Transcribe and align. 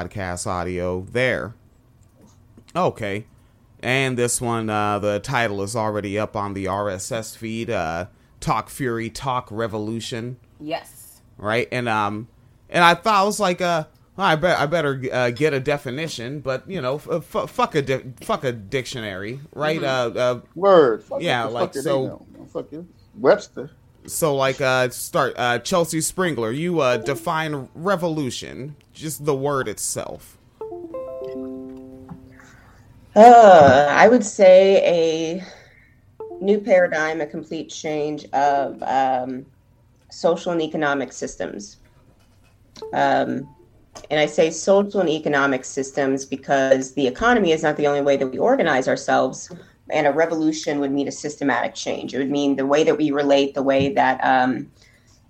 podcast 0.00 0.46
audio 0.46 1.00
there. 1.10 1.52
Okay. 2.76 3.26
And 3.80 4.16
this 4.16 4.40
one, 4.40 4.70
uh, 4.70 5.00
the 5.00 5.18
title 5.18 5.62
is 5.62 5.74
already 5.74 6.16
up 6.16 6.36
on 6.36 6.54
the 6.54 6.66
RSS 6.66 7.36
feed. 7.36 7.70
Uh, 7.70 8.06
Talk 8.38 8.70
FURIE, 8.70 9.10
Talk 9.10 9.48
Revolution. 9.50 10.36
Yes. 10.60 11.20
Right, 11.36 11.66
and 11.72 11.88
um, 11.88 12.28
and 12.68 12.84
I 12.84 12.94
thought 12.94 13.14
I 13.22 13.24
was 13.24 13.40
like, 13.40 13.60
uh, 13.62 13.84
I 14.16 14.36
bet 14.36 14.58
I 14.60 14.66
better 14.66 15.00
uh, 15.10 15.30
get 15.30 15.54
a 15.54 15.60
definition, 15.60 16.40
but 16.40 16.68
you 16.70 16.80
know, 16.82 16.96
f- 16.96 17.34
f- 17.34 17.50
fuck 17.50 17.74
a 17.74 17.80
di- 17.82 18.12
fuck 18.20 18.44
a 18.44 18.52
dictionary, 18.52 19.40
right? 19.54 19.80
Mm-hmm. 19.80 20.16
Uh, 20.18 20.20
uh, 20.20 20.40
Word. 20.54 21.02
Fuck 21.02 21.22
Yeah, 21.22 21.44
like, 21.44 21.70
fuck 21.70 21.76
it, 21.76 21.82
so- 21.82 22.26
they. 22.38 22.44
Fuck 22.46 22.72
you. 22.72 22.86
Webster. 23.18 23.70
So 24.06 24.34
like, 24.34 24.60
uh, 24.60 24.88
start 24.90 25.34
uh, 25.36 25.58
Chelsey 25.58 25.98
Sprengeler. 25.98 26.56
You 26.56 26.80
uh, 26.80 26.96
define 26.96 27.68
revolution, 27.74 28.76
just 28.92 29.24
the 29.24 29.34
word 29.34 29.68
itself. 29.68 30.38
Uh, 33.14 33.88
I 33.90 34.08
would 34.08 34.24
say 34.24 35.40
a 35.40 35.44
new 36.40 36.60
paradigm, 36.60 37.20
a 37.20 37.26
complete 37.26 37.68
change 37.68 38.24
of 38.32 38.82
um, 38.82 39.44
social 40.10 40.52
and 40.52 40.62
economic 40.62 41.12
systems. 41.12 41.78
Um, 42.92 43.48
and 44.10 44.20
I 44.20 44.26
say 44.26 44.50
social 44.50 45.00
and 45.00 45.08
economic 45.08 45.64
systems 45.64 46.24
because 46.24 46.94
the 46.94 47.06
economy 47.06 47.52
is 47.52 47.62
not 47.62 47.76
the 47.76 47.86
only 47.86 48.00
way 48.00 48.16
that 48.16 48.26
we 48.26 48.38
organize 48.38 48.88
ourselves. 48.88 49.50
And 49.92 50.06
a 50.06 50.12
revolution 50.12 50.80
would 50.80 50.92
mean 50.92 51.08
a 51.08 51.12
systematic 51.12 51.74
change. 51.74 52.14
It 52.14 52.18
would 52.18 52.30
mean 52.30 52.56
the 52.56 52.66
way 52.66 52.84
that 52.84 52.96
we 52.96 53.10
relate, 53.10 53.54
the 53.54 53.62
way 53.62 53.92
that 53.94 54.20
um, 54.24 54.70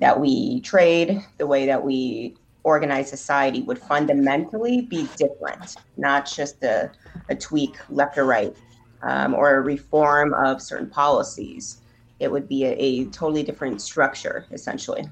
that 0.00 0.19
we 0.19 0.60
trade, 0.60 1.20
the 1.38 1.46
way 1.46 1.66
that 1.66 1.84
we 1.84 2.36
organize 2.62 3.09
society 3.09 3.62
would 3.62 3.78
fundamentally 3.78 4.83
be 4.83 5.09
different, 5.16 5.77
not 5.96 6.27
just 6.27 6.62
a, 6.62 6.91
a 7.28 7.34
tweak 7.34 7.77
left 7.88 8.19
or 8.19 8.24
right 8.24 8.55
um, 9.03 9.34
or 9.34 9.56
a 9.56 9.61
reform 9.61 10.34
of 10.34 10.61
certain 10.61 10.88
policies. 10.88 11.78
It 12.19 12.31
would 12.31 12.48
be 12.48 12.64
a, 12.64 12.72
a 12.72 13.05
totally 13.06 13.42
different 13.42 13.81
structure, 13.81 14.47
essentially. 14.53 15.05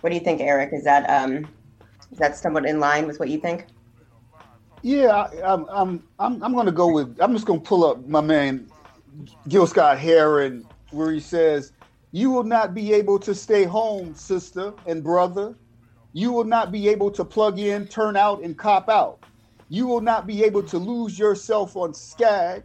What 0.00 0.10
do 0.10 0.16
you 0.16 0.22
think, 0.22 0.40
Eric? 0.40 0.70
Is 0.72 0.84
that 0.84 1.08
um, 1.08 1.48
is 2.10 2.18
that 2.18 2.36
somewhat 2.36 2.66
in 2.66 2.80
line 2.80 3.06
with 3.06 3.18
what 3.18 3.28
you 3.28 3.38
think? 3.38 3.66
Yeah, 4.86 5.08
I, 5.08 5.52
I'm, 5.52 5.66
I'm, 5.68 6.04
I'm, 6.20 6.44
I'm 6.44 6.52
going 6.54 6.66
to 6.66 6.72
go 6.72 6.92
with. 6.92 7.18
I'm 7.20 7.32
just 7.32 7.44
going 7.44 7.60
to 7.60 7.68
pull 7.68 7.84
up 7.84 8.06
my 8.06 8.20
man 8.20 8.70
Gil 9.48 9.66
Scott 9.66 9.98
Heron, 9.98 10.64
where 10.92 11.10
he 11.10 11.18
says, 11.18 11.72
"You 12.12 12.30
will 12.30 12.44
not 12.44 12.72
be 12.72 12.92
able 12.92 13.18
to 13.18 13.34
stay 13.34 13.64
home, 13.64 14.14
sister 14.14 14.74
and 14.86 15.02
brother. 15.02 15.56
You 16.12 16.30
will 16.30 16.44
not 16.44 16.70
be 16.70 16.88
able 16.88 17.10
to 17.10 17.24
plug 17.24 17.58
in, 17.58 17.88
turn 17.88 18.16
out, 18.16 18.44
and 18.44 18.56
cop 18.56 18.88
out. 18.88 19.18
You 19.68 19.88
will 19.88 20.02
not 20.02 20.24
be 20.24 20.44
able 20.44 20.62
to 20.62 20.78
lose 20.78 21.18
yourself 21.18 21.76
on 21.76 21.92
Skag. 21.92 22.62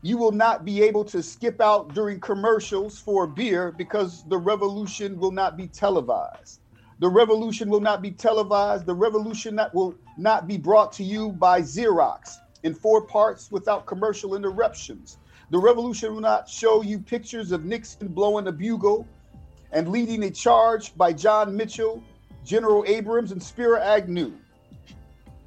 You 0.00 0.16
will 0.16 0.32
not 0.32 0.64
be 0.64 0.82
able 0.82 1.04
to 1.04 1.22
skip 1.22 1.60
out 1.60 1.92
during 1.92 2.20
commercials 2.20 2.98
for 2.98 3.24
a 3.24 3.28
beer 3.28 3.70
because 3.70 4.24
the 4.30 4.38
revolution 4.38 5.18
will 5.18 5.30
not 5.30 5.58
be 5.58 5.68
televised. 5.68 6.59
The 7.00 7.08
revolution 7.08 7.70
will 7.70 7.80
not 7.80 8.02
be 8.02 8.10
televised. 8.10 8.84
The 8.84 8.94
revolution 8.94 9.56
that 9.56 9.74
will 9.74 9.94
not 10.18 10.46
be 10.46 10.58
brought 10.58 10.92
to 10.92 11.04
you 11.04 11.32
by 11.32 11.62
Xerox 11.62 12.36
in 12.62 12.74
four 12.74 13.06
parts 13.06 13.50
without 13.50 13.86
commercial 13.86 14.36
interruptions. 14.36 15.16
The 15.50 15.58
revolution 15.58 16.12
will 16.12 16.20
not 16.20 16.46
show 16.46 16.82
you 16.82 16.98
pictures 16.98 17.52
of 17.52 17.64
Nixon 17.64 18.08
blowing 18.08 18.48
a 18.48 18.52
bugle 18.52 19.08
and 19.72 19.88
leading 19.88 20.24
a 20.24 20.30
charge 20.30 20.94
by 20.94 21.14
John 21.14 21.56
Mitchell, 21.56 22.02
General 22.44 22.84
Abrams, 22.86 23.32
and 23.32 23.42
Spiro 23.42 23.80
Agnew. 23.80 24.34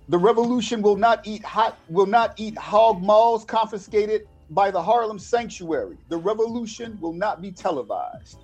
The 0.10 0.18
revolution 0.18 0.82
will 0.82 0.98
not 0.98 1.26
eat 1.28 1.46
hot 1.46 1.78
will 1.88 2.08
not 2.08 2.34
eat 2.38 2.58
hog 2.58 3.04
maws 3.04 3.46
confiscated 3.46 4.28
by 4.50 4.72
the 4.72 4.82
Harlem 4.82 5.20
Sanctuary. 5.20 5.98
The 6.10 6.18
revolution 6.18 6.98
will 7.00 7.14
not 7.14 7.44
be 7.44 7.52
televised. 7.52 8.43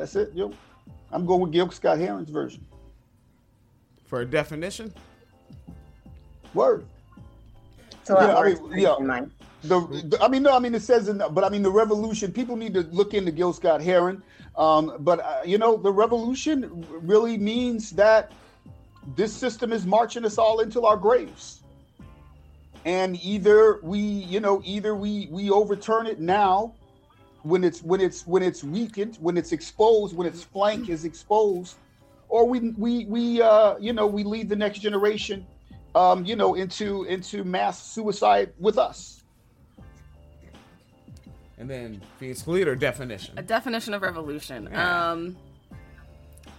That's 0.00 0.16
it, 0.16 0.32
yo. 0.34 0.50
I'm 1.12 1.26
going 1.26 1.42
with 1.42 1.52
Gil 1.52 1.70
Scott 1.70 1.98
Heron's 1.98 2.30
version. 2.30 2.64
For 4.06 4.22
a 4.22 4.24
definition, 4.24 4.94
Word. 6.54 6.86
It's 8.00 8.08
a 8.08 8.14
lot 8.14 8.22
Yeah, 8.22 8.28
I 8.28 8.54
more 8.54 8.68
mean, 8.70 8.78
yeah. 8.80 9.20
The, 9.62 9.80
the- 10.08 10.22
I 10.22 10.28
mean, 10.28 10.42
no, 10.42 10.56
I 10.56 10.58
mean 10.58 10.74
it 10.74 10.80
says, 10.80 11.08
in, 11.08 11.18
but 11.32 11.44
I 11.44 11.50
mean 11.50 11.62
the 11.62 11.70
revolution. 11.70 12.32
People 12.32 12.56
need 12.56 12.72
to 12.72 12.80
look 12.84 13.12
into 13.12 13.30
Gil 13.30 13.52
Scott 13.52 13.82
Heron. 13.82 14.22
Um, 14.56 14.96
but 15.00 15.20
uh, 15.20 15.42
you 15.44 15.58
know, 15.58 15.76
the 15.76 15.92
revolution 15.92 16.86
really 17.02 17.36
means 17.36 17.90
that 17.90 18.32
this 19.16 19.34
system 19.34 19.70
is 19.70 19.84
marching 19.84 20.24
us 20.24 20.38
all 20.38 20.60
into 20.60 20.80
our 20.86 20.96
graves, 20.96 21.60
and 22.86 23.22
either 23.22 23.80
we, 23.82 24.00
you 24.00 24.40
know, 24.40 24.62
either 24.64 24.94
we 24.94 25.28
we 25.30 25.50
overturn 25.50 26.06
it 26.06 26.20
now, 26.20 26.72
when 27.42 27.64
it's 27.64 27.82
when 27.82 28.00
it's 28.00 28.26
when 28.26 28.42
it's 28.42 28.62
weakened, 28.62 29.16
when 29.20 29.36
it's 29.36 29.52
exposed, 29.52 30.16
when 30.16 30.26
its 30.26 30.42
flank 30.42 30.88
is 30.88 31.04
exposed, 31.04 31.76
or 32.28 32.46
we 32.46 32.70
we 32.70 33.04
we 33.06 33.42
uh, 33.42 33.76
you 33.78 33.92
know 33.92 34.06
we 34.06 34.24
lead 34.24 34.48
the 34.48 34.56
next 34.56 34.80
generation, 34.80 35.46
um, 35.94 36.24
you 36.24 36.36
know, 36.36 36.54
into 36.54 37.04
into 37.04 37.44
mass 37.44 37.82
suicide 37.82 38.52
with 38.58 38.78
us. 38.78 39.22
and 41.58 41.68
then 41.68 42.00
Phoenix 42.18 42.46
leader 42.46 42.74
definition. 42.74 43.38
A 43.38 43.42
definition 43.42 43.94
of 43.94 44.02
revolution. 44.02 44.68
Yeah. 44.70 45.10
Um, 45.12 45.36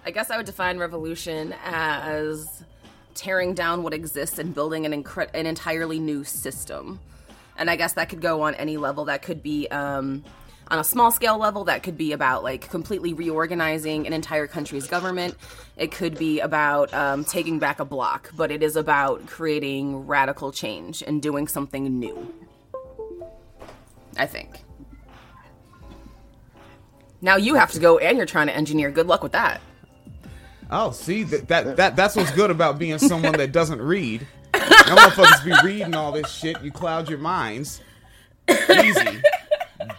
I 0.06 0.12
guess 0.12 0.32
I 0.32 0.38
would 0.38 0.46
define 0.46 0.78
revolution 0.78 1.54
as 1.64 2.64
tearing 3.14 3.54
down 3.54 3.84
what 3.84 3.94
exists 3.94 4.40
and 4.40 4.54
building 4.54 4.86
an 4.86 5.04
incre- 5.04 5.30
an 5.34 5.46
entirely 5.46 6.00
new 6.00 6.24
system. 6.24 7.00
And 7.58 7.70
I 7.70 7.76
guess 7.76 7.94
that 7.94 8.10
could 8.10 8.22
go 8.22 8.42
on 8.42 8.56
any 8.56 8.78
level. 8.78 9.06
That 9.06 9.22
could 9.22 9.44
be 9.44 9.68
um, 9.68 10.24
on 10.72 10.80
a 10.80 10.84
small 10.84 11.12
scale 11.12 11.38
level. 11.38 11.66
That 11.66 11.84
could 11.84 11.98
be 11.98 12.14
about 12.14 12.44
like 12.44 12.70
completely 12.70 13.14
reorganizing 13.14 14.08
an 14.08 14.14
entire 14.14 14.48
country's 14.48 14.88
government. 14.88 15.36
It 15.78 15.92
could 15.92 16.18
be 16.18 16.40
about 16.40 16.92
um, 16.94 17.26
taking 17.26 17.60
back 17.60 17.80
a 17.80 17.86
block, 17.86 18.32
but 18.36 18.50
it 18.50 18.64
is 18.64 18.76
about 18.76 19.28
creating 19.28 20.08
radical 20.08 20.52
change 20.52 21.04
and 21.06 21.22
doing 21.22 21.48
something 21.48 22.00
new. 22.00 22.34
I 24.18 24.26
think. 24.26 24.64
Now 27.22 27.36
you 27.36 27.56
have 27.56 27.72
to 27.74 27.80
go 27.80 28.00
and 28.00 28.18
you're 28.18 28.26
trying 28.26 28.48
to 28.48 28.56
engineer. 28.56 28.90
Good 28.90 29.08
luck 29.08 29.22
with 29.22 29.34
that. 29.34 29.62
Oh, 30.72 30.92
see 30.92 31.24
that, 31.24 31.50
that 31.50 31.76
that 31.76 31.96
that's 31.98 32.16
what's 32.16 32.32
good 32.32 32.50
about 32.50 32.80
being 32.80 32.98
someone 32.98 33.34
that 33.34 33.52
doesn't 33.52 33.82
read. 33.82 34.26
No 34.54 34.60
motherfuckers 34.96 35.44
be 35.46 35.68
reading 35.68 35.94
all 35.94 36.14
this 36.14 36.32
shit. 36.32 36.62
You 36.62 36.72
cloud 36.72 37.10
your 37.10 37.20
minds. 37.20 37.82
Easy, 38.50 39.22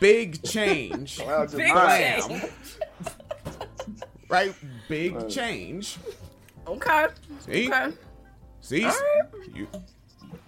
big 0.03 0.43
change. 0.43 1.19
Big 1.19 1.75
mind. 1.75 2.29
Bam. 2.29 2.51
Right, 4.29 4.55
big 4.89 5.29
change. 5.29 5.99
Okay. 6.67 7.07
See, 7.47 7.69
Okay. 7.71 7.93
see, 8.63 8.89
you 9.55 9.69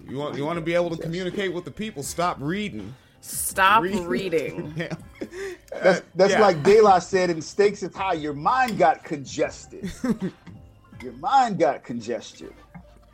you 0.09 0.17
want 0.17 0.35
you 0.35 0.43
want 0.43 0.57
to 0.57 0.61
be 0.65 0.73
able 0.73 0.89
to 0.89 0.97
communicate 0.97 1.53
with 1.53 1.65
the 1.65 1.71
people. 1.71 2.01
Stop 2.01 2.37
reading. 2.39 2.95
Stop 3.21 3.83
Read. 3.83 4.03
reading. 4.05 4.73
Yeah. 4.77 4.93
That's, 5.71 5.99
uh, 5.99 6.01
that's 6.15 6.31
Yeah. 6.33 6.41
like 6.41 6.63
De 6.69 6.81
La 6.81 6.97
said 6.97 7.29
in 7.29 7.41
Stakes 7.43 7.83
is 7.83 7.95
High. 7.95 8.13
Your 8.13 8.33
mind 8.33 8.79
got 8.79 9.03
congested. 9.03 9.91
your 11.03 11.13
mind 11.19 11.59
got 11.59 11.83
congested. 11.83 12.53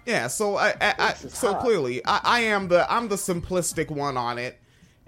Yeah, 0.06 0.28
so 0.28 0.56
I, 0.56 0.70
I, 0.80 0.94
I 1.00 1.14
so 1.16 1.52
hot. 1.54 1.64
clearly 1.64 2.02
I, 2.06 2.20
I 2.24 2.40
am 2.42 2.70
the 2.70 2.90
I'm 2.90 3.10
the 3.10 3.16
simplistic 3.18 3.90
one 3.90 4.16
on 4.16 4.38
it, 4.38 4.58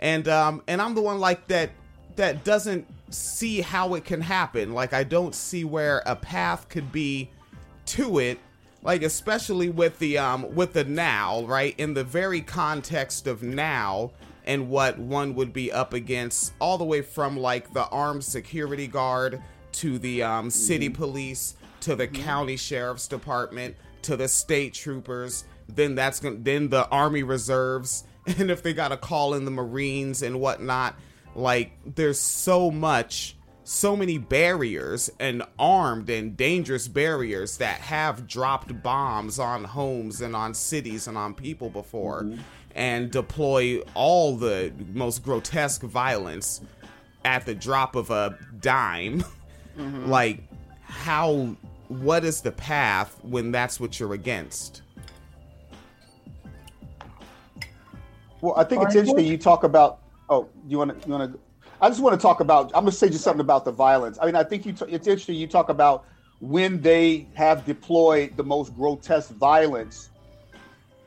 and 0.04 0.28
um 0.28 0.62
and 0.68 0.80
I'm 0.80 0.94
the 0.94 1.02
one 1.02 1.20
like 1.20 1.48
that 1.48 1.72
that 2.18 2.44
doesn't 2.44 2.86
see 3.10 3.62
how 3.62 3.96
it 3.96 4.06
can 4.06 4.22
happen. 4.22 4.74
Like 4.74 4.94
I 4.94 5.04
don't 5.04 5.34
see 5.34 5.64
where 5.64 6.04
a 6.06 6.16
path 6.16 6.70
could 6.70 6.92
be 6.92 7.32
to 7.88 8.20
it. 8.20 8.40
Like 8.84 9.02
especially 9.02 9.70
with 9.70 9.98
the 9.98 10.20
um 10.20 10.54
with 10.54 10.74
the 10.74 10.84
now 10.84 11.44
right 11.46 11.74
in 11.80 11.96
the 11.96 12.04
very 12.04 12.42
context 12.42 13.26
of 13.26 13.42
now 13.42 14.12
and 14.46 14.70
what 14.70 15.00
one 15.00 15.34
would 15.36 15.54
be 15.54 15.72
up 15.72 15.94
against 15.94 16.54
all 16.60 16.78
the 16.78 16.84
way 16.84 17.02
from 17.02 17.38
like 17.38 17.74
the 17.74 17.88
armed 17.88 18.26
security 18.26 18.88
guard 18.88 19.42
to 19.72 19.98
the 19.98 20.22
um, 20.22 20.50
city 20.50 20.90
police 20.90 21.56
to 21.80 21.96
the 21.96 22.06
county 22.06 22.58
sheriff's 22.58 23.08
department 23.08 23.74
to 24.02 24.18
the 24.18 24.28
state 24.28 24.74
troopers 24.74 25.46
then 25.70 25.96
that's 25.96 26.20
gonna 26.20 26.36
then 26.42 26.68
the 26.68 26.86
army 26.90 27.24
reserves 27.24 28.04
and 28.38 28.50
if 28.52 28.64
they 28.64 28.74
gotta 28.74 28.98
call 28.98 29.34
in 29.34 29.46
the 29.46 29.52
marines 29.52 30.22
and 30.22 30.40
whatnot 30.40 30.96
like 31.36 31.72
there's 31.86 32.20
so 32.20 32.70
much 32.70 33.36
so 33.64 33.96
many 33.96 34.18
barriers 34.18 35.10
and 35.20 35.44
armed 35.58 36.10
and 36.10 36.36
dangerous 36.36 36.88
barriers 36.88 37.58
that 37.58 37.80
have 37.80 38.28
dropped 38.28 38.84
bombs 38.84 39.40
on 39.40 39.64
homes 39.64 40.22
and 40.22 40.36
on 40.36 40.54
cities 40.54 41.08
and 41.08 41.18
on 41.18 41.34
people 41.34 41.70
before 41.70 42.24
mm-hmm. 42.24 42.42
and 42.76 43.12
deploy 43.12 43.80
all 43.94 44.36
the 44.36 44.72
most 44.94 45.24
grotesque 45.24 45.82
violence 45.82 46.62
at 47.24 47.46
the 47.46 47.56
drop 47.56 47.96
of 47.96 48.10
a 48.10 48.38
dime. 48.60 49.22
Mm-hmm. 49.78 50.08
Like 50.10 50.44
how 50.84 51.56
what 51.88 52.24
is 52.24 52.42
the 52.42 52.52
path 52.52 53.18
when 53.24 53.52
that's 53.52 53.80
what 53.80 54.00
you're 54.00 54.14
against? 54.14 54.83
Well, 58.44 58.56
I 58.58 58.66
think 58.66 58.84
it's 58.84 58.94
interesting 58.94 59.26
you 59.26 59.38
talk 59.38 59.64
about. 59.64 60.02
Oh, 60.30 60.50
you 60.68 60.78
want 60.78 61.02
to? 61.02 61.08
You 61.08 61.14
want 61.14 61.32
to? 61.32 61.40
I 61.80 61.88
just 61.88 62.02
want 62.02 62.20
to 62.20 62.22
talk 62.22 62.42
about. 62.42 62.66
I'm 62.76 62.84
going 62.84 62.88
to 62.88 62.92
say 62.92 63.08
just 63.08 63.24
something 63.24 63.40
about 63.40 63.64
the 63.64 63.72
violence. 63.72 64.20
I 64.22 64.26
mean, 64.26 64.36
I 64.36 64.44
think 64.44 64.66
you. 64.66 64.74
T- 64.74 64.84
it's 64.90 65.08
interesting 65.08 65.36
you 65.36 65.48
talk 65.48 65.70
about 65.70 66.04
when 66.42 66.82
they 66.82 67.26
have 67.36 67.66
deployed 67.66 68.36
the 68.36 68.44
most 68.44 68.76
grotesque 68.76 69.32
violence, 69.36 70.10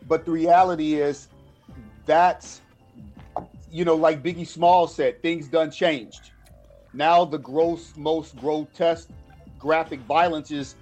but 0.09 0.25
the 0.25 0.31
reality 0.31 0.95
is 0.95 1.29
that's, 2.07 2.63
you 3.71 3.85
know, 3.85 3.97
like 3.97 4.23
Biggie 4.23 4.47
Small 4.47 4.87
said, 4.87 5.21
things 5.21 5.47
done 5.47 5.71
changed. 5.71 6.31
Now 6.95 7.27
the 7.27 7.39
gross, 7.39 7.93
most 7.99 8.35
grotesque, 8.39 9.11
graphic 9.59 10.01
violence 10.01 10.51
is, 10.51 10.75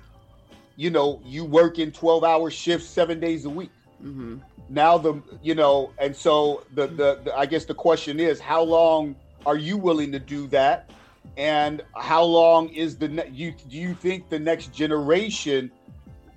you 0.77 0.91
know, 0.91 1.21
you 1.25 1.45
work 1.45 1.81
in 1.81 1.91
12-hour 1.91 2.49
shifts 2.53 2.87
seven 2.89 3.19
days 3.19 3.45
a 3.45 3.51
week. 3.51 3.73
Mm-hmm. 4.05 4.37
Now 4.69 4.99
the, 4.99 5.23
you 5.43 5.55
know, 5.55 5.93
and 5.99 6.15
so 6.15 6.65
the, 6.75 6.87
the 6.87 7.21
the 7.25 7.35
I 7.37 7.47
guess 7.47 7.65
the 7.65 7.75
question 7.75 8.21
is, 8.21 8.39
how 8.39 8.63
long 8.63 9.17
are 9.47 9.57
you 9.57 9.77
willing 9.77 10.13
to 10.13 10.19
do 10.19 10.47
that? 10.49 10.91
And 11.37 11.83
how 11.97 12.23
long 12.23 12.69
is 12.69 12.97
the 12.97 13.27
you 13.33 13.55
do 13.69 13.77
you 13.77 13.95
think 13.95 14.29
the 14.29 14.39
next 14.39 14.73
generation 14.73 15.71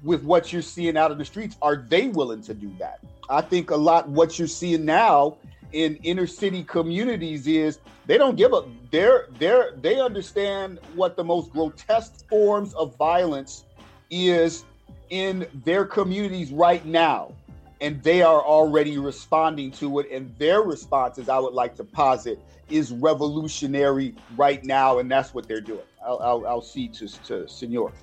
with 0.04 0.24
what 0.24 0.54
you're 0.54 0.62
seeing 0.62 0.98
out 0.98 1.12
in 1.12 1.18
the 1.18 1.26
streets 1.26 1.58
are 1.62 1.76
they 1.76 2.08
willing 2.08 2.42
to 2.44 2.54
do 2.54 2.74
that? 2.80 3.00
I 3.30 3.42
think 3.42 3.72
a 3.72 3.76
lot 3.76 4.08
what 4.08 4.40
you're 4.40 4.48
seeing 4.48 4.86
now 4.86 5.38
in 5.74 5.98
inner 5.98 6.28
city 6.28 6.64
communities 6.64 7.46
is 7.48 7.80
they 8.06 8.18
don't 8.18 8.38
give 8.38 8.54
up 8.54 8.68
they're 8.90 9.28
they're 9.38 9.74
they 9.82 10.00
understand 10.00 10.80
what 10.96 11.18
the 11.18 11.24
most 11.24 11.52
grotesque 11.52 12.26
forms 12.30 12.74
of 12.76 12.96
violence 12.96 13.66
is 14.10 14.64
in 15.10 15.46
their 15.66 15.84
communities 15.86 16.52
right 16.52 16.86
now 16.86 17.34
and 17.82 18.02
they 18.04 18.22
are 18.22 18.42
already 18.42 18.98
responding 18.98 19.72
to 19.72 20.00
it 20.00 20.12
and 20.12 20.34
their 20.38 20.62
responses 20.62 21.30
i 21.30 21.38
would 21.38 21.54
like 21.54 21.76
to 21.76 21.84
posit 21.84 22.40
is 22.70 22.92
revolutionary 22.92 24.14
right 24.36 24.64
now 24.66 25.00
and 25.00 25.10
that's 25.10 25.34
what 25.34 25.48
they're 25.48 25.62
doing. 25.62 25.86
I'll, 26.06 26.20
I'll, 26.20 26.48
I'll 26.48 26.62
see 26.62 26.90
to, 26.90 27.08
to 27.24 27.48
senor. 27.48 27.94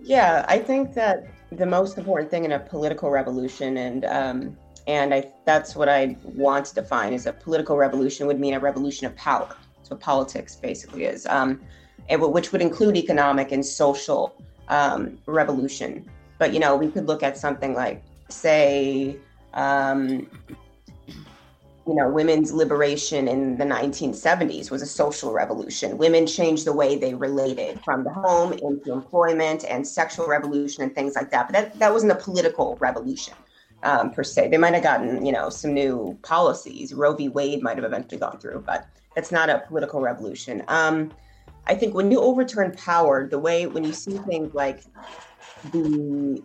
Yeah 0.00 0.44
i 0.48 0.58
think 0.58 0.94
that 0.94 1.26
the 1.52 1.66
most 1.66 1.96
important 1.96 2.30
thing 2.30 2.44
in 2.44 2.52
a 2.52 2.58
political 2.58 3.10
revolution 3.10 3.78
and 3.78 4.04
um, 4.04 4.56
and 4.86 5.12
I, 5.14 5.30
that's 5.44 5.76
what 5.76 5.88
i 5.88 6.16
want 6.24 6.66
to 6.66 6.74
define 6.74 7.12
is 7.12 7.26
a 7.26 7.32
political 7.32 7.76
revolution 7.76 8.26
would 8.26 8.40
mean 8.40 8.54
a 8.54 8.60
revolution 8.60 9.06
of 9.06 9.14
power. 9.16 9.54
So 9.82 9.96
politics 9.96 10.56
basically 10.56 11.04
is 11.04 11.26
um, 11.26 11.60
and 12.08 12.20
which 12.20 12.52
would 12.52 12.62
include 12.62 12.96
economic 12.96 13.52
and 13.52 13.64
social 13.64 14.34
um, 14.68 15.18
revolution. 15.26 16.08
But 16.38 16.52
you 16.52 16.60
know 16.60 16.76
we 16.76 16.90
could 16.90 17.06
look 17.06 17.22
at 17.22 17.36
something 17.36 17.74
like 17.74 18.02
say 18.28 19.16
um, 19.54 20.28
you 21.86 21.94
know 21.94 22.08
women's 22.08 22.52
liberation 22.52 23.28
in 23.28 23.56
the 23.56 23.64
1970s 23.64 24.70
was 24.70 24.82
a 24.82 24.86
social 24.86 25.32
revolution. 25.32 25.96
Women 25.96 26.26
changed 26.26 26.66
the 26.66 26.72
way 26.72 26.96
they 26.96 27.14
related 27.14 27.80
from 27.84 28.04
the 28.04 28.10
home 28.10 28.52
into 28.52 28.92
employment 28.92 29.64
and 29.64 29.86
sexual 29.86 30.26
revolution 30.26 30.82
and 30.82 30.94
things 30.94 31.14
like 31.14 31.30
that. 31.30 31.48
But 31.48 31.52
that, 31.54 31.78
that 31.78 31.92
wasn't 31.92 32.12
a 32.12 32.16
political 32.16 32.76
revolution 32.80 33.34
um, 33.82 34.10
per 34.10 34.22
se. 34.22 34.48
They 34.48 34.58
might 34.58 34.74
have 34.74 34.82
gotten 34.82 35.24
you 35.24 35.32
know 35.32 35.48
some 35.48 35.72
new 35.72 36.18
policies. 36.22 36.92
Roe 36.92 37.14
v. 37.14 37.28
Wade 37.28 37.62
might 37.62 37.76
have 37.76 37.84
eventually 37.84 38.18
gone 38.18 38.38
through 38.38 38.62
but 38.66 38.86
it's 39.16 39.32
not 39.32 39.50
a 39.50 39.64
political 39.66 40.00
revolution. 40.00 40.62
Um, 40.68 41.12
i 41.68 41.74
think 41.74 41.94
when 41.94 42.10
you 42.10 42.18
overturn 42.20 42.72
power 42.72 43.28
the 43.28 43.38
way 43.38 43.66
when 43.66 43.84
you 43.84 43.92
see 43.92 44.16
things 44.30 44.52
like 44.54 44.80
the 45.72 46.42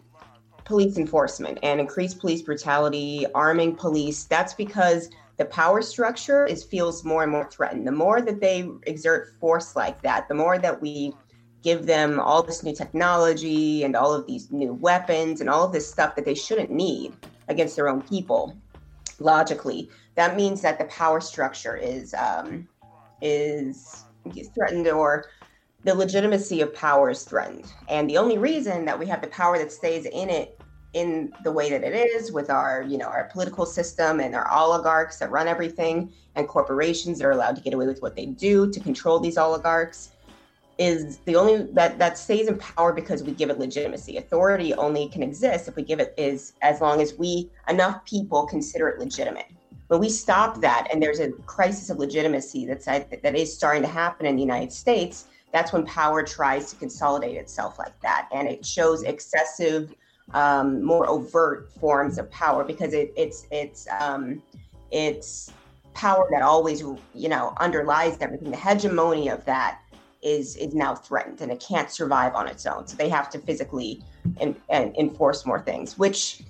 police 0.66 0.98
enforcement 0.98 1.60
and 1.64 1.80
increased 1.80 2.20
police 2.20 2.42
brutality, 2.42 3.26
arming 3.36 3.76
police, 3.76 4.24
that's 4.26 4.54
because 4.54 5.10
the 5.38 5.46
power 5.46 5.82
structure 5.82 6.46
is 6.46 6.64
feels 6.64 7.04
more 7.04 7.24
and 7.24 7.32
more 7.32 7.50
threatened. 7.50 7.88
The 7.88 7.92
more 7.92 8.22
that 8.22 8.40
they 8.40 8.70
exert 8.84 9.36
force 9.40 9.76
like 9.76 10.02
that, 10.04 10.28
the 10.28 10.36
more 10.36 10.58
that 10.60 10.82
we 10.82 11.14
give 11.64 11.86
them 11.86 12.20
all 12.20 12.44
this 12.44 12.62
new 12.62 12.76
technology 12.76 13.84
and 13.84 13.96
all 13.96 14.14
of 14.14 14.28
these 14.28 14.52
new 14.52 14.74
weapons 14.74 15.42
and 15.42 15.50
all 15.50 15.66
of 15.66 15.72
this 15.72 15.90
stuff 15.90 16.16
that 16.16 16.26
they 16.26 16.36
shouldn't 16.36 16.70
need 16.70 17.14
against 17.48 17.76
their 17.76 17.88
own 17.88 18.02
people. 18.02 18.56
Logically, 19.20 19.90
that 20.16 20.36
means 20.36 20.62
that 20.62 20.78
the 20.78 20.86
power 20.86 21.22
structure 21.22 21.76
is 21.76 22.14
um, 22.14 22.68
is 23.22 24.04
threatened 24.54 24.88
or 24.88 25.26
the 25.84 25.94
legitimacy 25.94 26.62
of 26.62 26.74
power 26.74 27.10
is 27.10 27.24
threatened. 27.24 27.74
And 27.90 28.10
the 28.10 28.18
only 28.18 28.38
reason 28.38 28.86
that 28.86 28.98
we 28.98 29.06
have 29.08 29.22
the 29.22 29.28
power 29.28 29.58
that 29.58 29.72
stays 29.72 30.06
in 30.06 30.30
it 30.30 30.60
in 30.94 31.34
the 31.44 31.52
way 31.52 31.70
that 31.70 31.84
it 31.84 31.94
is 31.94 32.32
with 32.32 32.50
our, 32.50 32.84
you 32.84 32.98
know, 32.98 33.08
our 33.08 33.26
political 33.32 33.66
system 33.66 34.20
and 34.20 34.36
our 34.36 34.50
oligarchs 34.52 35.18
that 35.18 35.32
run 35.32 35.48
everything 35.48 36.14
and 36.36 36.48
corporations 36.48 37.20
that 37.20 37.26
are 37.26 37.32
allowed 37.32 37.56
to 37.56 37.62
get 37.62 37.74
away 37.74 37.88
with 37.88 38.02
what 38.02 38.16
they 38.16 38.28
do 38.28 38.72
to 38.72 38.80
control 38.80 39.20
these 39.20 39.38
oligarchs 39.38 40.12
is 40.78 41.18
the 41.20 41.36
only 41.36 41.68
that 41.74 42.00
that 42.00 42.18
stays 42.18 42.48
in 42.48 42.58
power 42.58 42.94
because 42.94 43.22
we 43.24 43.32
give 43.32 43.50
it 43.50 43.60
legitimacy. 43.60 44.18
Authority 44.18 44.74
only 44.74 45.08
can 45.08 45.22
exist 45.22 45.68
if 45.68 45.76
we 45.76 45.84
give 45.84 46.00
it 46.00 46.14
is 46.18 46.54
as 46.62 46.82
long 46.82 47.02
as 47.02 47.14
we 47.16 47.50
enough 47.70 48.04
people 48.06 48.46
consider 48.48 48.88
it 48.90 49.00
legitimate. 49.00 49.46
When 49.88 50.00
we 50.00 50.10
stop 50.10 50.62
that 50.62 50.88
and 50.92 51.02
there's 51.02 51.20
a 51.20 51.32
crisis 51.46 51.90
of 51.90 52.00
legitimacy 52.00 52.66
that's 52.66 52.86
that 52.86 53.36
is 53.36 53.54
starting 53.54 53.84
to 53.84 53.88
happen 53.88 54.26
in 54.26 54.36
the 54.36 54.42
United 54.42 54.72
States, 54.72 55.26
that's 55.54 55.72
when 55.72 55.86
power 55.86 56.24
tries 56.24 56.72
to 56.72 56.76
consolidate 56.76 57.38
itself 57.38 57.78
like 57.78 57.98
that. 58.02 58.28
And 58.34 58.48
it 58.50 58.66
shows 58.66 59.04
excessive 59.04 59.94
um, 60.34 60.84
more 60.84 61.08
overt 61.08 61.72
forms 61.80 62.18
of 62.18 62.30
power 62.32 62.64
because 62.64 62.94
it, 62.94 63.14
it's 63.16 63.46
it's 63.52 63.88
um, 64.02 64.42
it's 64.92 65.54
power 65.94 66.28
that 66.32 66.42
always 66.42 66.82
you 66.82 67.30
know 67.30 67.54
underlies 67.58 68.18
everything. 68.20 68.52
The 68.52 68.58
hegemony 68.58 69.30
of 69.30 69.46
that 69.46 69.80
is 70.24 70.56
is 70.56 70.74
now 70.74 70.96
threatened 70.96 71.42
and 71.42 71.52
it 71.52 71.64
can't 71.66 71.92
survive 71.92 72.34
on 72.34 72.48
its 72.48 72.66
own. 72.66 72.88
So 72.88 72.98
they 72.98 73.10
have 73.10 73.30
to 73.30 73.40
physically 73.40 74.02
and 74.40 74.56
enforce 74.98 75.46
more 75.46 75.60
things 75.60 75.98
which 75.98 76.42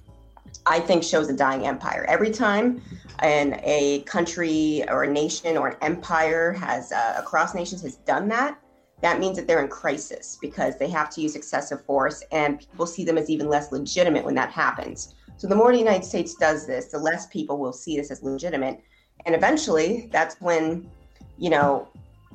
i 0.67 0.79
think 0.79 1.03
shows 1.03 1.27
a 1.29 1.35
dying 1.35 1.65
empire. 1.65 2.05
Every 2.07 2.29
time 2.29 2.81
and 3.19 3.59
a 3.63 4.03
country 4.03 4.83
or 4.87 5.03
a 5.03 5.11
nation 5.11 5.57
or 5.57 5.69
an 5.69 5.77
empire 5.81 6.53
has 6.53 6.91
uh, 6.91 7.15
across 7.17 7.55
nations 7.55 7.81
has 7.81 7.95
done 7.97 8.27
that 8.29 8.57
that 9.03 9.19
means 9.19 9.35
that 9.35 9.47
they're 9.47 9.61
in 9.61 9.67
crisis 9.67 10.37
because 10.41 10.77
they 10.77 10.87
have 10.87 11.09
to 11.09 11.19
use 11.19 11.35
excessive 11.35 11.83
force 11.85 12.23
and 12.31 12.59
people 12.59 12.85
see 12.85 13.03
them 13.03 13.17
as 13.17 13.29
even 13.29 13.49
less 13.49 13.69
legitimate 13.73 14.23
when 14.23 14.33
that 14.35 14.49
happens. 14.49 15.13
So 15.35 15.45
the 15.45 15.55
more 15.55 15.73
the 15.73 15.77
United 15.77 16.05
States 16.05 16.35
does 16.35 16.65
this, 16.65 16.85
the 16.85 16.97
less 16.97 17.27
people 17.27 17.57
will 17.57 17.73
see 17.73 17.97
this 17.97 18.11
as 18.11 18.23
legitimate. 18.23 18.81
And 19.25 19.35
eventually 19.35 20.09
that's 20.13 20.39
when, 20.39 20.89
you 21.37 21.49
know, 21.49 21.89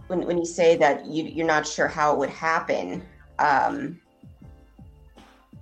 when, 0.09 0.27
when 0.27 0.37
you 0.37 0.45
say 0.45 0.77
that 0.77 1.07
you, 1.07 1.25
you're 1.25 1.47
not 1.47 1.67
sure 1.67 1.89
how 1.89 2.13
it 2.13 2.19
would 2.19 2.29
happen, 2.29 3.03
um, 3.39 3.99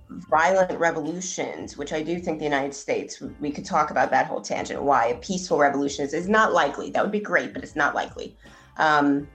violent 0.09 0.77
revolutions, 0.77 1.77
which 1.77 1.93
I 1.93 2.01
do 2.01 2.19
think 2.19 2.39
the 2.39 2.45
United 2.45 2.73
States, 2.73 3.21
we 3.39 3.51
could 3.51 3.65
talk 3.65 3.91
about 3.91 4.09
that 4.11 4.25
whole 4.25 4.41
tangent, 4.41 4.83
why 4.83 5.07
a 5.07 5.17
peaceful 5.19 5.57
revolution 5.57 6.03
is, 6.03 6.13
is 6.13 6.27
not 6.27 6.51
likely. 6.51 6.91
That 6.91 7.01
would 7.01 7.13
be 7.13 7.21
great, 7.21 7.53
but 7.53 7.63
it's 7.63 7.77
not 7.77 7.95
likely. 7.95 8.35
Um, 8.75 9.27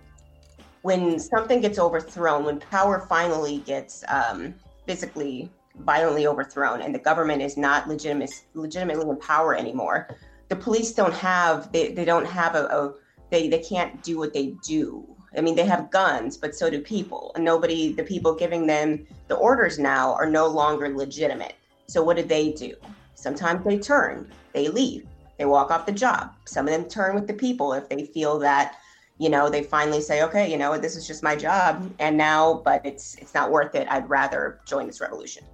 when 0.82 1.18
something 1.18 1.60
gets 1.60 1.78
overthrown, 1.78 2.44
when 2.44 2.58
power 2.58 3.06
finally 3.08 3.58
gets 3.58 4.04
um, 4.08 4.54
physically 4.86 5.50
violently 5.78 6.26
overthrown 6.26 6.82
and 6.82 6.94
the 6.94 6.98
government 6.98 7.40
is 7.40 7.56
not 7.56 7.88
legitimate, 7.88 8.30
legitimately 8.54 9.08
in 9.08 9.16
power 9.16 9.56
anymore, 9.56 10.08
the 10.48 10.56
police 10.56 10.92
don't 10.92 11.14
have 11.14 11.72
they, 11.72 11.92
they 11.92 12.04
don't 12.04 12.26
have 12.26 12.54
a, 12.54 12.66
a 12.66 12.94
they, 13.30 13.48
they 13.48 13.60
can't 13.60 14.02
do 14.02 14.18
what 14.18 14.34
they 14.34 14.54
do. 14.62 15.06
I 15.36 15.40
mean, 15.40 15.56
they 15.56 15.64
have 15.64 15.90
guns, 15.90 16.36
but 16.36 16.54
so 16.54 16.68
do 16.68 16.80
people. 16.82 17.32
And 17.34 17.42
nobody, 17.42 17.94
the 17.94 18.02
people 18.02 18.34
giving 18.34 18.66
them 18.66 19.06
the 19.28 19.36
orders 19.36 19.78
now 19.78 20.12
are 20.14 20.28
no 20.28 20.46
longer 20.46 20.94
legitimate. 20.94 21.54
So 21.86 22.02
what 22.02 22.18
do 22.18 22.22
they 22.22 22.52
do? 22.52 22.74
Sometimes 23.14 23.64
they 23.64 23.78
turn, 23.78 24.30
they 24.52 24.68
leave, 24.68 25.06
they 25.38 25.46
walk 25.46 25.70
off 25.70 25.86
the 25.86 25.92
job. 25.92 26.32
Some 26.44 26.68
of 26.68 26.72
them 26.72 26.84
turn 26.84 27.14
with 27.14 27.26
the 27.26 27.32
people 27.32 27.72
if 27.72 27.88
they 27.88 28.04
feel 28.04 28.38
that 28.40 28.76
you 29.22 29.30
know 29.30 29.48
they 29.48 29.62
finally 29.62 30.00
say 30.00 30.22
okay 30.22 30.50
you 30.50 30.58
know 30.58 30.76
this 30.76 30.96
is 30.96 31.06
just 31.06 31.22
my 31.22 31.36
job 31.36 31.88
and 32.00 32.16
now 32.16 32.60
but 32.64 32.84
it's 32.84 33.14
it's 33.16 33.34
not 33.34 33.52
worth 33.52 33.74
it. 33.76 33.86
I'd 33.88 34.08
rather 34.10 34.60
join 34.66 34.86
this 34.88 35.00
revolution. 35.00 35.44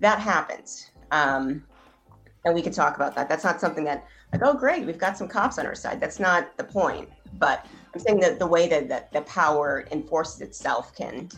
That 0.00 0.18
happens 0.18 0.90
um, 1.10 1.62
and 2.44 2.54
we 2.54 2.62
could 2.62 2.72
talk 2.72 2.96
about 2.96 3.14
that. 3.16 3.28
That's 3.28 3.44
not 3.44 3.60
something 3.60 3.84
that 3.84 4.06
like 4.32 4.42
oh 4.42 4.54
great 4.54 4.86
we've 4.86 4.98
got 4.98 5.18
some 5.18 5.28
cops 5.28 5.58
on 5.58 5.66
our 5.66 5.74
side. 5.74 6.00
That's 6.00 6.18
not 6.18 6.56
the 6.56 6.64
point 6.64 7.10
but 7.34 7.66
i'm 7.94 8.00
saying 8.00 8.20
that 8.20 8.38
the 8.38 8.46
way 8.46 8.68
that, 8.68 8.88
that 8.88 9.12
the 9.12 9.20
power 9.22 9.86
enforces 9.92 10.40
itself 10.40 10.94
can 10.96 11.28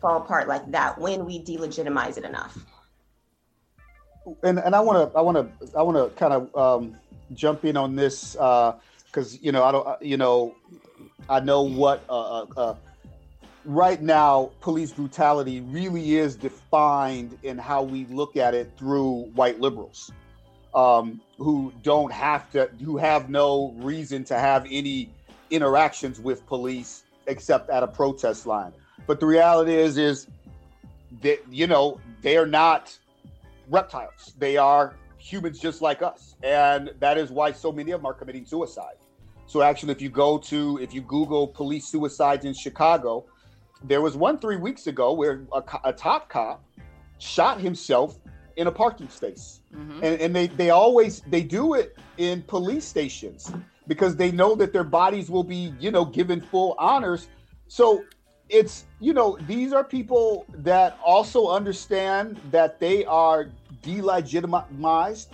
fall 0.00 0.22
apart 0.22 0.48
like 0.48 0.68
that 0.70 0.98
when 0.98 1.26
we 1.26 1.42
delegitimize 1.44 2.16
it 2.16 2.24
enough. 2.24 2.56
And 4.42 4.58
and 4.58 4.74
i 4.74 4.80
want 4.80 5.12
to 5.12 5.18
i 5.18 5.20
want 5.20 5.36
to 5.36 5.78
i 5.78 5.82
want 5.82 5.96
to 5.96 6.18
kind 6.18 6.32
of 6.32 6.56
um, 6.56 6.96
jump 7.34 7.64
in 7.64 7.76
on 7.76 7.96
this 7.96 8.36
because 9.10 9.40
you 9.42 9.52
know 9.52 9.64
i 9.64 9.72
don't 9.72 10.02
you 10.02 10.16
know 10.16 10.54
I 11.28 11.40
know 11.40 11.62
what 11.62 12.04
uh, 12.08 12.12
uh, 12.12 12.46
uh, 12.56 12.74
right 13.64 14.00
now, 14.00 14.50
police 14.60 14.92
brutality 14.92 15.60
really 15.60 16.16
is 16.16 16.36
defined 16.36 17.38
in 17.42 17.58
how 17.58 17.82
we 17.82 18.06
look 18.06 18.36
at 18.36 18.54
it 18.54 18.72
through 18.78 19.24
white 19.34 19.60
liberals 19.60 20.10
um, 20.74 21.20
who 21.36 21.72
don't 21.82 22.12
have 22.12 22.50
to, 22.52 22.70
who 22.82 22.96
have 22.96 23.28
no 23.28 23.74
reason 23.78 24.24
to 24.24 24.38
have 24.38 24.66
any 24.70 25.10
interactions 25.50 26.20
with 26.20 26.46
police 26.46 27.04
except 27.26 27.68
at 27.68 27.82
a 27.82 27.86
protest 27.86 28.46
line. 28.46 28.72
But 29.06 29.20
the 29.20 29.26
reality 29.26 29.74
is, 29.74 29.98
is 29.98 30.26
that 31.22 31.40
you 31.50 31.66
know 31.66 32.00
they 32.22 32.36
are 32.36 32.46
not 32.46 32.96
reptiles; 33.68 34.32
they 34.38 34.56
are 34.56 34.94
humans 35.18 35.58
just 35.58 35.82
like 35.82 36.02
us, 36.02 36.36
and 36.42 36.90
that 37.00 37.18
is 37.18 37.30
why 37.30 37.52
so 37.52 37.70
many 37.72 37.90
of 37.92 38.00
them 38.00 38.06
are 38.06 38.14
committing 38.14 38.46
suicide. 38.46 38.96
So 39.46 39.62
actually, 39.62 39.92
if 39.92 40.02
you 40.02 40.10
go 40.10 40.38
to, 40.38 40.78
if 40.80 40.92
you 40.94 41.00
Google 41.00 41.46
police 41.46 41.86
suicides 41.86 42.44
in 42.44 42.54
Chicago, 42.54 43.24
there 43.84 44.00
was 44.00 44.16
one 44.16 44.38
three 44.38 44.56
weeks 44.56 44.86
ago 44.86 45.12
where 45.12 45.42
a, 45.52 45.62
a 45.84 45.92
top 45.92 46.28
cop 46.28 46.62
shot 47.18 47.60
himself 47.60 48.18
in 48.56 48.66
a 48.66 48.72
parking 48.72 49.08
space, 49.08 49.60
mm-hmm. 49.74 50.02
and, 50.02 50.20
and 50.20 50.36
they 50.36 50.48
they 50.48 50.70
always 50.70 51.22
they 51.28 51.42
do 51.42 51.74
it 51.74 51.96
in 52.18 52.42
police 52.42 52.84
stations 52.84 53.52
because 53.86 54.16
they 54.16 54.30
know 54.30 54.54
that 54.54 54.72
their 54.72 54.84
bodies 54.84 55.30
will 55.30 55.44
be 55.44 55.72
you 55.78 55.90
know 55.90 56.04
given 56.04 56.40
full 56.40 56.74
honors. 56.78 57.28
So 57.68 58.04
it's 58.48 58.84
you 59.00 59.12
know 59.12 59.38
these 59.46 59.72
are 59.72 59.84
people 59.84 60.44
that 60.48 60.98
also 61.04 61.48
understand 61.48 62.40
that 62.50 62.80
they 62.80 63.04
are 63.04 63.50
delegitimized 63.88 65.28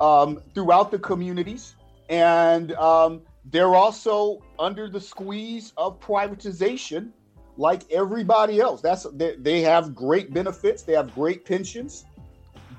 um, 0.00 0.40
throughout 0.54 0.90
the 0.90 0.98
communities, 0.98 1.76
and 2.08 2.72
um, 2.72 3.22
they're 3.44 3.74
also 3.74 4.42
under 4.58 4.88
the 4.88 5.00
squeeze 5.00 5.72
of 5.76 6.00
privatization, 6.00 7.10
like 7.56 7.82
everybody 7.90 8.60
else. 8.60 8.80
That's 8.80 9.04
they, 9.14 9.36
they 9.36 9.60
have 9.62 9.94
great 9.94 10.32
benefits, 10.32 10.82
they 10.82 10.94
have 10.94 11.14
great 11.14 11.44
pensions. 11.44 12.04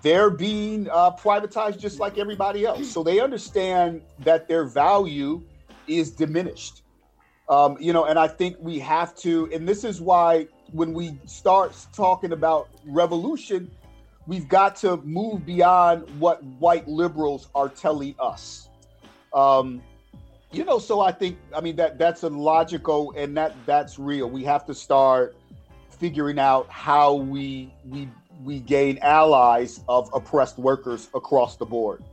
They're 0.01 0.29
being 0.29 0.89
uh, 0.89 1.11
privatized 1.11 1.79
just 1.79 1.99
like 1.99 2.17
everybody 2.17 2.65
else, 2.65 2.89
so 2.89 3.03
they 3.03 3.19
understand 3.19 4.01
that 4.19 4.47
their 4.47 4.65
value 4.65 5.41
is 5.87 6.11
diminished. 6.11 6.83
Um, 7.49 7.77
you 7.79 7.93
know, 7.93 8.05
and 8.05 8.17
I 8.19 8.27
think 8.27 8.57
we 8.59 8.79
have 8.79 9.15
to, 9.17 9.49
and 9.51 9.67
this 9.67 9.83
is 9.83 9.99
why 9.99 10.47
when 10.71 10.93
we 10.93 11.19
start 11.25 11.75
talking 11.93 12.31
about 12.31 12.69
revolution, 12.85 13.71
we've 14.29 14.47
got 14.47 14.75
to 14.75 14.97
move 14.97 15.43
beyond 15.43 16.07
what 16.19 16.43
white 16.59 16.87
liberals 16.87 17.49
are 17.55 17.67
telling 17.67 18.13
us. 18.19 18.69
Um, 19.33 19.81
you 20.51 20.63
know, 20.63 20.77
so 20.77 21.01
I 21.01 21.11
think 21.11 21.39
I 21.53 21.61
mean 21.61 21.75
that 21.77 21.97
that's 21.97 22.21
a 22.23 22.29
logical 22.29 23.11
and 23.17 23.35
that 23.37 23.55
that's 23.65 23.97
real. 23.97 24.29
We 24.29 24.43
have 24.43 24.65
to 24.67 24.73
start 24.73 25.35
figuring 25.89 26.37
out 26.37 26.69
how 26.69 27.15
we 27.15 27.73
we 27.87 28.07
we 28.43 28.59
gain 28.59 28.99
allies 29.01 29.81
of 29.89 30.09
oppressed 30.13 30.59
workers 30.59 31.09
across 31.15 31.57
the 31.57 31.65
board. 31.65 32.03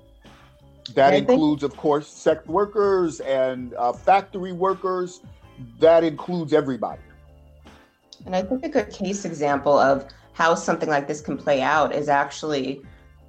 That 0.94 1.14
includes, 1.14 1.62
of 1.62 1.76
course, 1.76 2.08
sex 2.08 2.46
workers 2.46 3.20
and 3.20 3.74
uh, 3.74 3.92
factory 3.92 4.52
workers. 4.52 5.20
That 5.80 6.04
includes 6.04 6.52
everybody. 6.52 7.02
And 8.24 8.34
I 8.34 8.42
think 8.42 8.64
a 8.64 8.68
good 8.68 8.90
case 8.90 9.24
example 9.24 9.78
of 9.78 10.06
how 10.36 10.54
something 10.54 10.90
like 10.90 11.08
this 11.08 11.22
can 11.22 11.38
play 11.38 11.62
out 11.62 11.94
is 11.94 12.10
actually 12.10 12.82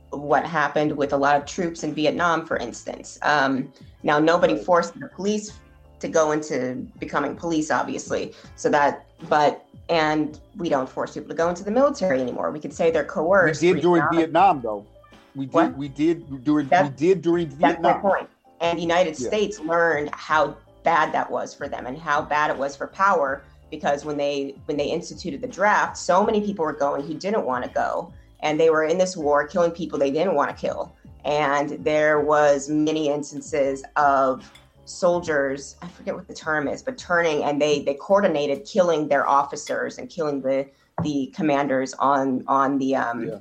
what 0.10 0.46
happened 0.46 0.92
with 0.92 1.14
a 1.14 1.18
lot 1.18 1.38
of 1.38 1.46
troops 1.46 1.86
in 1.86 1.94
Vietnam, 1.94 2.46
for 2.46 2.58
instance. 2.58 3.18
Um, 3.22 3.72
now, 4.04 4.20
nobody 4.20 4.58
forced 4.58 5.00
the 5.00 5.08
police 5.08 5.54
to 6.02 6.10
go 6.10 6.34
into 6.34 6.86
becoming 7.00 7.34
police, 7.34 7.72
obviously. 7.72 8.34
So 8.58 8.70
that, 8.72 9.06
but, 9.30 9.66
and 9.88 10.38
we 10.58 10.68
don't 10.68 10.90
force 10.90 11.14
people 11.14 11.30
to 11.30 11.36
go 11.36 11.48
into 11.48 11.64
the 11.64 11.72
military 11.72 12.20
anymore. 12.20 12.52
We 12.52 12.60
could 12.60 12.74
say 12.74 12.92
they're 12.92 13.06
coerced. 13.06 13.62
We 13.62 13.72
did 13.72 13.82
during 13.82 14.04
Vietnam, 14.12 14.60
though. 14.60 14.86
We 15.34 15.46
did. 15.46 15.54
What? 15.54 15.78
We 15.78 15.88
did 15.88 16.44
during. 16.44 16.68
That's, 16.68 16.90
we 16.90 17.08
did 17.08 17.22
during 17.22 17.48
Vietnam. 17.48 17.84
That's 17.84 18.04
my 18.04 18.10
point. 18.10 18.30
And 18.60 18.80
the 18.80 18.82
United 18.82 19.18
yeah. 19.18 19.28
States 19.28 19.62
learned 19.62 20.10
how 20.12 20.58
bad 20.84 21.14
that 21.14 21.32
was 21.32 21.54
for 21.54 21.70
them 21.70 21.86
and 21.86 21.98
how 21.98 22.22
bad 22.22 22.52
it 22.52 22.58
was 22.58 22.76
for 22.76 22.88
power 22.88 23.44
because 23.70 24.06
when 24.06 24.18
they 24.18 24.56
when 24.66 24.78
they 24.78 24.88
instituted 24.88 25.42
the 25.42 25.48
draft, 25.48 25.98
so 25.98 26.26
many 26.26 26.42
people 26.42 26.66
were 26.66 26.74
going 26.74 27.04
who 27.04 27.14
didn't 27.14 27.46
want 27.46 27.64
to 27.64 27.70
go, 27.70 28.14
and 28.42 28.60
they 28.60 28.70
were 28.70 28.84
in 28.84 28.98
this 28.98 29.18
war 29.18 29.48
killing 29.48 29.72
people 29.72 30.00
they 30.00 30.12
didn't 30.12 30.36
want 30.36 30.50
to 30.50 30.56
kill. 30.56 30.96
And 31.26 31.72
there 31.84 32.22
was 32.22 32.70
many 32.70 33.10
instances 33.10 33.84
of 33.96 34.50
soldiers, 34.86 35.76
I 35.82 35.88
forget 35.88 36.16
what 36.16 36.28
the 36.28 36.34
term 36.34 36.68
is, 36.68 36.82
but 36.82 36.98
turning 36.98 37.44
and 37.44 37.62
they 37.62 37.82
they 37.82 37.96
coordinated 37.96 38.66
killing 38.66 39.08
their 39.08 39.28
officers 39.28 39.98
and 39.98 40.10
killing 40.10 40.42
the 40.42 40.68
the 41.04 41.34
commanders 41.36 41.94
on 41.96 42.44
on 42.48 42.78
the 42.78 42.96
um, 42.96 43.28
yeah. 43.28 43.38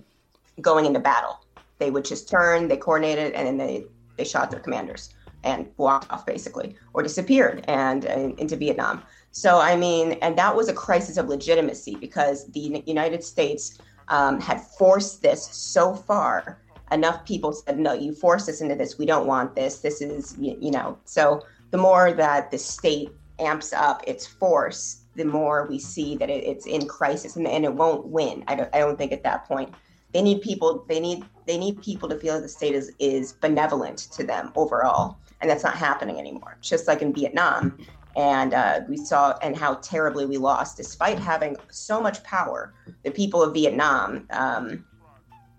going 0.61 0.87
into 0.87 1.01
battle. 1.01 1.41
They 1.79 1.91
would 1.91 2.05
just 2.05 2.29
turn, 2.29 2.69
they 2.69 2.77
coordinated, 2.77 3.35
and 3.35 3.47
then 3.47 3.57
they 3.59 3.85
they 4.17 4.25
shot 4.25 4.51
their 4.51 4.61
commanders 4.61 5.11
and 5.45 5.69
walked 5.77 6.11
off 6.11 6.27
basically 6.27 6.75
or 6.93 7.03
disappeared 7.03 7.65
and, 7.69 8.05
and 8.05 8.39
into 8.39 8.57
Vietnam. 8.57 9.03
So, 9.37 9.61
I 9.61 9.77
mean, 9.77 10.13
and 10.23 10.35
that 10.39 10.57
was 10.57 10.71
a 10.71 10.73
crisis 10.73 11.19
of 11.19 11.29
legitimacy 11.29 11.97
because 11.97 12.47
the 12.53 12.83
United 12.87 13.23
States 13.23 13.77
um, 14.09 14.41
had 14.41 14.63
forced 14.63 15.21
this 15.21 15.45
so 15.45 15.95
far. 15.95 16.63
Enough 16.91 17.23
people 17.27 17.53
said, 17.53 17.79
no, 17.79 17.93
you 17.93 18.15
forced 18.15 18.49
us 18.49 18.63
into 18.63 18.77
this. 18.77 18.97
We 18.97 19.05
don't 19.05 19.27
want 19.27 19.55
this. 19.55 19.81
This 19.81 20.01
is, 20.01 20.35
you, 20.39 20.57
you 20.59 20.71
know. 20.71 20.99
So, 21.05 21.43
the 21.71 21.77
more 21.77 22.15
that 22.15 22.51
the 22.51 22.57
state 22.57 23.11
amps 23.39 23.75
up 23.75 24.03
its 24.07 24.27
force, 24.27 25.03
the 25.17 25.27
more 25.27 25.67
we 25.69 25.81
see 25.81 26.17
that 26.17 26.31
it, 26.31 26.43
it's 26.43 26.65
in 26.65 26.89
crisis 26.89 27.37
and, 27.37 27.47
and 27.47 27.67
it 27.67 27.75
won't 27.75 28.07
win. 28.07 28.43
I 28.49 28.55
don't, 28.55 28.75
I 28.75 28.79
don't 28.79 28.97
think 28.97 29.13
at 29.13 29.23
that 29.25 29.47
point 29.47 29.75
they 30.15 30.23
need 30.23 30.41
people 30.41 30.87
they 30.89 30.99
need 30.99 31.27
they 31.47 31.59
need 31.59 31.83
people 31.83 32.09
to 32.09 32.17
feel 32.19 32.37
that 32.37 32.41
the 32.41 32.49
state 32.49 32.75
is 32.75 32.91
is 32.99 33.33
benevolent 33.33 33.99
to 33.99 34.25
them 34.25 34.51
overall 34.57 35.19
and 35.43 35.51
that's 35.51 35.65
not 35.65 35.75
happening 35.75 36.19
anymore 36.19 36.57
just 36.63 36.89
like 36.89 37.03
in 37.03 37.13
vietnam 37.13 37.77
and 38.17 38.55
uh, 38.55 38.81
we 38.89 38.97
saw 38.97 39.37
and 39.43 39.57
how 39.57 39.75
terribly 39.75 40.27
we 40.27 40.39
lost 40.39 40.77
despite 40.77 41.19
having 41.19 41.57
so 41.71 42.01
much 42.01 42.23
power. 42.25 42.75
The 43.05 43.11
people 43.11 43.43
of 43.43 43.55
vietnam 43.55 44.27
um, 44.31 44.85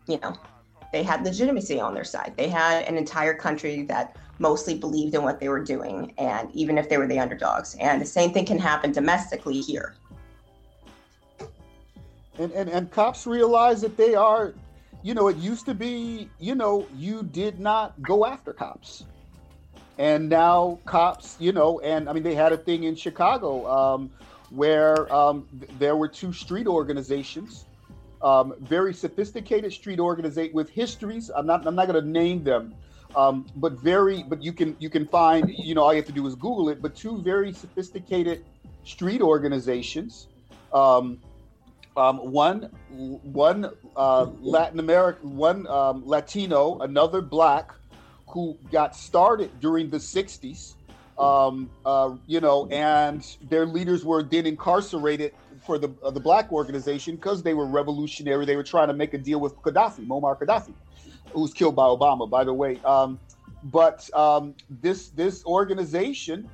you 0.07 0.19
know 0.19 0.35
they 0.91 1.03
had 1.03 1.23
legitimacy 1.23 1.79
on 1.79 1.93
their 1.93 2.03
side. 2.03 2.33
They 2.37 2.49
had 2.49 2.83
an 2.85 2.97
entire 2.97 3.33
country 3.33 3.83
that 3.83 4.15
mostly 4.39 4.77
believed 4.77 5.15
in 5.15 5.23
what 5.23 5.39
they 5.39 5.49
were 5.49 5.63
doing 5.63 6.13
and 6.17 6.49
even 6.53 6.77
if 6.77 6.89
they 6.89 6.97
were 6.97 7.07
the 7.07 7.19
underdogs. 7.19 7.75
And 7.79 8.01
the 8.01 8.05
same 8.05 8.31
thing 8.31 8.45
can 8.45 8.59
happen 8.59 8.91
domestically 8.91 9.59
here. 9.59 9.95
And, 12.39 12.51
and, 12.51 12.69
and 12.69 12.91
cops 12.91 13.25
realize 13.25 13.81
that 13.81 13.97
they 13.97 14.15
are 14.15 14.53
you 15.03 15.13
know 15.13 15.27
it 15.27 15.37
used 15.37 15.65
to 15.65 15.73
be 15.73 16.29
you 16.39 16.55
know 16.55 16.87
you 16.95 17.23
did 17.23 17.59
not 17.59 18.01
go 18.01 18.25
after 18.25 18.51
cops 18.51 19.05
and 19.97 20.29
now 20.29 20.79
cops, 20.85 21.35
you 21.39 21.51
know, 21.51 21.79
and 21.79 22.07
I 22.07 22.13
mean, 22.13 22.23
they 22.23 22.35
had 22.35 22.51
a 22.51 22.57
thing 22.57 22.83
in 22.83 22.95
Chicago 22.95 23.67
um, 23.67 24.11
where 24.49 25.11
um, 25.13 25.47
th- 25.59 25.71
there 25.79 25.95
were 25.95 26.07
two 26.07 26.31
street 26.31 26.67
organizations, 26.67 27.65
um, 28.21 28.53
very 28.59 28.93
sophisticated 28.93 29.73
street 29.73 29.99
organization 29.99 30.53
with 30.53 30.69
histories. 30.69 31.31
I'm 31.35 31.47
not, 31.47 31.65
I'm 31.65 31.75
not 31.75 31.87
going 31.87 32.01
to 32.01 32.09
name 32.09 32.43
them, 32.43 32.75
um, 33.15 33.45
but 33.55 33.73
very, 33.73 34.23
but 34.23 34.43
you 34.43 34.53
can, 34.53 34.75
you 34.79 34.89
can 34.89 35.07
find, 35.07 35.49
you 35.57 35.73
know, 35.73 35.81
all 35.81 35.93
you 35.93 35.97
have 35.97 36.05
to 36.07 36.11
do 36.11 36.27
is 36.27 36.35
Google 36.35 36.69
it. 36.69 36.81
But 36.81 36.95
two 36.95 37.21
very 37.21 37.51
sophisticated 37.51 38.45
street 38.83 39.21
organizations. 39.21 40.27
Um, 40.73 41.19
um, 41.95 42.31
one, 42.31 42.69
one 42.91 43.71
uh, 43.95 44.27
Latin 44.39 44.79
American, 44.79 45.35
one 45.35 45.63
Latino, 46.05 46.77
another 46.81 47.21
Black 47.21 47.73
who 48.27 48.57
got 48.71 48.95
started 48.95 49.59
during 49.59 49.89
the 49.89 49.97
60s, 49.97 50.75
um, 51.17 51.69
uh, 51.85 52.15
you 52.27 52.39
know, 52.39 52.67
and 52.67 53.37
their 53.49 53.65
leaders 53.65 54.05
were 54.05 54.21
then 54.21 54.45
incarcerated 54.45 55.33
for 55.65 55.77
the 55.79 55.91
uh, 56.03 56.11
the 56.11 56.19
black 56.19 56.51
organization 56.51 57.15
because 57.15 57.41
they 57.41 57.53
were 57.53 57.65
revolutionary. 57.65 58.45
They 58.45 58.55
were 58.55 58.63
trying 58.63 58.87
to 58.87 58.93
make 58.93 59.13
a 59.13 59.17
deal 59.17 59.39
with 59.39 59.55
Gaddafi, 59.57 60.05
Muammar 60.05 60.39
Gaddafi, 60.39 60.73
who 61.31 61.41
was 61.41 61.53
killed 61.53 61.75
by 61.75 61.83
Obama, 61.83 62.29
by 62.29 62.43
the 62.43 62.53
way. 62.53 62.79
Um, 62.85 63.19
but 63.63 64.07
um, 64.13 64.53
this 64.69 65.09
this 65.09 65.43
organization, 65.45 66.49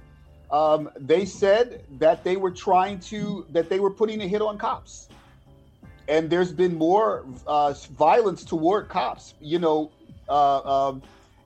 um, 0.51 0.89
they 0.97 1.25
said 1.25 1.83
that 1.99 2.23
they 2.23 2.37
were 2.37 2.51
trying 2.51 2.99
to 3.11 3.45
that 3.51 3.69
they 3.69 3.79
were 3.79 3.91
putting 3.91 4.21
a 4.21 4.27
hit 4.27 4.41
on 4.41 4.57
cops, 4.57 5.09
and 6.07 6.29
there's 6.29 6.53
been 6.53 6.75
more 6.77 7.25
uh, 7.45 7.73
violence 7.97 8.43
toward 8.45 8.87
cops. 8.87 9.33
You 9.41 9.59
know, 9.59 9.91
uh, 10.29 10.87
um, 10.89 11.03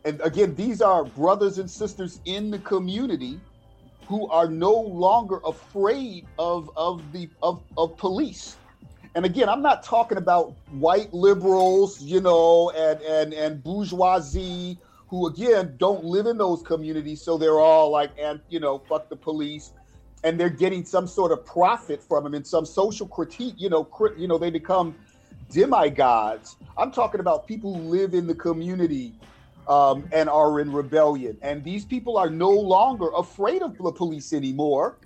and 0.08 0.22
again, 0.22 0.56
these 0.56 0.82
are 0.82 1.04
brothers 1.04 1.58
and 1.58 1.70
sisters 1.70 2.22
in 2.26 2.50
the 2.52 2.60
community 2.60 3.42
who 4.08 4.28
are 4.30 4.48
no 4.48 4.74
longer 4.74 5.42
afraid 5.46 6.26
of 6.40 6.72
of 6.78 7.12
the 7.12 7.30
of, 7.44 7.62
of 7.78 7.98
police. 7.98 8.56
And 9.16 9.26
again, 9.26 9.50
I'm 9.50 9.62
not 9.62 9.84
talking 9.84 10.18
about 10.18 10.54
white 10.72 11.14
liberals, 11.14 12.02
you 12.02 12.22
know, 12.22 12.72
and 12.72 13.02
and 13.02 13.34
and 13.34 13.64
bourgeoisie 13.64 14.78
who 15.10 15.28
again 15.28 15.76
don't 15.78 16.06
live 16.06 16.26
in 16.28 16.38
those 16.38 16.62
communities, 16.62 17.22
so 17.22 17.38
they're 17.38 17.60
all 17.60 17.90
like, 17.92 18.12
and 18.20 18.40
you 18.50 18.60
know, 18.62 18.80
fuck 18.80 19.10
the 19.10 19.16
police. 19.16 19.74
and 20.24 20.40
they're 20.40 20.50
getting 20.50 20.84
some 20.86 21.08
sort 21.08 21.32
of 21.32 21.46
profit 21.46 22.02
from 22.04 22.24
them 22.24 22.34
and 22.34 22.46
some 22.46 22.66
social 22.66 23.08
critique. 23.08 23.56
You 23.58 23.70
know, 23.70 23.84
crit, 23.84 24.18
you 24.18 24.28
know, 24.28 24.38
they 24.38 24.50
become 24.50 24.96
demigods. 25.52 26.56
I'm 26.78 26.92
talking 26.92 27.20
about 27.20 27.48
people 27.48 27.76
who 27.76 27.82
live 27.82 28.14
in 28.14 28.28
the 28.28 28.36
community 28.36 29.14
um, 29.68 30.08
and 30.12 30.30
are 30.30 30.60
in 30.60 30.72
rebellion, 30.72 31.38
and 31.42 31.64
these 31.64 31.86
people 31.86 32.18
are 32.18 32.30
no 32.30 32.50
longer 32.50 33.10
afraid 33.16 33.62
of 33.62 33.78
the 33.78 33.92
police 33.92 34.34
anymore, 34.34 34.98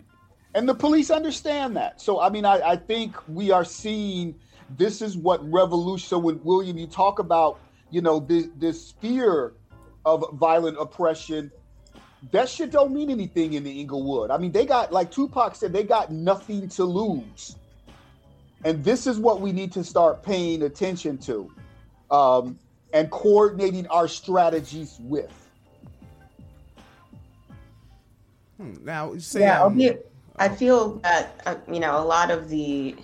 and 0.54 0.68
the 0.68 0.76
police 0.76 1.10
understand 1.10 1.76
that. 1.78 2.02
So, 2.02 2.20
I 2.20 2.30
mean, 2.30 2.46
I, 2.46 2.62
I 2.62 2.76
think 2.76 3.16
we 3.28 3.52
are 3.52 3.66
seeing 3.66 4.36
this 4.78 5.02
is 5.02 5.18
what 5.18 5.40
revolution. 5.52 6.08
So, 6.08 6.20
when 6.20 6.44
William, 6.44 6.78
you 6.78 6.88
talk 6.88 7.20
about, 7.20 7.60
you 7.90 8.02
know, 8.02 8.20
this 8.20 8.48
this 8.58 8.92
fear 9.02 9.54
of 10.06 10.26
violent 10.34 10.78
oppression 10.80 11.52
that 12.32 12.48
shit 12.48 12.72
don't 12.72 12.94
mean 12.94 13.10
anything 13.10 13.54
in 13.54 13.64
the 13.64 13.80
Englewood. 13.80 14.30
I 14.30 14.38
mean, 14.38 14.52
they 14.52 14.66
got 14.66 14.92
like 14.92 15.12
Tupac 15.12 15.56
said, 15.56 15.74
they 15.74 15.84
got 15.84 16.12
nothing 16.12 16.70
to 16.70 16.84
lose, 16.84 17.56
and 18.64 18.84
this 18.84 19.08
is 19.08 19.18
what 19.18 19.42
we 19.42 19.52
need 19.52 19.72
to 19.74 19.84
start 19.84 20.22
paying 20.22 20.62
attention 20.62 21.18
to, 21.20 21.52
um, 22.12 22.60
and 22.94 23.10
coordinating 23.12 23.88
our 23.88 24.08
strategies 24.08 24.98
with. 25.02 25.32
Hmm, 28.58 28.74
now, 28.84 29.18
say, 29.18 29.42
yeah, 29.42 29.64
um, 29.64 29.82
I 30.38 30.50
feel 30.50 30.96
that 31.00 31.42
uh, 31.46 31.56
you 31.72 31.80
know 31.80 31.98
a 31.98 32.06
lot 32.06 32.32
of 32.32 32.50
the 32.50 32.96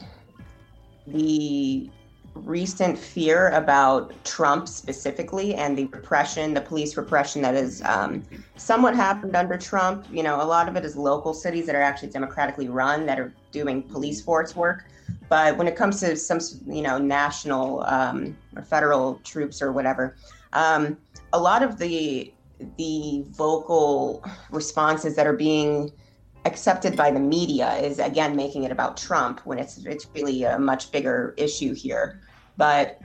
the 1.07 1.89
recent 2.35 2.97
fear 2.97 3.49
about 3.49 4.13
Trump 4.23 4.67
specifically 4.67 5.55
and 5.55 5.77
the 5.77 5.85
repression, 5.85 6.53
the 6.53 6.61
police 6.61 6.97
repression 6.97 7.41
that 7.41 7.55
has 7.55 7.81
um, 7.83 8.23
somewhat 8.57 8.95
happened 8.95 9.35
under 9.35 9.57
Trump. 9.57 10.05
You 10.11 10.23
know, 10.23 10.41
a 10.41 10.45
lot 10.45 10.69
of 10.69 10.75
it 10.75 10.85
is 10.85 10.95
local 10.95 11.33
cities 11.33 11.65
that 11.65 11.75
are 11.75 11.81
actually 11.81 12.09
democratically 12.09 12.69
run 12.69 13.05
that 13.05 13.19
are 13.19 13.33
doing 13.51 13.83
police 13.83 14.21
force 14.21 14.55
work. 14.55 14.85
But 15.29 15.57
when 15.57 15.67
it 15.67 15.75
comes 15.75 15.99
to 16.01 16.15
some, 16.15 16.39
you 16.67 16.81
know, 16.81 16.97
national 16.97 17.83
um, 17.83 18.37
or 18.55 18.63
federal 18.63 19.15
troops 19.23 19.61
or 19.61 19.71
whatever, 19.71 20.15
um, 20.53 20.97
a 21.33 21.39
lot 21.39 21.63
of 21.63 21.77
the 21.77 22.33
the 22.77 23.23
vocal 23.29 24.23
responses 24.49 25.15
that 25.15 25.27
are 25.27 25.35
being 25.35 25.91
accepted 26.45 26.95
by 26.95 27.11
the 27.11 27.19
media 27.19 27.75
is 27.75 27.99
again 27.99 28.35
making 28.35 28.63
it 28.63 28.71
about 28.71 28.97
Trump 28.97 29.41
when 29.45 29.59
it's 29.59 29.77
it's 29.85 30.07
really 30.15 30.43
a 30.43 30.57
much 30.57 30.91
bigger 30.91 31.33
issue 31.37 31.73
here. 31.73 32.21
But 32.55 32.99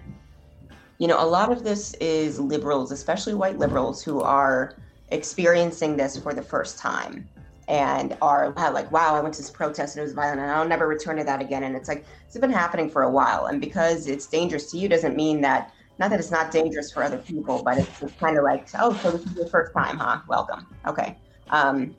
you 0.99 1.09
know, 1.09 1.23
a 1.23 1.27
lot 1.27 1.51
of 1.51 1.65
this 1.65 1.95
is 1.95 2.39
liberals, 2.39 2.93
especially 2.93 3.35
white 3.35 3.59
liberals, 3.59 4.03
who 4.05 4.21
are 4.21 4.77
experiencing 5.11 5.97
this 5.97 6.17
for 6.17 6.33
the 6.33 6.43
first 6.43 6.79
time 6.79 7.29
and 7.69 8.17
are 8.21 8.51
like, 8.51 8.91
wow, 8.91 9.15
I 9.15 9.21
went 9.21 9.35
to 9.35 9.43
this 9.43 9.51
protest 9.51 9.97
and 9.97 10.03
it 10.03 10.05
was 10.05 10.13
violent 10.13 10.41
and 10.41 10.51
I'll 10.51 10.67
never 10.67 10.87
return 10.87 11.17
to 11.17 11.25
that 11.25 11.41
again. 11.41 11.63
And 11.63 11.77
it's 11.77 11.89
like, 11.89 12.05
it's 12.27 12.37
been 12.39 12.51
happening 12.53 12.91
for 12.91 13.03
a 13.03 13.11
while. 13.11 13.47
And 13.47 13.61
because 13.61 14.09
it's 14.09 14.27
dangerous 14.27 14.71
to 14.73 14.79
you 14.79 14.89
doesn't 14.89 15.17
mean 15.17 15.41
that, 15.43 15.73
not 15.99 16.11
that 16.11 16.19
it's 16.19 16.31
not 16.31 16.51
dangerous 16.51 16.91
for 16.93 17.03
other 17.03 17.19
people, 17.19 17.63
but 17.63 17.79
it's 17.79 18.01
just 18.01 18.19
kind 18.19 18.37
of 18.37 18.45
like, 18.45 18.69
oh, 18.79 18.93
so 19.03 19.13
this 19.13 19.25
is 19.25 19.37
your 19.37 19.47
first 19.47 19.73
time, 19.75 19.99
huh? 19.99 20.21
Welcome. 20.27 20.67
Okay. 20.87 21.17
Um, 21.51 21.95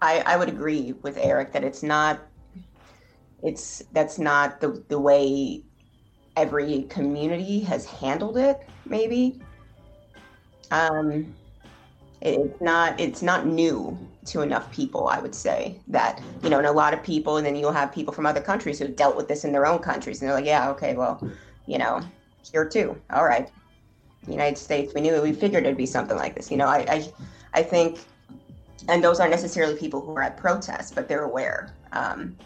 I, 0.00 0.22
I 0.26 0.36
would 0.36 0.48
agree 0.48 0.92
with 1.02 1.16
Eric 1.16 1.52
that 1.52 1.64
it's 1.64 1.82
not, 1.82 2.20
it's, 3.42 3.82
that's 3.92 4.18
not 4.18 4.60
the, 4.60 4.84
the 4.88 5.00
way 5.00 5.64
every 6.36 6.82
community 6.84 7.60
has 7.60 7.86
handled 7.86 8.36
it 8.36 8.60
maybe 8.84 9.40
um 10.70 11.34
it's 12.26 12.60
not 12.60 12.98
it's 12.98 13.22
not 13.22 13.46
new 13.46 13.96
to 14.24 14.40
enough 14.42 14.70
people 14.72 15.08
i 15.08 15.18
would 15.18 15.34
say 15.34 15.78
that 15.86 16.20
you 16.42 16.50
know 16.50 16.58
and 16.58 16.66
a 16.66 16.72
lot 16.72 16.92
of 16.92 17.02
people 17.02 17.36
and 17.36 17.46
then 17.46 17.54
you'll 17.54 17.72
have 17.72 17.92
people 17.92 18.12
from 18.12 18.26
other 18.26 18.40
countries 18.40 18.78
who've 18.78 18.96
dealt 18.96 19.16
with 19.16 19.28
this 19.28 19.44
in 19.44 19.52
their 19.52 19.66
own 19.66 19.78
countries 19.78 20.20
and 20.20 20.28
they're 20.28 20.36
like 20.36 20.44
yeah 20.44 20.68
okay 20.68 20.94
well 20.94 21.20
you 21.66 21.78
know 21.78 22.00
here 22.52 22.64
too. 22.68 22.96
All 23.10 23.24
right. 23.24 23.50
United 24.28 24.56
states 24.56 24.92
we 24.94 25.00
knew 25.00 25.14
it 25.14 25.22
we 25.22 25.32
figured 25.32 25.64
it'd 25.64 25.76
be 25.76 25.86
something 25.86 26.16
like 26.16 26.34
this. 26.34 26.50
You 26.50 26.56
know 26.56 26.66
i 26.66 26.78
i, 26.88 27.12
I 27.54 27.62
think 27.62 28.00
and 28.88 29.02
those 29.02 29.20
aren't 29.20 29.32
necessarily 29.32 29.76
people 29.76 30.00
who 30.00 30.12
are 30.16 30.22
at 30.22 30.36
protests 30.36 30.90
but 30.90 31.08
they're 31.08 31.24
aware. 31.24 31.74
Um, 31.92 32.36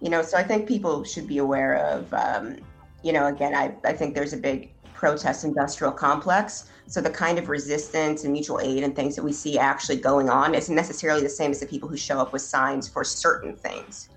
you 0.00 0.10
know 0.10 0.22
so 0.22 0.38
i 0.38 0.44
think 0.44 0.68
people 0.68 1.02
should 1.02 1.26
be 1.26 1.38
aware 1.38 1.74
of 1.74 2.14
um, 2.14 2.56
you 3.02 3.12
know, 3.12 3.26
again, 3.26 3.54
I, 3.54 3.74
I 3.84 3.92
think 3.92 4.14
there's 4.14 4.32
a 4.32 4.36
big 4.36 4.70
protest 4.94 5.44
industrial 5.44 5.92
complex. 5.92 6.68
So 6.88 7.02
the 7.02 7.10
kind 7.10 7.38
of 7.38 7.50
resistance 7.50 8.24
and 8.24 8.32
mutual 8.32 8.60
aid 8.60 8.82
and 8.82 8.96
things 8.96 9.14
that 9.16 9.22
we 9.22 9.32
see 9.32 9.58
actually 9.58 9.96
going 9.96 10.30
on 10.30 10.54
isn't 10.54 10.74
necessarily 10.74 11.22
the 11.22 11.28
same 11.28 11.50
as 11.50 11.60
the 11.60 11.66
people 11.66 11.86
who 11.88 11.98
show 11.98 12.18
up 12.18 12.32
with 12.32 12.40
signs 12.40 12.88
for 12.88 13.04
certain 13.04 13.54
things. 13.54 14.08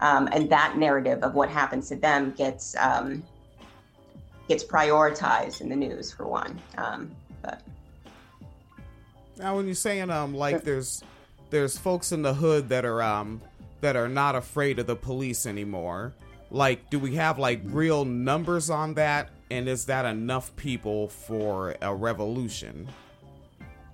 Um, 0.00 0.28
and 0.32 0.48
that 0.48 0.78
narrative 0.78 1.22
of 1.24 1.34
what 1.34 1.50
happens 1.50 1.88
to 1.88 1.96
them 1.96 2.30
gets 2.30 2.76
um, 2.76 3.24
gets 4.48 4.64
prioritized 4.64 5.60
in 5.60 5.68
the 5.68 5.76
news 5.76 6.12
for 6.12 6.26
one. 6.26 6.58
Um, 6.78 7.10
but 7.42 7.62
now, 9.36 9.56
when 9.56 9.66
you're 9.66 9.74
saying 9.74 10.08
um, 10.10 10.32
like 10.32 10.62
there's 10.62 11.02
there's 11.50 11.76
folks 11.76 12.12
in 12.12 12.22
the 12.22 12.32
hood 12.32 12.68
that 12.68 12.84
are 12.84 13.02
um 13.02 13.42
that 13.80 13.96
are 13.96 14.08
not 14.08 14.36
afraid 14.36 14.78
of 14.78 14.86
the 14.86 14.96
police 14.96 15.46
anymore 15.46 16.12
like 16.50 16.90
do 16.90 16.98
we 16.98 17.14
have 17.14 17.38
like 17.38 17.60
real 17.64 18.04
numbers 18.04 18.70
on 18.70 18.94
that 18.94 19.30
and 19.50 19.68
is 19.68 19.84
that 19.86 20.04
enough 20.04 20.54
people 20.56 21.08
for 21.08 21.76
a 21.82 21.94
revolution? 21.94 22.88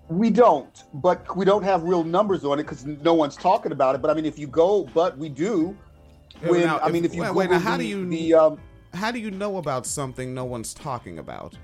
We 0.09 0.31
don't 0.31 0.85
but 0.95 1.37
we 1.37 1.45
don't 1.45 1.65
have 1.65 1.83
real 1.83 2.05
numbers 2.05 2.45
on 2.45 2.61
it 2.61 2.63
because 2.63 2.85
no 2.85 3.15
one's 3.15 3.37
talking 3.37 3.73
about 3.73 3.95
it. 3.95 4.03
But 4.03 4.11
i 4.11 4.15
mean 4.15 4.25
if 4.25 4.39
you 4.39 4.47
go 4.47 4.85
but 4.95 5.19
we 5.19 5.29
do 5.29 5.77
when 6.43 6.61
now, 6.61 6.79
i 6.81 6.91
mean 6.91 7.05
if, 7.05 7.15
you 7.15 7.23
wait, 7.23 7.35
wait 7.35 7.51
now, 7.51 7.59
how 7.59 7.77
the, 7.77 7.83
do 7.83 7.89
you 7.89 8.09
the 8.09 8.35
um, 8.35 8.61
how 8.95 9.11
do 9.11 9.19
you 9.19 9.31
know 9.31 9.57
about 9.57 9.85
something 9.87 10.33
no 10.33 10.45
one's 10.45 10.73
talking 10.75 11.19
about? 11.19 11.57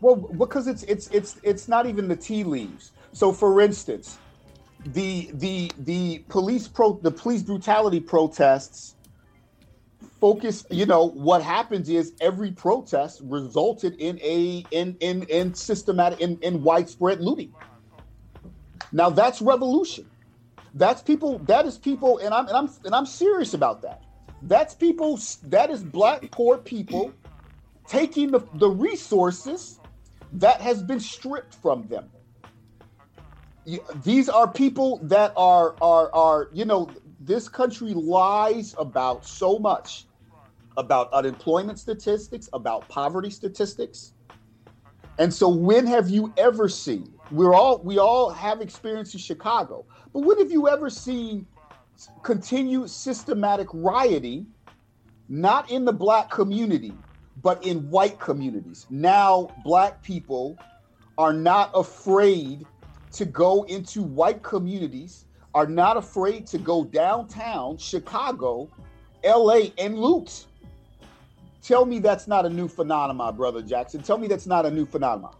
Well 0.00 0.16
because 0.16 0.66
it's 0.66 0.82
it's 0.82 1.08
it's 1.08 1.38
it's 1.42 1.66
not 1.66 1.86
even 1.86 2.08
the 2.08 2.16
tea 2.16 2.44
leaves. 2.44 2.92
So 3.12 3.32
for 3.32 3.60
instance 3.60 4.18
the 4.84 5.30
the 5.34 5.70
the 5.80 6.24
police 6.28 6.68
pro 6.68 6.98
the 7.02 7.10
police 7.10 7.42
brutality 7.42 8.00
protests 8.00 8.96
focus 10.20 10.64
you 10.70 10.86
know 10.86 11.08
what 11.08 11.42
happens 11.42 11.88
is 11.88 12.12
every 12.20 12.52
protest 12.52 13.20
resulted 13.24 13.94
in 13.96 14.18
a 14.22 14.64
in 14.70 14.96
in 15.00 15.22
in 15.24 15.54
systematic 15.54 16.20
in, 16.20 16.38
in 16.42 16.62
widespread 16.62 17.20
looting. 17.20 17.52
Now 18.92 19.10
that's 19.10 19.40
revolution. 19.40 20.08
That's 20.74 21.02
people 21.02 21.38
that 21.40 21.66
is 21.66 21.78
people 21.78 22.18
and 22.18 22.34
i'm 22.34 22.46
and 22.46 22.56
i'm 22.56 22.70
and 22.84 22.94
i'm 22.94 23.06
serious 23.06 23.54
about 23.54 23.82
that. 23.82 24.02
That's 24.42 24.74
people 24.74 25.18
that 25.44 25.70
is 25.70 25.82
black 25.82 26.30
poor 26.30 26.58
people 26.58 27.12
taking 27.86 28.30
the, 28.30 28.40
the 28.54 28.68
resources 28.68 29.80
that 30.34 30.60
has 30.60 30.82
been 30.82 31.00
stripped 31.00 31.54
from 31.56 31.88
them. 31.88 32.10
These 34.04 34.28
are 34.28 34.46
people 34.48 35.00
that 35.04 35.32
are 35.36 35.74
are 35.80 36.14
are 36.14 36.48
you 36.52 36.66
know 36.66 36.90
this 37.20 37.48
country 37.48 37.94
lies 37.94 38.74
about 38.78 39.26
so 39.26 39.58
much 39.58 40.06
about 40.76 41.12
unemployment 41.12 41.78
statistics, 41.78 42.48
about 42.52 42.88
poverty 42.88 43.30
statistics. 43.30 44.12
And 45.18 45.32
so 45.32 45.48
when 45.48 45.86
have 45.86 46.08
you 46.08 46.32
ever 46.36 46.68
seen, 46.68 47.12
we're 47.30 47.54
all 47.54 47.78
we 47.78 47.98
all 47.98 48.30
have 48.30 48.60
experience 48.60 49.12
in 49.14 49.20
Chicago, 49.20 49.84
but 50.12 50.20
when 50.20 50.38
have 50.38 50.50
you 50.50 50.68
ever 50.68 50.88
seen 50.88 51.46
continued 52.22 52.88
systematic 52.88 53.68
rioting, 53.72 54.46
not 55.28 55.70
in 55.70 55.84
the 55.84 55.92
black 55.92 56.30
community, 56.30 56.94
but 57.42 57.64
in 57.64 57.88
white 57.90 58.18
communities? 58.18 58.86
Now 58.88 59.50
black 59.64 60.02
people 60.02 60.58
are 61.18 61.32
not 61.32 61.70
afraid 61.74 62.64
to 63.12 63.24
go 63.24 63.64
into 63.64 64.02
white 64.02 64.42
communities, 64.42 65.26
are 65.54 65.66
not 65.66 65.96
afraid 65.96 66.46
to 66.46 66.58
go 66.58 66.84
downtown 66.84 67.76
Chicago, 67.76 68.70
LA 69.24 69.68
and 69.78 69.98
loot. 69.98 70.46
Tell 71.62 71.84
me 71.84 71.98
that's 71.98 72.26
not 72.26 72.46
a 72.46 72.48
new 72.48 72.68
phenomenon, 72.68 73.36
brother 73.36 73.62
Jackson. 73.62 74.02
Tell 74.02 74.18
me 74.18 74.26
that's 74.26 74.46
not 74.46 74.64
a 74.66 74.70
new 74.70 74.86
phenomenon. 74.86 75.34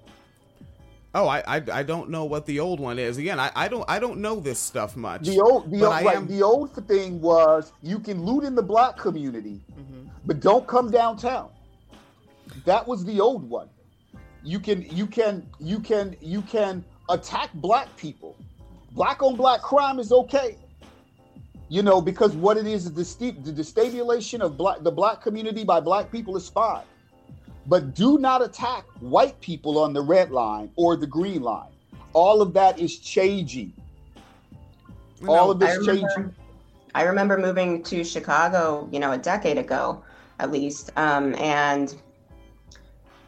Oh, 1.13 1.27
I, 1.27 1.43
I, 1.47 1.63
I 1.73 1.83
don't 1.83 2.09
know 2.09 2.25
what 2.25 2.47
the 2.47 2.61
old 2.61 2.79
one 2.79 2.99
is. 2.99 3.19
Again, 3.19 3.41
I, 3.41 3.51
I 3.57 3.67
don't 3.67 3.85
I 3.89 3.99
don't 3.99 4.19
know 4.19 4.39
this 4.39 4.61
stuff 4.61 4.97
much. 4.97 5.23
The 5.27 5.41
old 5.41 5.71
the 5.71 5.83
old, 5.83 6.05
right, 6.05 6.17
am... 6.17 6.29
the 6.29 6.43
old 6.43 6.73
thing 6.87 7.21
was 7.21 7.73
you 7.83 7.99
can 7.99 8.23
loot 8.23 8.45
in 8.45 8.55
the 8.55 8.63
black 8.63 8.97
community, 8.97 9.61
mm-hmm. 9.73 10.09
but 10.25 10.41
don't 10.41 10.67
come 10.69 10.91
downtown. 10.91 11.51
That 12.65 12.87
was 12.87 13.05
the 13.05 13.21
old 13.21 13.49
one. 13.49 13.69
You 14.45 14.61
can 14.61 14.83
you 14.83 15.07
can 15.07 15.49
you 15.59 15.81
can 15.81 16.17
you 16.21 16.43
can 16.43 16.85
attack 17.09 17.53
black 17.55 17.95
people. 17.97 18.37
Black 18.93 19.23
on 19.23 19.35
black 19.37 19.63
crime 19.63 19.99
is 19.99 20.13
okay 20.13 20.57
you 21.71 21.83
know, 21.85 22.01
because 22.01 22.35
what 22.35 22.57
it 22.57 22.67
is, 22.67 22.93
the, 22.93 23.05
st- 23.05 23.45
the 23.45 23.53
destabilization 23.53 24.41
of 24.41 24.57
black, 24.59 24.83
the 24.83 24.91
black 24.91 25.23
community 25.23 25.63
by 25.63 25.79
black 25.79 26.11
people 26.11 26.37
is 26.37 26.49
fine. 26.49 26.83
But 27.67 27.95
do 27.95 28.19
not 28.19 28.43
attack 28.43 28.85
white 28.99 29.41
people 29.41 29.79
on 29.79 29.93
the 29.93 30.01
red 30.03 30.33
line 30.33 30.73
or 30.75 30.97
the 30.97 31.07
green 31.07 31.43
line. 31.43 31.71
All 32.13 32.43
of 32.43 32.53
that 32.55 32.81
is 32.81 32.99
changing. 32.99 33.73
know, 35.23 35.33
all 35.33 35.51
of 35.53 35.61
this 35.61 35.71
I 35.71 35.75
remember- 35.77 36.09
changing. 36.09 36.35
I 36.93 37.05
remember 37.05 37.39
moving 37.39 37.85
to 37.85 38.03
Chicago, 38.03 38.89
you 38.91 38.99
know, 38.99 39.13
a 39.13 39.19
decade 39.19 39.57
ago, 39.57 40.03
at 40.41 40.51
least, 40.51 40.91
um, 40.97 41.37
and 41.37 41.95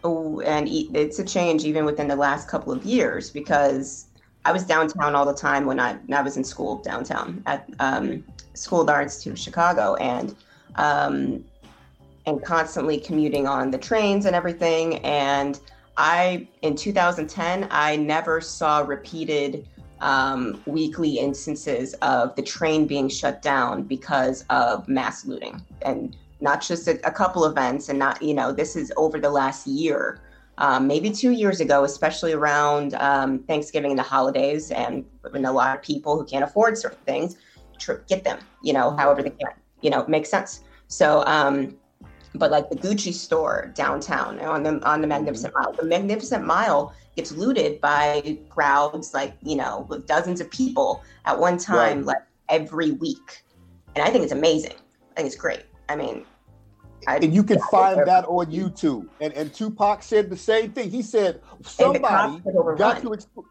oh, 0.02 0.40
and 0.40 0.68
e- 0.68 0.90
it's 0.94 1.20
a 1.20 1.24
change 1.24 1.62
even 1.64 1.85
within 1.85 2.09
the 2.09 2.16
last 2.16 2.48
couple 2.48 2.72
of 2.72 2.83
years 2.85 3.31
because 3.31 4.07
I 4.44 4.50
was 4.50 4.64
downtown 4.64 5.14
all 5.14 5.24
the 5.24 5.33
time 5.35 5.64
when 5.66 5.78
I, 5.78 5.92
when 5.94 6.18
I 6.18 6.22
was 6.22 6.37
in 6.37 6.42
school 6.42 6.78
downtown 6.83 7.44
at 7.46 7.68
um, 7.78 8.24
School 8.62 8.88
Art 8.88 9.05
Institute 9.05 9.38
Chicago, 9.38 9.94
and 9.96 10.35
um, 10.77 11.44
and 12.27 12.42
constantly 12.42 12.98
commuting 12.98 13.46
on 13.46 13.70
the 13.70 13.79
trains 13.79 14.27
and 14.27 14.37
everything. 14.37 14.98
And 14.98 15.59
I, 15.96 16.46
in 16.62 16.77
2010, 16.77 17.68
I 17.70 17.96
never 17.96 18.40
saw 18.40 18.81
repeated 18.81 19.66
um, 20.01 20.61
weekly 20.66 21.18
instances 21.18 21.94
of 21.94 22.35
the 22.35 22.42
train 22.42 22.87
being 22.87 23.09
shut 23.09 23.40
down 23.40 23.85
because 23.85 24.44
of 24.51 24.88
mass 24.88 25.25
looting 25.25 25.62
and 25.83 26.16
not 26.40 26.61
just 26.61 26.88
a, 26.88 26.98
a 27.07 27.11
couple 27.11 27.44
events 27.44 27.88
and 27.88 28.01
not 28.01 28.20
you 28.20 28.35
know 28.35 28.51
this 28.51 28.75
is 28.75 28.92
over 28.96 29.20
the 29.20 29.31
last 29.31 29.64
year 29.64 30.18
um, 30.59 30.88
maybe 30.88 31.09
two 31.09 31.31
years 31.31 31.61
ago 31.61 31.85
especially 31.85 32.33
around 32.33 32.94
um, 32.94 33.38
thanksgiving 33.44 33.92
and 33.92 33.98
the 33.98 34.03
holidays 34.03 34.72
and 34.72 35.05
a 35.33 35.53
lot 35.53 35.77
of 35.77 35.83
people 35.83 36.18
who 36.18 36.25
can't 36.25 36.42
afford 36.42 36.77
certain 36.77 36.98
things 37.07 37.37
tr- 37.83 38.01
get 38.09 38.25
them 38.25 38.38
you 38.62 38.73
know 38.73 38.90
however 38.97 39.23
they 39.23 39.31
can 39.31 39.49
you 39.81 39.90
know 39.90 40.05
makes 40.07 40.31
sense 40.31 40.62
so 40.88 41.25
um, 41.27 41.77
but 42.35 42.51
like 42.51 42.71
the 42.71 42.77
Gucci 42.77 43.12
store 43.12 43.73
downtown 43.75 44.38
on 44.40 44.62
the 44.62 44.73
on 44.88 45.01
the 45.03 45.07
Magnificent 45.07 45.53
Mile, 45.55 45.73
the 45.73 45.85
Magnificent 45.85 46.47
Mile 46.47 46.95
gets 47.16 47.31
looted 47.33 47.81
by 47.81 48.38
crowds 48.49 49.12
like 49.12 49.35
you 49.42 49.57
know 49.57 49.87
with 49.90 50.07
dozens 50.07 50.40
of 50.40 50.51
people 50.51 51.03
at 51.27 51.38
one 51.38 51.57
time, 51.59 51.99
Right. 51.99 52.07
like 52.07 52.23
every 52.49 52.90
week, 52.92 53.42
and 53.95 54.05
I 54.05 54.11
think 54.11 54.23
it's 54.25 54.33
amazing. 54.33 54.73
I 55.12 55.14
think 55.16 55.27
it's 55.27 55.37
great. 55.37 55.62
I 55.90 55.97
mean, 55.97 56.25
I, 57.07 57.16
And 57.16 57.35
you 57.35 57.42
can 57.42 57.59
think 57.59 57.71
find 57.71 58.07
that 58.07 58.25
on 58.27 58.47
YouTube. 58.51 59.09
And 59.21 59.33
and 59.35 59.53
Tupac 59.53 60.03
said 60.03 60.31
the 60.31 60.37
same 60.37 60.73
thing. 60.73 60.90
He 60.90 61.03
said 61.03 61.40
somebody 61.62 62.01
cops 62.05 62.42
get 62.45 62.55
overrun. 62.55 62.79
got 62.79 63.03
to 63.03 63.09
exp- 63.11 63.45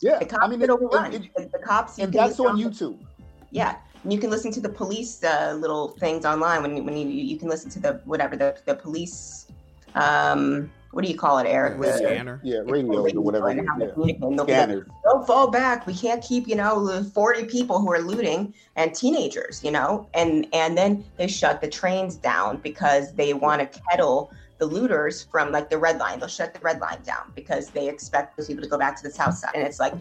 Yeah, 0.00 0.18
The 0.20 0.26
cops 0.26 0.44
I 0.44 0.48
mean, 0.48 0.62
it- 0.62 0.70
overrun. 0.70 1.12
it- 1.14 1.30
the, 1.36 1.50
the 1.52 1.58
cops, 1.64 1.98
and 1.98 2.12
that's 2.12 2.38
on 2.40 2.56
YouTube. 2.56 2.98
Yeah, 3.50 3.76
and 4.02 4.12
you 4.12 4.18
can 4.18 4.30
listen 4.30 4.52
to 4.52 4.60
the 4.60 4.68
police 4.68 5.22
uh, 5.24 5.56
little 5.58 5.88
things 5.88 6.24
online 6.24 6.62
when 6.62 6.84
when 6.84 6.96
you 6.96 7.06
you 7.08 7.36
can 7.38 7.48
listen 7.48 7.70
to 7.70 7.80
the 7.80 8.00
whatever 8.04 8.36
the 8.36 8.56
the 8.64 8.74
police. 8.74 9.46
Um, 9.94 10.70
what 10.92 11.04
do 11.04 11.10
you 11.10 11.16
call 11.16 11.38
it, 11.38 11.46
Eric? 11.46 11.78
The 11.80 11.86
The- 11.86 11.92
scanner. 11.98 12.40
Yeah, 12.42 12.58
radio 12.64 13.06
or 13.06 13.20
whatever. 13.20 13.48
and 13.48 13.60
Yeah. 13.78 13.90
communicate. 13.92 14.22
And 14.24 14.36
they'll 14.38 14.44
be 14.44 14.52
like, 14.54 14.84
don't 15.04 15.24
fall 15.26 15.48
back. 15.48 15.86
We 15.86 15.94
can't 15.94 16.20
keep, 16.22 16.48
you 16.48 16.56
know, 16.56 17.04
40 17.14 17.44
people 17.44 17.78
who 17.78 17.92
are 17.92 18.00
looting 18.00 18.52
and 18.74 18.92
teenagers, 18.92 19.62
you 19.62 19.70
know, 19.70 20.08
and 20.14 20.46
and 20.52 20.76
then 20.76 21.04
they 21.16 21.28
shut 21.28 21.60
the 21.60 21.68
trains 21.68 22.16
down 22.16 22.56
because 22.58 23.12
they 23.14 23.34
want 23.34 23.60
to 23.72 23.80
kettle 23.90 24.32
the 24.58 24.66
looters 24.66 25.22
from 25.30 25.52
like 25.52 25.70
the 25.70 25.78
red 25.78 25.98
line. 25.98 26.18
They'll 26.18 26.28
shut 26.28 26.54
the 26.54 26.60
red 26.60 26.80
line 26.80 27.02
down 27.04 27.32
because 27.36 27.70
they 27.70 27.88
expect 27.88 28.36
those 28.36 28.48
people 28.48 28.62
to 28.64 28.68
go 28.68 28.76
back 28.78 28.96
to 28.96 29.02
the 29.04 29.10
south 29.10 29.34
side. 29.34 29.52
And 29.54 29.64
it's 29.66 29.78
like 29.80 29.94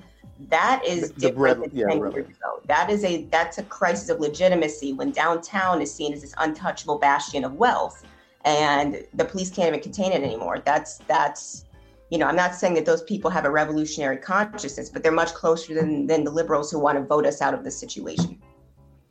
that 0.47 0.81
is 0.85 1.09
The- 1.09 1.13
the 1.13 1.19
different 1.19 1.59
red- 1.59 1.71
than 1.71 1.77
yeah, 1.77 1.87
10 1.87 1.97
years 2.11 2.27
ago. 2.27 2.61
That 2.67 2.89
is 2.89 3.03
a 3.03 3.25
that's 3.25 3.57
a 3.57 3.63
crisis 3.63 4.09
of 4.09 4.19
legitimacy 4.19 4.93
when 4.93 5.11
downtown 5.11 5.81
is 5.81 5.93
seen 5.93 6.13
as 6.13 6.21
this 6.21 6.33
untouchable 6.37 6.97
bastion 6.97 7.43
of 7.43 7.55
wealth 7.55 8.03
and 8.45 9.03
the 9.13 9.25
police 9.25 9.49
can't 9.49 9.67
even 9.67 9.81
contain 9.81 10.11
it 10.13 10.23
anymore. 10.23 10.59
That's 10.63 10.99
that's 11.07 11.65
you 12.09 12.17
know, 12.17 12.25
I'm 12.25 12.35
not 12.35 12.55
saying 12.55 12.73
that 12.73 12.85
those 12.85 13.03
people 13.03 13.29
have 13.29 13.45
a 13.45 13.51
revolutionary 13.51 14.17
consciousness, 14.17 14.89
but 14.89 15.03
they're 15.03 15.11
much 15.11 15.33
closer 15.35 15.75
than, 15.75 16.07
than 16.07 16.23
the 16.23 16.31
liberals 16.31 16.71
who 16.71 16.79
want 16.79 16.97
to 16.97 17.03
vote 17.03 17.23
us 17.23 17.39
out 17.39 17.53
of 17.53 17.63
this 17.63 17.77
situation. 17.77 18.41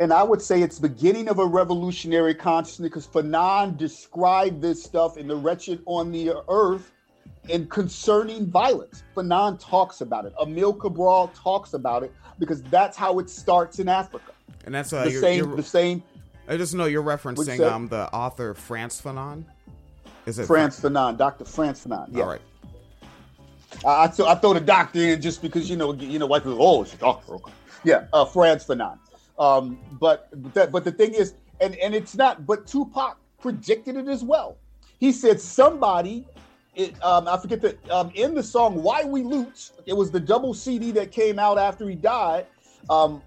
And 0.00 0.12
I 0.12 0.24
would 0.24 0.42
say 0.42 0.62
it's 0.62 0.80
beginning 0.80 1.28
of 1.28 1.38
a 1.38 1.46
revolutionary 1.46 2.34
consciousness 2.34 2.88
because 2.88 3.06
Fanon 3.06 3.76
described 3.76 4.60
this 4.60 4.82
stuff 4.82 5.16
in 5.16 5.28
The 5.28 5.36
Wretched 5.36 5.80
on 5.86 6.10
the 6.10 6.42
Earth 6.48 6.90
and 7.50 7.68
concerning 7.70 8.46
violence. 8.46 9.02
Fanon 9.16 9.58
talks 9.60 10.00
about 10.00 10.24
it. 10.26 10.32
Emil 10.40 10.72
Cabral 10.72 11.28
talks 11.34 11.72
about 11.74 12.02
it 12.02 12.12
because 12.38 12.62
that's 12.64 12.96
how 12.96 13.18
it 13.18 13.28
starts 13.30 13.78
in 13.78 13.88
Africa. 13.88 14.32
And 14.64 14.74
that's 14.74 14.92
uh, 14.92 15.04
The 15.04 15.12
you're, 15.12 15.20
same, 15.20 15.44
you're- 15.44 15.56
the 15.56 15.62
same 15.62 16.02
I 16.50 16.56
just 16.56 16.74
know 16.74 16.86
you're 16.86 17.02
referencing 17.02 17.60
um 17.70 17.88
the 17.88 18.10
author 18.14 18.54
Frantz 18.54 19.00
Fanon. 19.02 19.44
Is 20.24 20.38
it 20.38 20.46
Frantz 20.46 20.80
Fanon, 20.80 21.16
Dr. 21.18 21.44
Frantz 21.44 21.84
Fanon. 21.84 22.08
Yeah. 22.10 22.22
All 22.22 22.28
right. 22.30 22.40
I, 23.84 24.04
I, 24.04 24.06
th- 24.08 24.26
I 24.26 24.34
throw 24.34 24.54
the 24.54 24.60
doctor 24.60 24.98
in 24.98 25.20
just 25.20 25.42
because 25.42 25.68
you 25.68 25.76
know 25.76 25.92
you 25.94 26.18
know 26.18 26.26
white 26.26 26.42
people. 26.42 26.58
Oh, 26.62 26.82
it's 26.82 26.94
a 26.94 26.96
doctor. 26.96 27.34
Okay. 27.34 27.52
Yeah, 27.84 28.06
uh, 28.12 28.24
Frantz 28.24 28.64
Fanon. 28.64 28.98
Um, 29.38 29.78
but 30.00 30.28
that, 30.54 30.72
but 30.72 30.84
the 30.84 30.90
thing 30.92 31.12
is, 31.14 31.34
and 31.60 31.76
and 31.76 31.94
it's 31.94 32.16
not. 32.16 32.46
But 32.46 32.66
Tupac 32.66 33.18
predicted 33.40 33.96
it 33.96 34.08
as 34.08 34.24
well. 34.24 34.56
He 34.98 35.12
said 35.12 35.40
somebody. 35.40 36.26
It, 36.74 37.02
um, 37.02 37.26
I 37.26 37.36
forget 37.38 37.60
that 37.62 37.90
um, 37.90 38.10
in 38.14 38.34
the 38.34 38.42
song 38.42 38.82
"Why 38.82 39.04
We 39.04 39.22
Loot." 39.22 39.70
It 39.86 39.94
was 39.94 40.10
the 40.10 40.20
double 40.20 40.54
CD 40.54 40.90
that 40.92 41.10
came 41.10 41.38
out 41.38 41.58
after 41.58 41.88
he 41.88 41.94
died. 41.94 42.46
Um, 42.88 43.22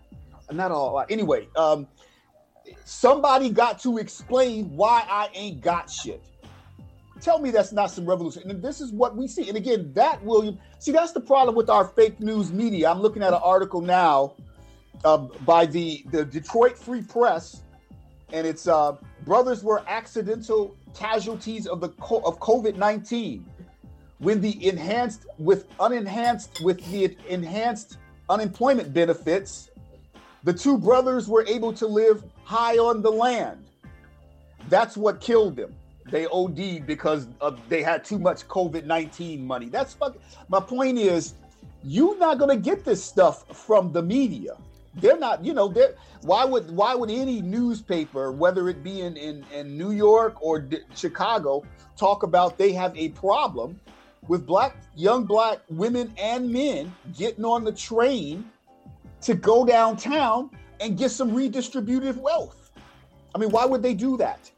not 0.52 0.72
all. 0.72 1.04
Anyway, 1.10 1.48
um, 1.56 1.88
somebody 2.86 3.50
got 3.50 3.80
to 3.82 3.98
explain 3.98 4.76
why 4.76 5.06
I 5.10 5.30
ain't 5.34 5.62
got 5.62 5.90
shit. 5.90 6.22
Tell 7.20 7.40
me 7.40 7.52
that's 7.52 7.72
not 7.72 7.92
some 7.92 8.06
revolution. 8.06 8.50
And 8.50 8.64
this 8.64 8.82
is 8.82 8.92
what 8.92 9.16
we 9.16 9.28
see. 9.28 9.48
And 9.48 9.56
again, 9.56 9.92
that 9.94 10.24
William, 10.24 10.58
see, 10.80 10.92
that's 10.92 11.12
the 11.12 11.22
problem 11.22 11.56
with 11.56 11.70
our 11.70 11.86
fake 11.86 12.20
news 12.20 12.52
media. 12.52 12.90
I'm 12.90 13.00
looking 13.00 13.22
at 13.22 13.34
an 13.34 13.42
article 13.44 13.80
now 13.80 14.34
uh, 15.06 15.18
by 15.46 15.68
the, 15.68 16.04
the 16.12 16.26
Detroit 16.26 16.78
Free 16.78 17.04
Press, 17.04 17.62
and 18.34 18.48
it's 18.48 18.68
uh, 18.68 18.96
brothers 19.26 19.64
were 19.64 19.84
accidental 19.88 20.76
casualties 20.96 21.68
of 21.68 21.82
the 21.82 21.90
co- 21.90 22.22
of 22.22 22.40
COVID 22.40 22.76
19 22.76 23.46
when 24.22 24.40
the 24.40 24.68
enhanced 24.68 25.26
with 25.40 25.68
unenhanced 25.80 26.64
with 26.64 26.80
the 26.92 27.18
enhanced 27.28 27.98
unemployment 28.30 28.94
benefits, 28.94 29.72
the 30.44 30.54
two 30.54 30.78
brothers 30.78 31.28
were 31.28 31.44
able 31.48 31.74
to 31.74 31.88
live 31.88 32.24
high 32.44 32.78
on 32.78 33.02
the 33.02 33.12
land. 33.12 33.66
That's 34.70 34.96
what 34.96 35.22
killed 35.22 35.56
them. 35.56 35.74
They 36.06 36.28
OD'd 36.28 36.86
because 36.86 37.28
of, 37.40 37.60
they 37.68 37.82
had 37.82 38.04
too 38.04 38.20
much 38.20 38.48
COVID 38.48 38.86
19 38.86 39.46
money. 39.46 39.70
That's. 39.70 39.98
My 40.50 40.60
point 40.60 41.00
is, 41.00 41.34
you're 41.84 42.18
not 42.18 42.38
gonna 42.38 42.58
get 42.58 42.86
this 42.86 43.04
stuff 43.04 43.48
from 43.66 43.92
the 43.92 44.04
media. 44.04 44.56
They're 44.96 45.18
not, 45.18 45.44
you 45.46 45.54
know, 45.54 45.68
they're 45.68 45.96
why 46.22 46.46
would 46.46 46.70
why 46.72 46.96
would 46.96 47.10
any 47.10 47.42
newspaper, 47.42 48.32
whether 48.32 48.68
it 48.70 48.84
be 48.84 49.02
in 49.02 49.16
in, 49.18 49.46
in 49.54 49.78
New 49.78 49.92
York 49.92 50.42
or 50.42 50.60
D- 50.60 50.80
Chicago, 50.96 51.64
talk 51.96 52.24
about 52.24 52.58
they 52.58 52.74
have 52.74 52.96
a 52.98 53.10
problem 53.10 53.80
with 54.28 54.46
black 54.46 54.76
young 54.96 55.24
black 55.24 55.60
women 55.70 56.14
and 56.18 56.52
men 56.52 56.94
getting 57.18 57.46
on 57.46 57.64
the 57.64 57.72
train 57.72 58.50
to 59.22 59.34
go 59.34 59.66
downtown 59.66 60.50
and 60.80 60.98
get 60.98 61.12
some 61.12 61.32
redistributive 61.32 62.18
wealth. 62.18 62.72
I 63.34 63.38
mean, 63.38 63.50
why 63.50 63.66
would 63.66 63.82
they 63.82 63.94
do 63.94 64.18
that? 64.18 64.52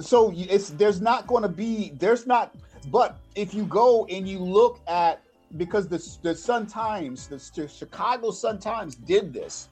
So 0.00 0.32
it's 0.34 0.70
there's 0.70 1.00
not 1.00 1.26
going 1.26 1.42
to 1.42 1.48
be 1.48 1.92
there's 1.98 2.26
not. 2.26 2.54
But 2.90 3.18
if 3.34 3.52
you 3.54 3.64
go 3.64 4.06
and 4.06 4.26
you 4.26 4.38
look 4.38 4.80
at 4.88 5.22
because 5.56 5.88
the 5.88 5.98
the 6.22 6.34
Sun 6.34 6.66
Times, 6.66 7.26
the, 7.26 7.68
Chicago 7.68 8.30
Sun 8.30 8.58
Times 8.58 8.94
did 8.94 9.32
this. 9.32 9.68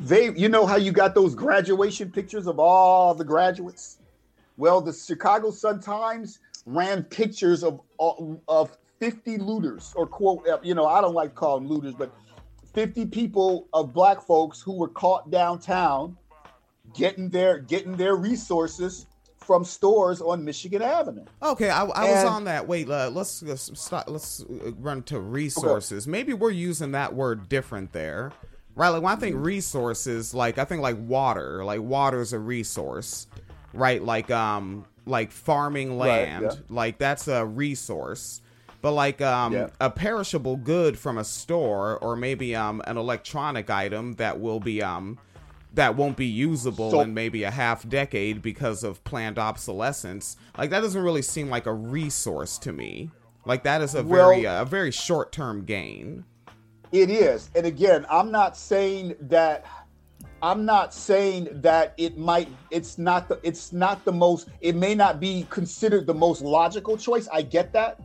They, 0.00 0.32
you 0.34 0.48
know 0.48 0.66
how 0.66 0.76
you 0.76 0.90
got 0.92 1.14
those 1.14 1.34
graduation 1.34 2.10
pictures 2.10 2.46
of 2.46 2.58
all 2.58 3.14
the 3.14 3.24
graduates. 3.24 3.98
Well, 4.56 4.80
the 4.80 4.92
Chicago 4.92 5.50
Sun 5.50 5.80
Times 5.80 6.40
ran 6.66 7.02
pictures 7.04 7.62
of 7.62 7.80
of 8.48 8.76
50 9.00 9.38
looters 9.38 9.92
or 9.96 10.06
quote, 10.06 10.48
uh, 10.48 10.58
you 10.62 10.74
know, 10.74 10.86
I 10.86 11.00
don't 11.00 11.14
like 11.14 11.34
calling 11.34 11.68
looters, 11.68 11.94
but 11.94 12.12
50 12.72 13.06
people 13.06 13.68
of 13.72 13.92
black 13.92 14.22
folks 14.22 14.60
who 14.60 14.72
were 14.72 14.88
caught 14.88 15.30
downtown 15.30 16.16
getting 16.94 17.28
their 17.28 17.58
getting 17.58 17.96
their 17.96 18.16
resources 18.16 19.06
from 19.44 19.64
stores 19.64 20.20
on 20.20 20.44
Michigan 20.44 20.82
Avenue. 20.82 21.24
Okay, 21.42 21.70
I, 21.70 21.84
I 21.84 22.10
was 22.10 22.24
on 22.24 22.44
that. 22.44 22.66
Wait, 22.66 22.88
uh, 22.88 23.10
let's, 23.10 23.42
let's 23.42 23.70
stop. 23.78 24.08
Let's 24.08 24.42
uh, 24.42 24.72
run 24.74 25.02
to 25.04 25.20
resources. 25.20 26.06
Maybe 26.06 26.32
we're 26.32 26.50
using 26.50 26.92
that 26.92 27.14
word 27.14 27.48
different 27.48 27.92
there, 27.92 28.32
right? 28.74 28.88
Like 28.88 29.02
when 29.02 29.12
I 29.12 29.16
think 29.16 29.36
resources, 29.38 30.34
like 30.34 30.58
I 30.58 30.64
think 30.64 30.82
like 30.82 30.96
water. 30.98 31.64
Like 31.64 31.80
water 31.80 32.20
is 32.20 32.32
a 32.32 32.38
resource, 32.38 33.26
right? 33.72 34.02
Like 34.02 34.30
um, 34.30 34.84
like 35.06 35.30
farming 35.32 35.98
Right, 35.98 36.26
land, 36.28 36.44
yeah. 36.44 36.52
like 36.68 36.98
that's 36.98 37.28
a 37.28 37.44
resource. 37.44 38.40
But 38.80 38.92
like 38.92 39.22
um, 39.22 39.52
Yeah. 39.54 39.68
a 39.80 39.88
perishable 39.88 40.56
good 40.56 40.98
from 40.98 41.16
a 41.16 41.24
store, 41.24 41.96
or 41.98 42.16
maybe 42.16 42.54
um, 42.54 42.82
an 42.86 42.98
electronic 42.98 43.70
item 43.70 44.12
that 44.14 44.40
will 44.40 44.60
be 44.60 44.82
um, 44.82 45.18
that 45.74 45.96
won't 45.96 46.16
be 46.16 46.26
usable 46.26 46.90
So- 46.90 47.00
in 47.00 47.14
maybe 47.14 47.42
a 47.42 47.50
half 47.50 47.88
decade 47.88 48.42
because 48.42 48.84
of 48.84 49.02
planned 49.04 49.38
obsolescence. 49.38 50.36
Like 50.56 50.70
that 50.70 50.80
doesn't 50.80 51.02
really 51.02 51.22
seem 51.22 51.48
like 51.50 51.66
a 51.66 51.72
resource 51.74 52.58
to 52.58 52.72
me. 52.72 53.10
Like 53.44 53.64
that 53.64 53.82
is 53.82 53.94
a 53.94 54.02
Well- 54.02 54.30
very 54.30 54.46
uh, 54.46 54.62
a 54.62 54.64
very 54.64 54.90
short 54.90 55.32
term 55.32 55.64
gain. 55.64 56.24
It 56.92 57.10
is. 57.10 57.50
And 57.56 57.66
again, 57.66 58.06
I'm 58.08 58.30
not 58.30 58.56
saying 58.56 59.16
that 59.22 59.64
I'm 60.42 60.64
not 60.64 60.92
saying 60.94 61.48
that 61.62 61.94
it 61.96 62.18
might 62.18 62.48
it's 62.70 62.98
not 62.98 63.28
the 63.28 63.40
it's 63.42 63.72
not 63.72 64.04
the 64.04 64.12
most 64.12 64.48
it 64.60 64.76
may 64.76 64.94
not 64.94 65.18
be 65.18 65.46
considered 65.50 66.06
the 66.06 66.14
most 66.14 66.42
logical 66.42 66.96
choice. 66.96 67.28
I 67.32 67.42
get 67.42 67.72
that 67.72 68.00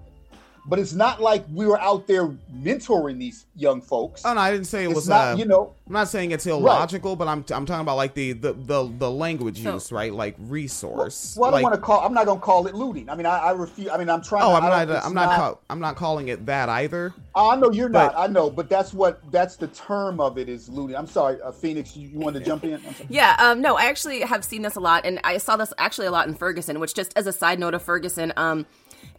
but 0.68 0.80
it's 0.80 0.94
not 0.94 1.22
like 1.22 1.46
we 1.54 1.66
were 1.66 1.80
out 1.80 2.08
there 2.08 2.28
mentoring 2.54 3.18
these 3.20 3.46
young 3.56 3.82
folks. 3.82 4.24
Oh 4.26 4.34
no, 4.34 4.40
I 4.42 4.52
didn't 4.52 4.68
say 4.68 4.84
it 4.84 4.88
It's 4.88 4.96
was. 4.96 5.08
not, 5.10 5.34
uh, 5.34 5.38
you 5.38 5.46
know, 5.46 5.74
I'm 5.88 5.94
not 5.94 6.08
saying 6.08 6.32
it's 6.32 6.46
illogical, 6.46 7.16
but 7.16 7.28
I'm 7.28 7.44
I'm 7.52 7.66
talking 7.66 7.82
about 7.82 7.96
like 7.98 8.14
the 8.14 8.34
the 8.34 8.54
the, 8.54 8.92
the 8.98 9.10
language 9.12 9.64
So- 9.64 9.74
use, 9.74 9.92
right? 9.92 10.14
Like 10.14 10.36
resource. 10.40 11.36
well, 11.38 11.50
I 11.50 11.52
don't 11.52 11.54
like, 11.56 11.64
want 11.64 11.76
to 11.76 11.82
call. 11.82 12.06
I'm 12.06 12.14
not 12.14 12.26
gonna 12.26 12.40
call 12.40 12.68
it 12.68 12.76
looting. 12.76 13.10
I 13.10 13.16
mean, 13.16 13.26
I, 13.26 13.38
I 13.38 13.52
refuse. 13.52 13.90
I 13.90 13.98
mean, 13.98 14.10
I'm 14.10 14.22
trying. 14.22 14.44
Oh, 14.44 14.50
to, 14.50 14.56
I'm 14.58 14.64
I 14.66 14.86
not. 14.86 15.06
I'm 15.06 15.14
not. 15.14 15.36
Call, 15.36 15.62
I'm 15.70 15.80
not 15.80 15.96
calling 15.96 16.28
it 16.30 16.46
that 16.46 16.70
either. 16.70 17.14
I 17.36 17.56
know 17.56 17.72
you're 17.72 17.90
but- 17.90 18.14
not. 18.14 18.18
I 18.18 18.28
know, 18.28 18.50
but 18.50 18.70
that's 18.70 18.94
what 18.94 19.20
that's 19.32 19.56
the 19.56 19.68
term 19.68 20.20
of 20.20 20.38
it 20.38 20.50
is 20.50 20.70
looting. 20.70 20.96
I'm 20.96 21.08
sorry, 21.08 21.42
uh, 21.42 21.52
Phoenix. 21.52 21.96
You, 21.96 22.10
you 22.10 22.20
want 22.20 22.36
to 22.36 22.42
jump 22.44 22.64
in? 22.64 22.74
I'm 22.74 22.82
sorry. 22.82 23.08
Yeah, 23.10 23.36
um, 23.40 23.62
no, 23.62 23.76
I 23.76 23.86
actually 23.86 24.22
have 24.22 24.44
seen 24.44 24.62
this 24.62 24.76
a 24.76 24.80
lot, 24.80 25.06
and 25.06 25.20
I 25.24 25.38
saw 25.38 25.58
this 25.58 25.74
actually 25.78 26.08
a 26.08 26.12
lot 26.12 26.28
in 26.28 26.36
Ferguson. 26.36 26.80
Which, 26.80 26.94
just 26.94 27.14
as 27.18 27.28
a 27.28 27.32
side 27.34 27.60
note 27.60 27.74
of 27.74 27.82
Ferguson, 27.82 28.34
um, 28.38 28.66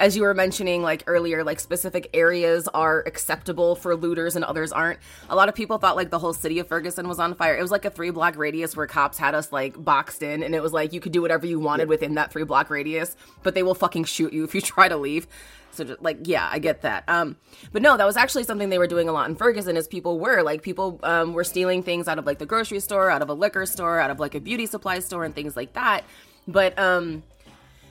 as 0.00 0.16
you 0.16 0.22
were 0.22 0.32
mentioning 0.32 0.82
like 0.82 1.04
earlier, 1.06 1.44
like 1.44 1.60
specific 1.60 2.08
areas 2.14 2.66
are 2.68 3.00
acceptable 3.06 3.76
for 3.76 3.94
looters 3.94 4.34
and 4.34 4.44
others 4.44 4.72
aren't. 4.72 4.98
A 5.28 5.36
lot 5.36 5.50
of 5.50 5.54
people 5.54 5.76
thought 5.76 5.94
like 5.94 6.08
the 6.08 6.18
whole 6.18 6.32
city 6.32 6.58
of 6.58 6.66
Ferguson 6.66 7.06
was 7.06 7.20
on 7.20 7.34
fire. 7.34 7.56
It 7.56 7.60
was 7.60 7.70
like 7.70 7.84
a 7.84 7.90
three 7.90 8.10
block 8.10 8.36
radius 8.36 8.74
where 8.74 8.86
cops 8.86 9.18
had 9.18 9.34
us 9.34 9.52
like 9.52 9.82
boxed 9.82 10.22
in, 10.22 10.42
and 10.42 10.54
it 10.54 10.62
was 10.62 10.72
like 10.72 10.94
you 10.94 11.00
could 11.00 11.12
do 11.12 11.20
whatever 11.20 11.46
you 11.46 11.60
wanted 11.60 11.88
within 11.88 12.14
that 12.14 12.32
three 12.32 12.44
block 12.44 12.70
radius, 12.70 13.14
but 13.42 13.54
they 13.54 13.62
will 13.62 13.74
fucking 13.74 14.04
shoot 14.04 14.32
you 14.32 14.42
if 14.42 14.54
you 14.54 14.60
try 14.62 14.88
to 14.88 14.96
leave. 14.96 15.26
So 15.72 15.84
just, 15.84 16.02
like 16.02 16.20
yeah, 16.22 16.48
I 16.50 16.58
get 16.58 16.80
that. 16.80 17.04
Um, 17.06 17.36
but 17.70 17.82
no, 17.82 17.98
that 17.98 18.06
was 18.06 18.16
actually 18.16 18.44
something 18.44 18.70
they 18.70 18.78
were 18.78 18.86
doing 18.86 19.08
a 19.08 19.12
lot 19.12 19.28
in 19.28 19.36
Ferguson. 19.36 19.76
Is 19.76 19.86
people 19.86 20.18
were 20.18 20.42
like 20.42 20.62
people 20.62 20.98
um, 21.02 21.34
were 21.34 21.44
stealing 21.44 21.82
things 21.82 22.08
out 22.08 22.18
of 22.18 22.24
like 22.24 22.38
the 22.38 22.46
grocery 22.46 22.80
store, 22.80 23.10
out 23.10 23.20
of 23.20 23.28
a 23.28 23.34
liquor 23.34 23.66
store, 23.66 24.00
out 24.00 24.10
of 24.10 24.18
like 24.18 24.34
a 24.34 24.40
beauty 24.40 24.64
supply 24.64 25.00
store, 25.00 25.24
and 25.24 25.34
things 25.34 25.56
like 25.56 25.74
that. 25.74 26.04
But 26.48 26.76
um, 26.78 27.22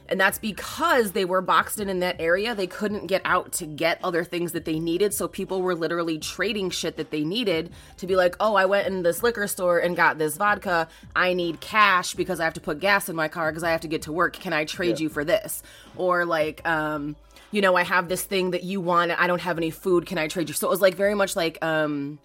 and 0.10 0.20
that's 0.20 0.38
because 0.38 1.12
they 1.14 1.24
were 1.24 1.42
boxed 1.42 1.80
in 1.80 1.88
in 1.88 2.00
that 2.00 2.18
area. 2.20 2.54
They 2.54 2.68
couldn't 2.68 3.08
get 3.08 3.22
out 3.26 3.52
to 3.54 3.66
get 3.66 4.00
other 4.04 4.24
things 4.24 4.52
that 4.52 4.66
they 4.66 4.80
needed. 4.80 5.14
So 5.14 5.28
people 5.28 5.62
were 5.62 5.76
literally 5.76 6.18
trading 6.18 6.72
shit 6.72 6.98
that 6.98 7.12
they 7.12 7.24
needed 7.24 7.72
to 7.98 8.08
be 8.08 8.16
like, 8.16 8.36
oh, 8.40 8.56
I 8.56 8.66
went 8.66 8.88
in 8.88 9.04
this 9.04 9.24
liquor 9.24 9.48
store 9.48 9.80
and 9.80 9.96
got 9.96 10.18
this 10.18 10.36
vodka. 10.36 10.88
I 11.16 11.34
need 11.34 11.62
cash 11.62 12.16
because 12.16 12.40
I 12.40 12.44
have 12.44 12.56
to 12.56 12.62
put 12.62 12.80
gas 12.80 13.08
in 13.08 13.16
my 13.16 13.28
car 13.28 13.52
because 13.52 13.64
I 13.64 13.72
have 13.72 13.82
to 13.82 13.88
get 13.88 14.04
to 14.04 14.12
work. 14.12 14.34
Can 14.34 14.52
I 14.52 14.66
trade 14.66 15.00
you 15.00 15.10
for 15.10 15.24
this? 15.24 15.64
Or 15.96 16.26
like, 16.26 16.68
um, 16.68 17.16
you 17.52 17.62
know, 17.62 17.76
I 17.76 17.84
have 17.84 18.10
this 18.10 18.24
thing 18.24 18.52
that 18.52 18.64
you 18.64 18.82
want. 18.82 19.12
I 19.12 19.28
don't 19.28 19.42
have 19.42 19.58
any 19.58 19.70
food. 19.70 20.06
Can 20.06 20.18
I 20.18 20.28
trade 20.28 20.50
you? 20.50 20.54
So 20.54 20.68
it 20.68 20.72
was 20.72 20.82
like 20.82 20.96
very 20.96 21.16
much 21.16 21.36
like, 21.36 21.64
um, 21.64 22.20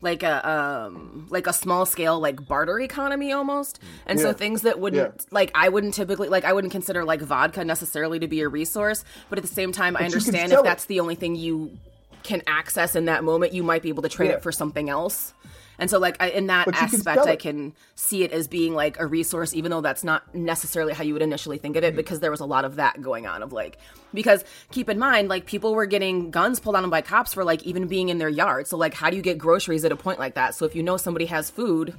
like 0.00 0.22
a 0.22 0.48
um 0.48 1.26
like 1.30 1.46
a 1.46 1.52
small 1.52 1.84
scale 1.84 2.20
like 2.20 2.46
barter 2.46 2.78
economy 2.80 3.32
almost 3.32 3.80
and 4.06 4.20
so 4.20 4.32
things 4.32 4.62
that 4.62 4.78
wouldn't 4.78 5.22
Yeah. 5.22 5.26
like 5.32 5.50
i 5.54 5.68
wouldn't 5.68 5.94
typically 5.94 6.28
like 6.28 6.44
i 6.44 6.52
wouldn't 6.52 6.70
consider 6.72 7.04
like 7.04 7.20
vodka 7.20 7.64
necessarily 7.64 8.18
to 8.20 8.28
be 8.28 8.40
a 8.42 8.48
resource 8.48 9.04
but 9.28 9.38
at 9.38 9.42
the 9.42 9.52
same 9.52 9.72
time 9.72 9.96
i 9.96 10.04
understand 10.04 10.52
if 10.52 10.58
it. 10.60 10.64
that's 10.64 10.84
the 10.84 11.00
only 11.00 11.16
thing 11.16 11.34
you 11.34 11.76
can 12.22 12.42
access 12.46 12.94
in 12.94 13.06
that 13.06 13.24
moment 13.24 13.52
you 13.52 13.62
might 13.64 13.82
be 13.82 13.88
able 13.88 14.02
to 14.02 14.08
trade 14.08 14.28
Yeah. 14.30 14.36
it 14.36 14.42
for 14.42 14.52
something 14.52 14.88
else 14.88 15.34
and 15.78 15.90
so 15.90 15.98
like 15.98 16.16
I, 16.20 16.30
in 16.30 16.46
that 16.48 16.66
you 16.66 16.72
can 16.72 16.84
aspect 16.84 17.26
i 17.26 17.36
can 17.36 17.74
see 17.94 18.22
it 18.24 18.32
as 18.32 18.48
being 18.48 18.74
like 18.74 18.98
a 18.98 19.06
resource 19.06 19.54
even 19.54 19.70
though 19.70 19.80
that's 19.80 20.04
not 20.04 20.34
necessarily 20.34 20.92
how 20.92 21.04
you 21.04 21.12
would 21.12 21.22
initially 21.22 21.58
think 21.58 21.76
of 21.76 21.84
it 21.84 21.96
because 21.96 22.20
there 22.20 22.30
was 22.30 22.40
a 22.40 22.46
lot 22.46 22.64
of 22.64 22.76
that 22.76 23.00
going 23.00 23.26
on 23.26 23.42
of 23.42 23.52
like 23.52 23.78
because 24.14 24.44
keep 24.70 24.88
in 24.88 24.98
mind 24.98 25.28
like 25.28 25.46
people 25.46 25.74
were 25.74 25.86
getting 25.86 26.30
guns 26.30 26.60
pulled 26.60 26.76
on 26.76 26.82
them 26.82 26.90
by 26.90 27.00
cops 27.00 27.34
for 27.34 27.44
like 27.44 27.62
even 27.64 27.86
being 27.86 28.08
in 28.08 28.18
their 28.18 28.28
yard. 28.28 28.66
So 28.66 28.76
like 28.76 28.94
how 28.94 29.10
do 29.10 29.16
you 29.16 29.22
get 29.22 29.38
groceries 29.38 29.84
at 29.84 29.92
a 29.92 29.96
point 29.96 30.18
like 30.18 30.34
that? 30.34 30.54
So 30.54 30.64
if 30.64 30.74
you 30.74 30.82
know 30.82 30.96
somebody 30.96 31.26
has 31.26 31.50
food 31.50 31.94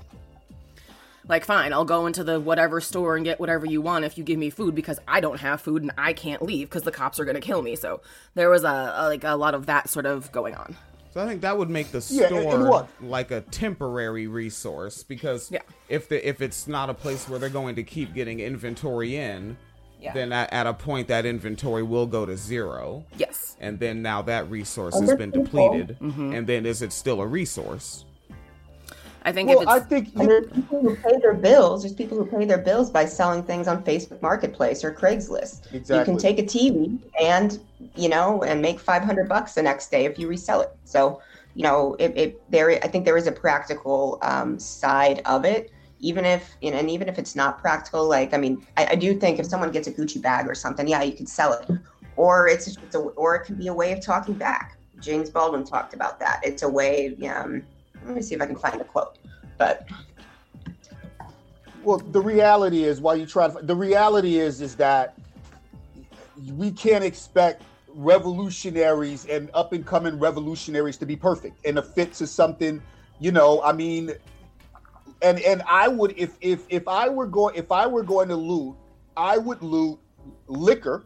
like 1.27 1.45
fine 1.45 1.71
i'll 1.73 1.85
go 1.85 2.07
into 2.07 2.23
the 2.23 2.39
whatever 2.39 2.81
store 2.81 3.15
and 3.15 3.23
get 3.23 3.39
whatever 3.39 3.63
you 3.63 3.81
want 3.81 4.03
if 4.03 4.17
you 4.17 4.23
give 4.23 4.39
me 4.39 4.49
food 4.49 4.73
because 4.73 4.97
i 5.07 5.19
don't 5.19 5.39
have 5.39 5.61
food 5.61 5.83
and 5.83 5.91
i 5.95 6.11
can't 6.11 6.41
leave 6.41 6.67
because 6.67 6.81
the 6.81 6.91
cops 6.91 7.19
are 7.19 7.25
going 7.25 7.35
to 7.35 7.41
kill 7.41 7.61
me. 7.61 7.75
So 7.75 8.01
there 8.33 8.49
was 8.49 8.63
a, 8.63 8.93
a 8.97 9.05
like 9.07 9.23
a 9.23 9.35
lot 9.35 9.53
of 9.53 9.67
that 9.67 9.89
sort 9.89 10.07
of 10.07 10.31
going 10.31 10.55
on 10.55 10.75
So 11.11 11.21
I 11.23 11.27
think 11.27 11.41
that 11.41 11.57
would 11.57 11.69
make 11.69 11.91
the 11.91 12.05
Yeah, 12.11 12.27
and- 12.27 12.35
and 12.35 12.51
store 12.51 12.69
what? 12.69 12.87
like 13.01 13.31
a 13.31 13.41
temporary 13.41 14.27
resource 14.27 15.01
because 15.03 15.49
Yeah. 15.51 15.61
if 15.87 16.07
the 16.07 16.27
if 16.27 16.41
it's 16.41 16.67
not 16.67 16.89
a 16.89 16.93
place 16.93 17.27
where 17.27 17.39
they're 17.39 17.49
going 17.49 17.75
to 17.75 17.83
keep 17.83 18.13
getting 18.13 18.39
inventory 18.39 19.15
in, 19.15 19.57
Yeah. 19.99 20.13
then 20.13 20.31
at, 20.31 20.53
at 20.53 20.67
a 20.67 20.73
point 20.73 21.07
that 21.07 21.25
inventory 21.25 21.83
will 21.83 22.05
go 22.05 22.25
to 22.25 22.37
zero. 22.37 23.05
yes 23.17 23.55
And 23.59 23.79
then 23.79 24.01
now 24.01 24.21
that 24.21 24.49
resource 24.49 24.93
And 24.95 25.03
has 25.03 25.09
there's 25.09 25.17
been 25.17 25.31
people- 25.31 25.71
depleted. 25.73 25.97
Mm-hmm. 25.99 26.33
And 26.33 26.47
then 26.47 26.65
is 26.65 26.81
it 26.81 26.93
still 26.93 27.21
a 27.21 27.27
resource? 27.27 28.05
I 29.23 29.31
think 29.31 29.49
Well, 29.49 29.61
if 29.61 29.67
I 29.67 29.79
think 29.79 30.09
And 30.15 30.29
there's 30.29 30.47
people 30.47 30.81
who 30.81 30.95
pay 30.95 31.17
their 31.19 31.33
bills. 31.33 31.83
There's 31.83 31.93
people 31.93 32.17
who 32.17 32.25
pay 32.25 32.45
their 32.45 32.57
bills 32.57 32.89
by 32.89 33.05
selling 33.05 33.43
things 33.43 33.67
on 33.67 33.83
Facebook 33.83 34.21
Marketplace 34.21 34.83
or 34.83 34.93
Craigslist. 34.93 35.71
You 35.71 36.03
can 36.03 36.17
take 36.17 36.39
a 36.39 36.43
TV 36.43 36.99
and 37.21 37.59
you 37.95 38.09
know 38.09 38.43
and 38.43 38.61
make 38.61 38.79
500 38.79 39.27
bucks 39.27 39.53
the 39.53 39.63
next 39.63 39.91
day 39.91 40.05
if 40.05 40.17
you 40.19 40.27
resell 40.27 40.61
it. 40.61 40.71
So 40.83 41.21
you 41.55 41.63
know, 41.63 41.95
it, 41.99 42.13
it 42.15 42.51
there. 42.51 42.71
I 42.71 42.87
think 42.87 43.05
there 43.05 43.17
is 43.17 43.27
a 43.27 43.31
practical 43.31 44.19
um, 44.21 44.59
side 44.59 45.21
of 45.25 45.45
it. 45.45 45.71
Even 45.99 46.23
if 46.23 46.55
you 46.61 46.71
know, 46.71 46.77
and 46.77 46.89
even 46.89 47.09
if 47.09 47.19
it's 47.19 47.35
not 47.35 47.59
practical, 47.59 48.07
like 48.07 48.33
I 48.33 48.37
mean, 48.37 48.65
I, 48.77 48.87
I 48.91 48.95
do 48.95 49.13
think 49.13 49.39
if 49.39 49.45
someone 49.45 49.71
gets 49.71 49.87
a 49.87 49.91
Gucci 49.91 50.21
bag 50.21 50.47
or 50.47 50.55
something, 50.55 50.87
yeah, 50.87 51.01
you 51.01 51.11
could 51.11 51.27
sell 51.27 51.53
it, 51.53 51.69
or 52.15 52.47
it's, 52.47 52.67
it's 52.67 52.95
a, 52.95 52.99
or 52.99 53.35
it 53.35 53.45
can 53.45 53.55
be 53.55 53.67
a 53.67 53.73
way 53.73 53.91
of 53.91 54.01
talking 54.01 54.35
back. 54.35 54.77
James 55.01 55.29
Baldwin 55.29 55.65
talked 55.65 55.93
about 55.93 56.19
that. 56.19 56.39
It's 56.43 56.63
a 56.63 56.69
way. 56.69 57.17
Um, 57.27 57.63
let 58.05 58.15
me 58.15 58.21
see 58.21 58.35
if 58.35 58.41
I 58.41 58.45
can 58.45 58.55
find 58.55 58.79
the 58.79 58.85
quote, 58.85 59.17
but 59.57 59.87
Well, 61.83 61.97
the 61.97 62.21
reality 62.21 62.83
is, 62.83 62.99
while 62.99 63.15
you 63.15 63.25
try 63.25 63.47
to, 63.47 63.61
the 63.61 63.75
reality 63.75 64.37
is, 64.37 64.61
is 64.61 64.75
that 64.75 65.17
we 66.55 66.71
can't 66.71 67.03
expect 67.03 67.63
revolutionaries 67.87 69.25
and 69.25 69.49
up 69.53 69.73
and 69.73 69.85
coming 69.85 70.19
revolutionaries 70.19 70.97
to 70.97 71.05
be 71.05 71.15
perfect 71.15 71.65
and 71.65 71.79
a 71.79 71.81
fit 71.81 72.13
to 72.13 72.27
something. 72.27 72.81
You 73.19 73.31
know, 73.31 73.61
I 73.61 73.73
mean, 73.73 74.13
and 75.21 75.39
and 75.39 75.61
I 75.67 75.87
would 75.87 76.13
if 76.17 76.37
if 76.41 76.65
if 76.69 76.87
I 76.87 77.09
were 77.09 77.27
going 77.27 77.55
if 77.55 77.71
I 77.71 77.87
were 77.87 78.03
going 78.03 78.29
to 78.29 78.35
loot, 78.35 78.75
I 79.17 79.37
would 79.37 79.61
loot 79.61 79.99
liquor 80.47 81.03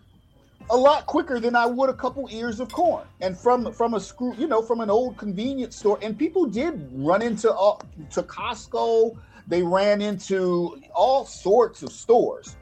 a 0.69 0.77
lot 0.77 1.05
quicker 1.05 1.39
than 1.39 1.55
I 1.55 1.65
would 1.65 1.89
a 1.89 1.93
couple 1.93 2.27
ears 2.31 2.59
of 2.59 2.71
corn. 2.71 3.05
And 3.21 3.37
from 3.37 3.71
from 3.73 3.93
a 3.93 3.99
screw, 3.99 4.33
you 4.35 4.47
know, 4.47 4.61
from 4.61 4.79
an 4.81 4.89
old 4.89 5.17
convenience 5.17 5.75
store. 5.75 5.99
And 6.01 6.17
people 6.17 6.45
did 6.45 6.89
run 6.93 7.21
into 7.21 7.53
uh, 7.53 7.77
to 8.11 8.23
Costco. 8.23 9.17
They 9.47 9.61
ran 9.61 10.01
into 10.01 10.81
all 10.93 11.25
sorts 11.25 11.83
of 11.83 11.91
stores. 11.91 12.55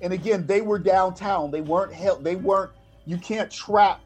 And 0.00 0.12
again, 0.12 0.46
they 0.46 0.60
were 0.60 0.78
downtown. 0.78 1.50
They 1.50 1.60
weren't 1.60 1.92
held. 1.92 2.22
They 2.22 2.36
weren't. 2.36 2.70
You 3.06 3.18
can't 3.18 3.50
trap 3.50 4.00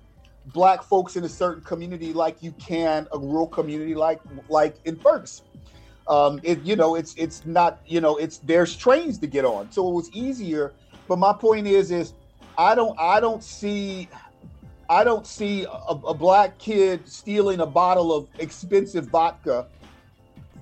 black 0.47 0.83
folks 0.83 1.17
in 1.17 1.25
a 1.25 1.29
certain 1.29 1.63
community 1.63 2.13
like 2.13 2.43
you 2.43 2.53
can 2.53 3.07
a 3.13 3.19
rural 3.19 3.47
community 3.47 3.95
like 3.95 4.21
like 4.49 4.77
in 4.85 4.97
Ferguson. 4.97 5.47
Um, 6.09 6.41
it 6.43 6.63
you 6.63 6.75
know 6.75 6.95
it's 6.97 7.15
it's 7.17 7.47
not 7.47 7.81
you 7.87 8.01
know 8.01 8.17
it's 8.17 8.39
there's 8.39 8.77
trains 8.77 9.19
to 9.19 9.27
get 9.27 9.45
on, 9.45 9.71
so 9.71 9.89
it 9.89 9.95
was 9.95 10.11
easier. 10.13 10.73
But 11.07 11.19
my 11.19 11.33
point 11.33 11.67
is 11.67 11.91
is 11.91 12.15
I 12.59 12.75
don't 12.75 12.99
I 12.99 13.21
don't 13.21 13.43
see 13.43 14.09
I 14.89 15.05
don't 15.05 15.27
see 15.27 15.65
a, 15.65 15.69
a 15.69 16.15
black 16.15 16.59
kid 16.59 17.09
stealing 17.09 17.61
a 17.61 17.67
bottle 17.67 18.15
of 18.15 18.29
expensive 18.39 19.07
vodka 19.07 19.67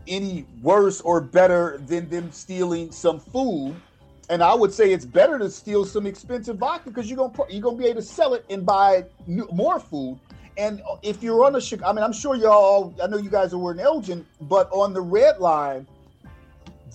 any 0.06 0.44
worse 0.62 1.00
or 1.00 1.20
better 1.20 1.80
than 1.86 2.08
them 2.08 2.30
stealing 2.32 2.90
some 2.90 3.20
food. 3.20 3.76
And 4.28 4.42
I 4.42 4.54
would 4.54 4.72
say 4.72 4.92
it's 4.92 5.04
better 5.04 5.38
to 5.38 5.50
steal 5.50 5.84
some 5.84 6.06
expensive 6.06 6.58
vodka 6.58 6.90
because 6.90 7.08
you're 7.08 7.16
gonna 7.16 7.32
you're 7.50 7.62
gonna 7.62 7.76
be 7.76 7.86
able 7.86 8.00
to 8.00 8.06
sell 8.06 8.34
it 8.34 8.44
and 8.50 8.64
buy 8.64 9.04
new, 9.26 9.48
more 9.52 9.80
food. 9.80 10.18
And 10.56 10.82
if 11.02 11.22
you're 11.22 11.44
on 11.44 11.54
the, 11.54 11.82
I 11.84 11.92
mean, 11.92 12.04
I'm 12.04 12.12
sure 12.12 12.36
y'all, 12.36 12.94
I 13.02 13.06
know 13.06 13.16
you 13.16 13.30
guys 13.30 13.54
are 13.54 13.72
in 13.72 13.80
Elgin, 13.80 14.26
but 14.42 14.68
on 14.70 14.92
the 14.92 15.00
red 15.00 15.38
line, 15.38 15.86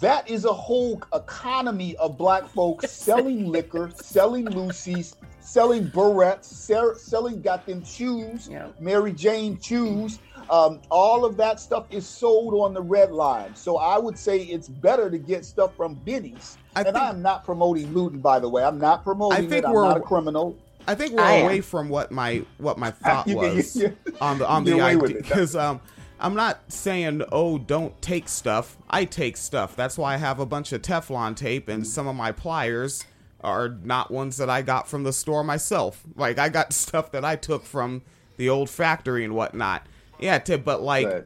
that 0.02 0.30
is 0.30 0.46
a 0.46 0.54
whole 0.54 1.02
economy 1.14 1.96
of 1.98 2.18
black 2.18 2.48
folks 2.48 2.92
selling 3.06 3.48
liquor, 3.48 3.92
selling 3.96 4.46
loosies, 4.48 5.16
selling 5.40 5.88
barrettes, 5.90 6.46
sell, 6.46 6.96
selling 6.96 7.42
got 7.42 7.66
them 7.66 7.84
shoes, 7.84 8.48
Yeah. 8.52 8.68
Mary 8.80 9.14
Jane 9.14 9.60
shoes. 9.60 10.20
Um, 10.50 10.82
all 10.92 11.26
of 11.26 11.38
that 11.38 11.60
stuff 11.60 11.86
is 11.90 12.06
sold 12.06 12.54
on 12.54 12.74
the 12.76 12.82
red 12.82 13.12
line. 13.12 13.56
So 13.56 13.78
I 13.78 13.98
would 13.98 14.18
say 14.18 14.40
it's 14.42 14.68
better 14.70 15.10
to 15.10 15.18
get 15.18 15.44
stuff 15.44 15.76
from 15.76 15.96
Benny's. 15.96 16.58
I 16.76 16.82
and 16.82 16.88
think- 16.94 16.98
I'm 17.04 17.22
not 17.22 17.44
promoting 17.44 17.92
looting, 17.94 18.20
by 18.20 18.40
the 18.40 18.50
way. 18.50 18.64
I'm 18.64 18.78
not 18.78 19.04
promoting 19.04 19.38
I 19.38 19.42
think 19.50 19.64
it. 19.64 19.66
I'm 19.66 19.74
we're- 19.74 19.88
not 19.88 19.98
a 19.98 20.02
criminal. 20.02 20.56
I 20.88 20.94
think 20.94 21.14
we're 21.14 21.22
I 21.22 21.32
am. 21.38 21.46
away 21.46 21.62
from 21.62 21.90
what 21.90 22.12
my 22.12 22.44
what 22.60 22.78
my 22.78 22.92
thought 23.04 23.28
You- 23.28 23.42
you- 23.42 23.56
was 23.56 23.76
you- 23.76 23.98
on 24.22 24.38
the 24.38 24.48
on 24.48 24.64
the 24.66 24.80
idea 24.82 25.16
because 25.22 25.56
um 25.56 25.82
I'm 26.20 26.34
not 26.34 26.72
saying 26.72 27.24
oh 27.32 27.58
don't 27.58 28.00
take 28.02 28.28
stuff. 28.30 28.78
I 28.90 29.06
take 29.06 29.38
stuff. 29.38 29.76
That's 29.76 29.98
why 29.98 30.14
I 30.14 30.18
have 30.18 30.40
a 30.40 30.46
bunch 30.46 30.72
of 30.72 30.82
Teflon 30.82 31.36
tape 31.36 31.68
and 31.68 31.86
some 31.86 32.08
of 32.08 32.16
my 32.16 32.32
pliers 32.32 33.06
are 33.42 33.70
not 33.70 34.12
ones 34.12 34.38
that 34.38 34.50
I 34.50 34.62
got 34.62 34.88
from 34.88 35.04
the 35.04 35.14
store 35.14 35.44
myself. 35.44 36.04
Like 36.16 36.40
I 36.40 36.50
got 36.50 36.74
stuff 36.86 37.12
that 37.12 37.26
I 37.26 37.36
took 37.36 37.66
from 37.66 38.02
the 38.38 38.50
old 38.50 38.70
factory 38.70 39.24
and 39.24 39.36
whatnot. 39.36 39.86
Yeah, 40.20 40.40
Tip, 40.40 40.64
but 40.64 40.82
like, 40.82 41.08
Right. 41.08 41.24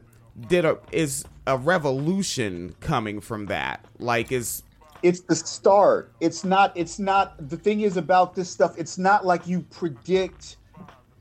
did 0.48 0.64
a 0.64 0.78
is 0.92 1.24
a 1.46 1.56
revolution 1.56 2.74
coming 2.80 3.20
from 3.20 3.46
that? 3.46 3.84
Like, 3.98 4.32
is 4.32 4.62
it's 5.02 5.20
the 5.20 5.34
start 5.34 6.12
it's 6.20 6.44
not 6.44 6.72
it's 6.76 6.98
not 6.98 7.48
the 7.48 7.56
thing 7.56 7.80
is 7.80 7.96
about 7.96 8.34
this 8.34 8.50
stuff 8.50 8.74
it's 8.76 8.98
not 8.98 9.24
like 9.24 9.46
you 9.46 9.60
predict 9.70 10.56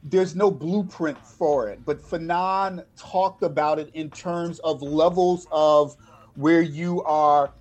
there's 0.09 0.35
no 0.35 0.49
blueprint 0.49 1.17
for 1.25 1.69
it 1.69 1.79
but 1.85 2.01
fanon 2.01 2.83
talked 2.97 3.43
about 3.43 3.79
it 3.79 3.89
in 3.93 4.09
terms 4.09 4.59
of 4.59 4.81
levels 4.81 5.47
of 5.51 5.95
where 6.35 6.61
you 6.61 7.03
are. 7.03 7.51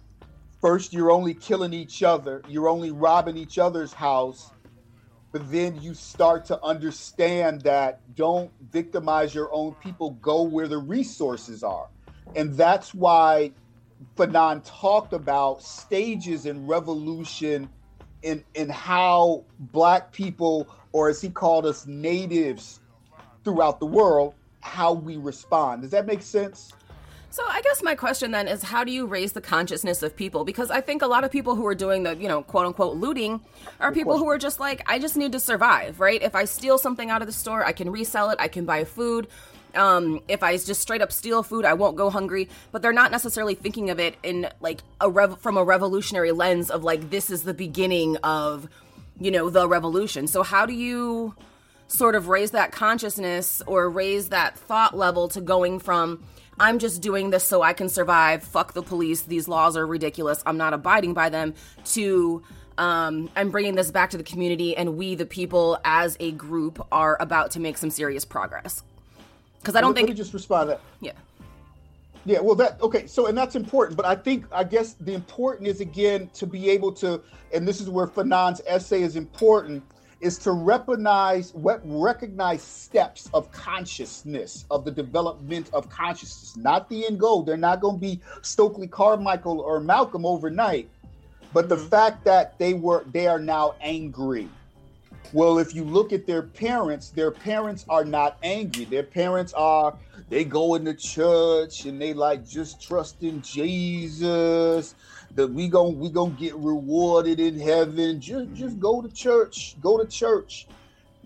First 0.61 0.93
you're 0.93 1.11
only 1.11 1.35
killing 1.35 1.73
each 1.73 2.03
other 2.03 2.43
you're 2.49 2.69
only 2.69 2.91
robbing 2.91 3.37
each 3.37 3.59
other's 3.59 3.93
house 3.93 4.51
but 5.33 5.51
then 5.51 5.81
you 5.81 5.95
start 5.95 6.45
to 6.47 6.63
understand 6.63 7.61
that 7.63 8.01
don't 8.15 8.51
victimize 8.73 9.35
your 9.35 9.53
own 9.53 9.75
people 9.75 10.13
go 10.23 10.43
where 10.43 10.69
the 10.69 10.79
resources 10.79 11.63
are. 11.63 11.89
And 12.35 12.55
that's 12.55 12.95
why 12.95 13.53
Fanon 14.17 14.63
talked 14.65 15.13
about 15.13 15.63
stages 15.63 16.47
in 16.47 16.67
revolution 16.67 17.69
in 18.23 18.45
in 18.55 18.69
how 18.69 19.45
black 19.59 20.13
people, 20.13 20.69
or 20.93 21.09
as 21.09 21.21
he 21.21 21.29
called 21.29 21.67
us, 21.67 21.87
natives 21.87 22.81
throughout 23.45 23.81
the 23.81 23.87
world, 23.87 24.35
how 24.61 24.93
we 24.93 25.17
respond. 25.17 25.83
Does 25.83 25.91
that 25.93 26.07
make 26.07 26.23
sense? 26.23 26.73
So 27.31 27.45
I 27.47 27.61
guess 27.61 27.83
my 27.83 27.95
question 27.95 28.31
then 28.31 28.49
is 28.49 28.63
how 28.63 28.85
do 28.85 28.91
you 28.91 29.07
raise 29.07 29.33
the 29.33 29.41
consciousness 29.41 30.03
of 30.03 30.17
people? 30.17 30.45
Because 30.45 30.71
I 30.71 30.81
think 30.81 31.03
a 31.03 31.07
lot 31.07 31.25
of 31.25 31.31
people 31.31 31.55
who 31.55 31.67
are 31.67 31.75
doing 31.75 32.03
the, 32.03 32.17
you 32.17 32.27
know, 32.27 32.43
quote 32.43 32.67
unquote 32.67 32.97
looting 32.97 33.41
are 33.81 33.93
people 33.93 34.17
who 34.17 34.29
are 34.29 34.39
just 34.39 34.59
like, 34.59 34.83
I 34.87 34.99
just 34.99 35.17
need 35.17 35.33
to 35.33 35.41
survive, 35.41 36.01
right? 36.01 36.23
If 36.23 36.35
I 36.35 36.47
steal 36.47 36.79
something 36.79 37.11
out 37.11 37.21
of 37.21 37.27
the 37.29 37.33
store, 37.33 37.65
I 37.65 37.73
can 37.73 37.91
resell 37.91 38.31
it, 38.31 38.39
I 38.41 38.49
can 38.49 38.65
buy 38.65 38.85
food. 38.85 39.29
Um, 39.75 40.21
if 40.29 40.43
I 40.43 40.57
just 40.57 40.81
straight 40.81 41.03
up 41.03 41.13
steal 41.13 41.43
food, 41.43 41.65
I 41.65 41.75
won't 41.75 41.97
go 41.97 42.11
hungry. 42.11 42.49
But 42.73 42.83
they're 42.83 42.93
not 42.93 43.11
necessarily 43.11 43.55
thinking 43.55 43.91
of 43.91 43.99
it 44.01 44.17
in 44.23 44.49
like 44.61 44.81
a 45.01 45.11
rev- 45.11 45.41
from 45.41 45.57
a 45.57 45.65
revolutionary 45.65 46.33
lens 46.33 46.71
of 46.71 46.85
like 46.85 47.11
this 47.11 47.31
is 47.31 47.43
the 47.43 47.55
beginning 47.55 48.17
of, 48.19 48.69
you 49.21 49.31
know, 49.31 49.51
the 49.51 49.69
revolution. 49.69 50.27
So 50.27 50.43
how 50.43 50.67
do 50.67 50.73
you 50.73 51.35
sort 51.89 52.15
of 52.15 52.29
raise 52.29 52.51
that 52.51 52.71
consciousness 52.71 53.63
or 53.67 53.89
raise 53.89 54.29
that 54.29 54.59
thought 54.59 54.97
level 54.97 55.29
to 55.29 55.41
going 55.41 55.79
from 55.79 56.23
I'm 56.61 56.79
just 56.79 57.01
doing 57.01 57.31
this 57.31 57.45
so 57.45 57.63
I 57.63 57.73
can 57.73 57.89
survive. 57.89 58.43
Fuck 58.43 58.73
the 58.73 58.83
police. 58.83 59.23
These 59.23 59.47
laws 59.47 59.77
are 59.77 59.87
ridiculous. 59.87 60.43
I'm 60.45 60.57
not 60.57 60.75
abiding 60.75 61.15
by 61.15 61.29
them. 61.29 61.55
To 61.93 62.43
um, 62.79 63.31
I'm 63.37 63.51
bringing 63.51 63.75
this 63.75 63.91
back 63.91 64.11
to 64.11 64.17
the 64.17 64.25
community, 64.25 64.77
and 64.77 64.97
we, 64.97 65.15
the 65.17 65.27
people, 65.27 65.79
as 65.85 66.17
a 66.21 66.31
group, 66.33 66.85
are 66.93 67.17
about 67.21 67.53
to 67.53 67.61
make 67.61 67.77
some 67.77 67.91
serious 67.91 68.25
progress. 68.25 68.83
Because 69.61 69.77
I 69.77 69.81
don't 69.81 69.90
let, 69.90 69.97
think, 69.97 70.09
Let 70.09 70.14
me 70.14 70.18
just 70.18 70.35
respond 70.35 70.68
to 70.68 70.77
that. 70.77 70.81
yeah, 71.01 71.12
Yeah, 72.25 72.40
well, 72.40 72.55
that 72.57 72.81
okay. 72.81 73.07
So, 73.07 73.27
and 73.27 73.37
that's 73.37 73.57
important, 73.57 73.97
but 73.97 74.07
I 74.07 74.14
think 74.14 74.47
I 74.53 74.64
guess 74.64 74.94
the 74.94 75.14
important 75.14 75.68
is 75.68 75.81
again 75.81 76.31
to 76.35 76.47
be 76.47 76.71
able 76.71 76.92
to, 76.92 77.21
and 77.53 77.66
this 77.66 77.81
is 77.81 77.88
where 77.90 78.07
Fanon's 78.07 78.61
essay 78.66 79.03
is 79.03 79.16
important, 79.16 79.83
is 80.21 80.37
to 80.38 80.53
recognize 80.53 81.55
what 81.55 81.81
recognize 81.85 82.62
steps 82.62 83.31
of 83.33 83.51
consciousness 83.53 84.64
of 84.71 84.85
the 84.85 84.90
development 84.90 85.71
of 85.73 85.88
consciousness, 85.88 86.57
not 86.57 86.88
the 86.88 87.07
end 87.07 87.21
goal. 87.21 87.42
They're 87.42 87.57
not 87.57 87.81
going 87.81 87.97
to 87.97 88.01
be 88.01 88.21
Stokely 88.42 88.88
Carmichael 88.88 89.61
or 89.61 89.81
Malcolm 89.81 90.27
overnight, 90.27 90.88
but 91.53 91.68
the 91.68 91.77
fact 91.77 92.25
that 92.25 92.59
they 92.59 92.75
were 92.75 93.05
they 93.12 93.27
are 93.27 93.38
now 93.38 93.75
angry. 93.81 94.49
Well, 95.33 95.59
if 95.59 95.75
you 95.75 95.85
look 95.85 96.12
at 96.12 96.27
their 96.27 96.43
parents, 96.43 97.11
their 97.11 97.33
parents 97.33 97.85
are 97.91 98.05
not 98.05 98.38
angry. 98.43 98.87
Their 98.87 99.03
parents 99.05 99.53
are 99.55 99.99
they 100.31 100.45
go 100.45 100.75
into 100.75 100.95
church 100.95 101.85
and 101.85 102.01
they 102.01 102.14
like 102.14 102.47
just 102.47 102.81
trust 102.83 103.23
in 103.23 103.43
Jesus. 103.43 104.95
That 105.35 105.49
we 105.53 105.69
gon' 105.69 105.99
we 105.99 106.11
gonna 106.11 106.35
get 106.35 106.57
rewarded 106.57 107.41
in 107.41 107.61
heaven. 107.61 108.21
Just 108.21 108.53
just 108.55 108.79
go 108.79 109.03
to 109.03 109.11
church. 109.11 109.77
Go 109.81 109.99
to 110.03 110.07
church. 110.09 110.67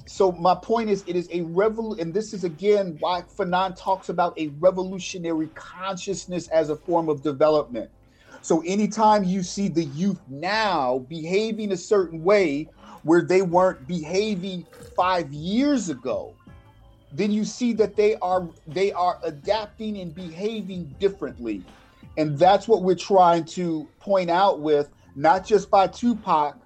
So 0.09 0.33
my 0.33 0.55
point 0.57 0.91
is, 0.91 1.05
it 1.07 1.17
is 1.17 1.29
a 1.33 1.41
revol, 1.43 1.99
and 2.01 2.15
this 2.15 2.35
is 2.35 2.45
again 2.45 2.97
why 3.01 3.23
Fanon 3.39 3.77
talks 3.79 4.09
about 4.11 4.39
a 4.39 4.49
revolutionary 4.61 5.49
consciousness 5.49 6.49
as 6.49 6.71
a 6.71 6.77
form 6.77 7.09
of 7.09 7.23
development. 7.23 7.91
So 8.43 8.63
anytime 8.67 9.25
you 9.25 9.43
see 9.43 9.69
the 9.69 9.85
youth 9.85 10.21
now 10.29 11.01
behaving 11.09 11.73
a 11.73 11.79
certain 11.79 12.23
way 12.23 12.71
where 13.03 13.23
they 13.23 13.43
weren't 13.43 13.87
behaving 13.87 14.67
five 14.97 15.33
years 15.33 15.89
ago, 15.89 16.35
then 17.13 17.31
you 17.31 17.45
see 17.45 17.73
that 17.75 17.97
they 17.97 18.17
are 18.17 18.49
they 18.67 18.93
are 18.93 19.19
adapting 19.23 19.99
and 19.99 20.15
behaving 20.15 20.95
differently. 20.99 21.63
And 22.17 22.39
that's 22.39 22.69
what 22.69 22.83
we're 22.83 22.95
trying 22.95 23.45
to 23.47 23.89
point 24.01 24.31
out 24.31 24.61
with 24.61 24.91
not 25.15 25.47
just 25.47 25.71
by 25.71 25.87
Tupac, 25.87 26.57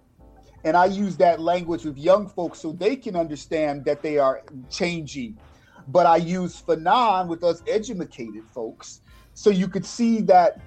and 0.65 0.77
I 0.77 0.87
use 0.87 1.17
that 1.19 1.41
language 1.41 1.85
with 1.85 1.97
young 1.97 2.29
folks 2.29 2.61
so 2.61 2.73
they 2.73 2.97
can 2.97 3.17
understand 3.17 3.85
that 3.85 4.03
they 4.03 4.19
are 4.19 4.43
changing. 4.71 5.39
But 5.89 6.07
I 6.07 6.17
use 6.17 6.61
Fanon 6.61 7.29
with 7.29 7.45
us 7.45 7.63
educated 7.69 8.45
folks 8.53 9.01
so 9.35 9.51
you 9.51 9.69
could 9.69 9.87
see 9.87 10.21
that 10.23 10.61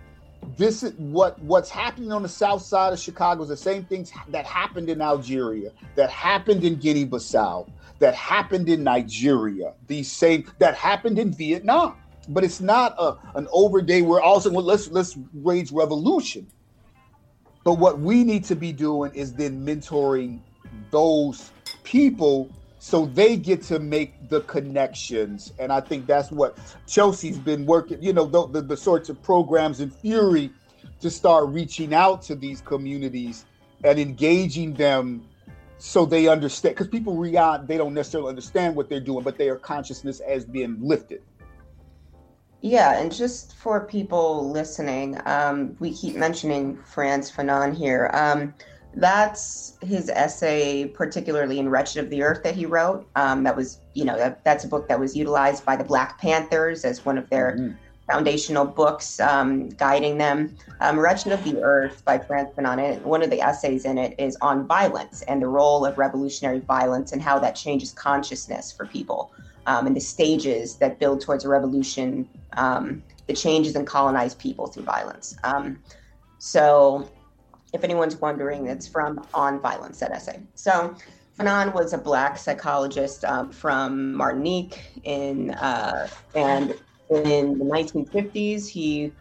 this 0.57 0.83
is 0.83 0.93
what 0.93 1.39
what's 1.41 1.69
happening 1.69 2.11
on 2.11 2.23
the 2.23 2.29
south 2.29 2.61
side 2.61 2.93
of 2.93 2.99
Chicago 2.99 3.43
is 3.43 3.49
the 3.49 3.57
same 3.57 3.83
things 3.85 4.11
that 4.29 4.45
happened 4.45 4.89
in 4.89 5.01
Algeria, 5.01 5.71
that 5.95 6.09
happened 6.09 6.63
in 6.63 6.75
Guinea-Bissau, 6.75 7.69
that 7.99 8.15
happened 8.15 8.69
in 8.69 8.83
Nigeria, 8.83 9.73
these 9.87 10.11
same 10.11 10.45
that 10.59 10.75
happened 10.75 11.19
in 11.19 11.31
Vietnam. 11.31 11.95
But 12.27 12.43
it's 12.43 12.61
not 12.61 12.95
a, 12.99 13.17
an 13.35 13.47
over 13.51 13.81
day 13.81 14.01
where 14.01 14.21
all 14.21 14.35
of 14.35 14.41
a 14.41 14.43
sudden 14.43 14.55
well, 14.55 14.65
let's 14.65 14.89
let's 14.89 15.17
wage 15.33 15.71
revolution. 15.71 16.47
But 17.63 17.73
what 17.75 17.99
we 17.99 18.23
need 18.23 18.43
to 18.45 18.55
be 18.55 18.71
doing 18.71 19.13
is 19.13 19.33
then 19.33 19.65
mentoring 19.65 20.39
those 20.91 21.51
people 21.83 22.49
so 22.79 23.05
they 23.05 23.35
get 23.35 23.61
to 23.63 23.77
make 23.77 24.29
the 24.29 24.41
connections. 24.41 25.53
And 25.59 25.71
I 25.71 25.81
think 25.81 26.07
that's 26.07 26.31
what 26.31 26.57
Chelsey's 26.87 27.37
been 27.37 27.65
working, 27.65 28.01
you 28.01 28.13
know, 28.13 28.25
the, 28.25 28.47
the, 28.47 28.61
the 28.61 28.77
sorts 28.77 29.09
of 29.09 29.21
programs 29.21 29.81
in 29.81 29.91
FURIE 29.91 30.49
to 31.01 31.09
start 31.09 31.49
reaching 31.49 31.93
out 31.93 32.21
to 32.23 32.35
these 32.35 32.61
communities 32.61 33.45
and 33.83 33.99
engaging 33.99 34.73
them 34.73 35.25
so 35.77 36.05
they 36.05 36.27
understand 36.27 36.75
because 36.75 36.89
people 36.89 37.15
react 37.15 37.65
they 37.65 37.77
don't 37.77 37.93
necessarily 37.93 38.27
understand 38.27 38.75
what 38.75 38.89
they're 38.89 38.99
doing 38.99 39.23
but 39.23 39.37
their 39.37 39.55
consciousness 39.55 40.19
as 40.19 40.43
being 40.43 40.77
lifted 40.81 41.21
Yeah, 42.61 42.99
and 42.99 43.09
just 43.09 43.55
for 43.55 43.85
people 43.85 44.51
listening, 44.51 45.17
um, 45.25 45.77
we 45.79 45.93
keep 45.93 46.15
mentioning 46.17 46.77
Frantz 46.83 47.31
Fanon 47.31 47.73
here. 47.73 48.11
Um, 48.13 48.53
that's 48.95 49.77
his 49.81 50.09
essay, 50.09 50.85
particularly 50.87 51.59
in 51.59 51.69
Wretched 51.69 52.03
of 52.03 52.09
the 52.09 52.23
Earth, 52.23 52.43
that 52.43 52.55
he 52.55 52.65
wrote. 52.65 53.07
Um, 53.15 53.43
that 53.43 53.55
was, 53.55 53.79
you 53.93 54.05
know, 54.05 54.17
that, 54.17 54.43
that's 54.43 54.63
a 54.63 54.67
book 54.67 54.87
that 54.87 54.99
was 54.99 55.15
utilized 55.15 55.65
by 55.65 55.75
the 55.75 55.83
Black 55.83 56.19
Panthers 56.19 56.85
as 56.85 57.05
one 57.05 57.17
of 57.17 57.29
their 57.29 57.55
Mhm. 57.57 57.77
foundational 58.09 58.65
books 58.65 59.19
um, 59.19 59.69
guiding 59.69 60.17
them. 60.17 60.55
Um, 60.81 60.99
Wretched 60.99 61.31
of 61.31 61.43
the 61.43 61.61
Earth 61.61 62.03
by 62.03 62.17
Frantz 62.17 62.55
Fanon, 62.55 63.01
one 63.03 63.21
of 63.21 63.29
the 63.29 63.39
essays 63.39 63.85
in 63.85 63.99
it 63.99 64.15
is 64.17 64.35
on 64.41 64.65
violence 64.65 65.21
and 65.27 65.39
the 65.41 65.47
role 65.47 65.85
of 65.85 65.97
revolutionary 65.99 66.59
violence 66.59 67.11
and 67.11 67.21
how 67.21 67.37
that 67.37 67.55
changes 67.55 67.91
consciousness 67.91 68.71
for 68.71 68.87
people 68.87 69.31
um, 69.67 69.85
and 69.85 69.95
the 69.95 70.01
stages 70.01 70.77
that 70.77 70.97
build 70.97 71.21
towards 71.21 71.45
a 71.45 71.49
revolution, 71.49 72.27
um, 72.57 73.03
the 73.27 73.33
changes 73.33 73.75
in 73.75 73.85
colonized 73.85 74.39
people 74.39 74.65
through 74.65 74.83
violence. 74.83 75.35
Um, 75.43 75.77
so, 76.39 77.07
if 77.73 77.83
anyone's 77.83 78.17
wondering, 78.17 78.67
it's 78.67 78.87
from 78.87 79.25
On 79.33 79.59
Violence, 79.59 79.99
that 79.99 80.11
essay. 80.11 80.41
So, 80.55 80.95
Fanon 81.37 81.73
was 81.73 81.93
a 81.93 81.97
black 81.97 82.37
psychologist 82.37 83.23
um, 83.23 83.49
from 83.49 84.13
Martinique 84.13 84.81
in, 85.03 85.51
uh, 85.51 86.07
and 86.35 86.75
in 87.09 87.57
the 87.57 87.65
1950s, 87.65 88.67
he 88.67 89.13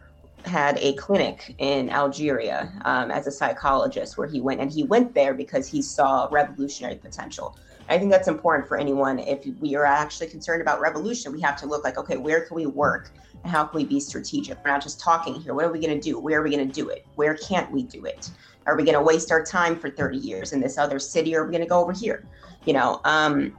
had 0.44 0.78
a 0.78 0.94
clinic 0.94 1.54
in 1.58 1.90
Algeria 1.90 2.72
um, 2.84 3.10
as 3.10 3.26
a 3.26 3.30
psychologist 3.30 4.18
where 4.18 4.26
he 4.26 4.40
went 4.40 4.60
and 4.60 4.72
he 4.72 4.82
went 4.82 5.14
there 5.14 5.34
because 5.34 5.68
he 5.68 5.82
saw 5.82 6.28
revolutionary 6.30 6.96
potential. 6.96 7.56
I 7.88 7.98
think 7.98 8.10
that's 8.10 8.28
important 8.28 8.68
for 8.68 8.78
anyone. 8.78 9.18
If 9.18 9.46
we 9.60 9.74
are 9.74 9.84
actually 9.84 10.28
concerned 10.28 10.60
about 10.60 10.80
revolution, 10.80 11.32
we 11.32 11.40
have 11.40 11.56
to 11.60 11.66
look 11.66 11.84
like, 11.84 11.98
okay, 11.98 12.16
where 12.16 12.42
can 12.44 12.56
we 12.56 12.66
work 12.66 13.10
and 13.42 13.52
how 13.52 13.64
can 13.64 13.78
we 13.78 13.84
be 13.84 14.00
strategic? 14.00 14.62
We're 14.64 14.70
not 14.70 14.82
just 14.82 15.00
talking 15.00 15.34
here. 15.34 15.54
What 15.54 15.64
are 15.64 15.72
we 15.72 15.80
going 15.80 15.98
to 15.98 16.00
do? 16.00 16.18
Where 16.18 16.40
are 16.40 16.42
we 16.42 16.50
going 16.50 16.66
to 16.66 16.72
do 16.72 16.88
it? 16.88 17.06
Where 17.14 17.34
can't 17.34 17.70
we 17.70 17.82
do 17.82 18.04
it? 18.04 18.30
Are 18.66 18.76
we 18.76 18.84
going 18.84 18.94
to 18.94 19.02
waste 19.02 19.32
our 19.32 19.44
time 19.44 19.78
for 19.78 19.88
30 19.88 20.18
years 20.18 20.52
in 20.52 20.60
this 20.60 20.76
other 20.76 20.98
city 20.98 21.34
or 21.34 21.42
are 21.42 21.46
we 21.46 21.52
going 21.52 21.62
to 21.62 21.68
go 21.68 21.80
over 21.80 21.92
here? 21.92 22.24
You 22.66 22.74
know, 22.74 23.00
um, 23.04 23.56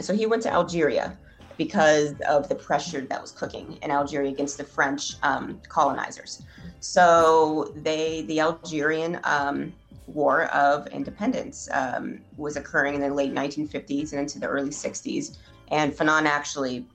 so 0.00 0.14
he 0.14 0.26
went 0.26 0.42
to 0.44 0.52
Algeria 0.52 1.16
because 1.56 2.14
of 2.22 2.48
the 2.48 2.54
pressure 2.54 3.02
that 3.02 3.20
was 3.20 3.32
cooking 3.32 3.78
in 3.82 3.90
Algeria 3.90 4.30
against 4.30 4.56
the 4.56 4.64
French 4.64 5.16
um, 5.22 5.60
colonizers. 5.68 6.42
So 6.80 7.72
they, 7.76 8.22
the 8.22 8.40
Algerian 8.40 9.20
um, 9.24 9.72
War 10.06 10.44
of 10.46 10.86
Independence 10.88 11.68
um, 11.72 12.20
was 12.36 12.56
occurring 12.56 12.94
in 12.94 13.02
the 13.02 13.12
late 13.12 13.34
1950s 13.34 14.12
and 14.12 14.22
into 14.22 14.38
the 14.40 14.46
early 14.46 14.70
60s. 14.70 15.36
And 15.68 15.92
Fanon 15.92 16.24
actually 16.24 16.86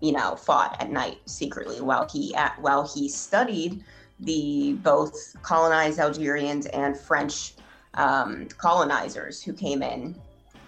you 0.00 0.12
know, 0.12 0.36
fought 0.36 0.76
at 0.80 0.90
night 0.90 1.18
secretly 1.26 1.80
while 1.80 2.08
he 2.10 2.34
at, 2.34 2.60
while 2.60 2.86
he 2.86 3.08
studied 3.08 3.84
the 4.20 4.74
both 4.82 5.36
colonized 5.42 5.98
Algerians 5.98 6.66
and 6.66 6.98
French 6.98 7.54
um, 7.94 8.46
colonizers 8.58 9.42
who 9.42 9.52
came 9.52 9.82
in 9.82 10.14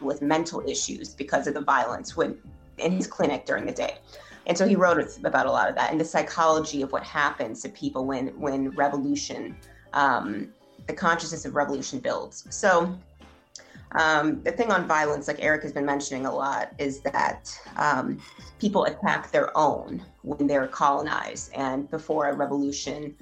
with 0.00 0.22
mental 0.22 0.62
issues 0.66 1.14
because 1.14 1.46
of 1.46 1.54
the 1.54 1.60
violence 1.60 2.16
when 2.16 2.38
in 2.78 2.92
his 2.92 3.06
clinic 3.06 3.44
during 3.44 3.66
the 3.66 3.72
day. 3.72 3.98
And 4.46 4.56
so 4.56 4.66
he 4.66 4.76
wrote 4.76 4.98
about 5.24 5.46
a 5.46 5.50
lot 5.50 5.68
of 5.68 5.74
that 5.74 5.90
and 5.90 6.00
the 6.00 6.04
psychology 6.04 6.80
of 6.82 6.90
what 6.92 7.02
happens 7.02 7.60
to 7.62 7.68
people 7.68 8.06
when 8.06 8.28
when 8.40 8.70
revolution, 8.70 9.56
um, 9.92 10.48
the 10.86 10.94
consciousness 10.94 11.44
of 11.44 11.54
revolution 11.54 11.98
builds. 11.98 12.46
So 12.48 12.98
um, 13.92 14.42
the 14.42 14.52
thing 14.52 14.70
on 14.70 14.86
violence, 14.86 15.28
like 15.28 15.38
Eric 15.40 15.62
has 15.62 15.72
been 15.72 15.86
mentioning 15.86 16.26
a 16.26 16.34
lot, 16.34 16.72
is 16.78 17.00
that 17.00 17.58
um, 17.76 18.18
people 18.58 18.84
attack 18.84 19.30
their 19.30 19.56
own 19.56 20.02
when 20.22 20.46
they're 20.46 20.66
colonized 20.68 21.52
and 21.54 21.90
before 21.90 22.28
a 22.28 22.34
revolution, 22.34 23.14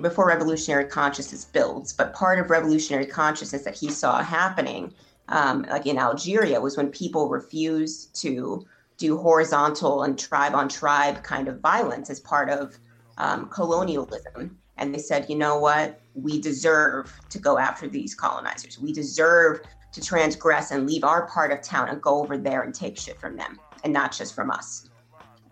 before 0.00 0.26
revolutionary 0.26 0.86
consciousness 0.86 1.44
builds. 1.44 1.92
But 1.92 2.14
part 2.14 2.38
of 2.38 2.50
revolutionary 2.50 3.06
consciousness 3.06 3.62
that 3.64 3.74
he 3.74 3.90
saw 3.90 4.22
happening, 4.22 4.94
um, 5.28 5.66
like 5.68 5.86
in 5.86 5.98
Algeria, 5.98 6.60
was 6.60 6.76
when 6.76 6.88
people 6.88 7.28
refused 7.28 8.14
to 8.22 8.66
do 8.96 9.16
horizontal 9.16 10.04
and 10.04 10.18
tribe 10.18 10.54
on 10.54 10.68
tribe 10.68 11.22
kind 11.22 11.48
of 11.48 11.60
violence 11.60 12.10
as 12.10 12.18
part 12.18 12.48
of 12.48 12.78
um, 13.18 13.48
colonialism. 13.48 14.58
And 14.78 14.94
they 14.94 14.98
said, 14.98 15.26
you 15.28 15.36
know 15.36 15.58
what? 15.58 16.00
We 16.14 16.40
deserve 16.40 17.12
to 17.30 17.38
go 17.38 17.58
after 17.58 17.88
these 17.88 18.14
colonizers. 18.14 18.78
We 18.78 18.92
deserve 18.92 19.60
to 19.98 20.06
transgress 20.06 20.70
and 20.70 20.86
leave 20.86 21.04
our 21.04 21.26
part 21.26 21.52
of 21.52 21.60
town 21.62 21.88
and 21.88 22.00
go 22.00 22.20
over 22.22 22.38
there 22.38 22.62
and 22.62 22.74
take 22.74 22.96
shit 22.96 23.18
from 23.18 23.36
them 23.36 23.58
and 23.84 23.92
not 23.92 24.12
just 24.12 24.34
from 24.34 24.50
us. 24.50 24.88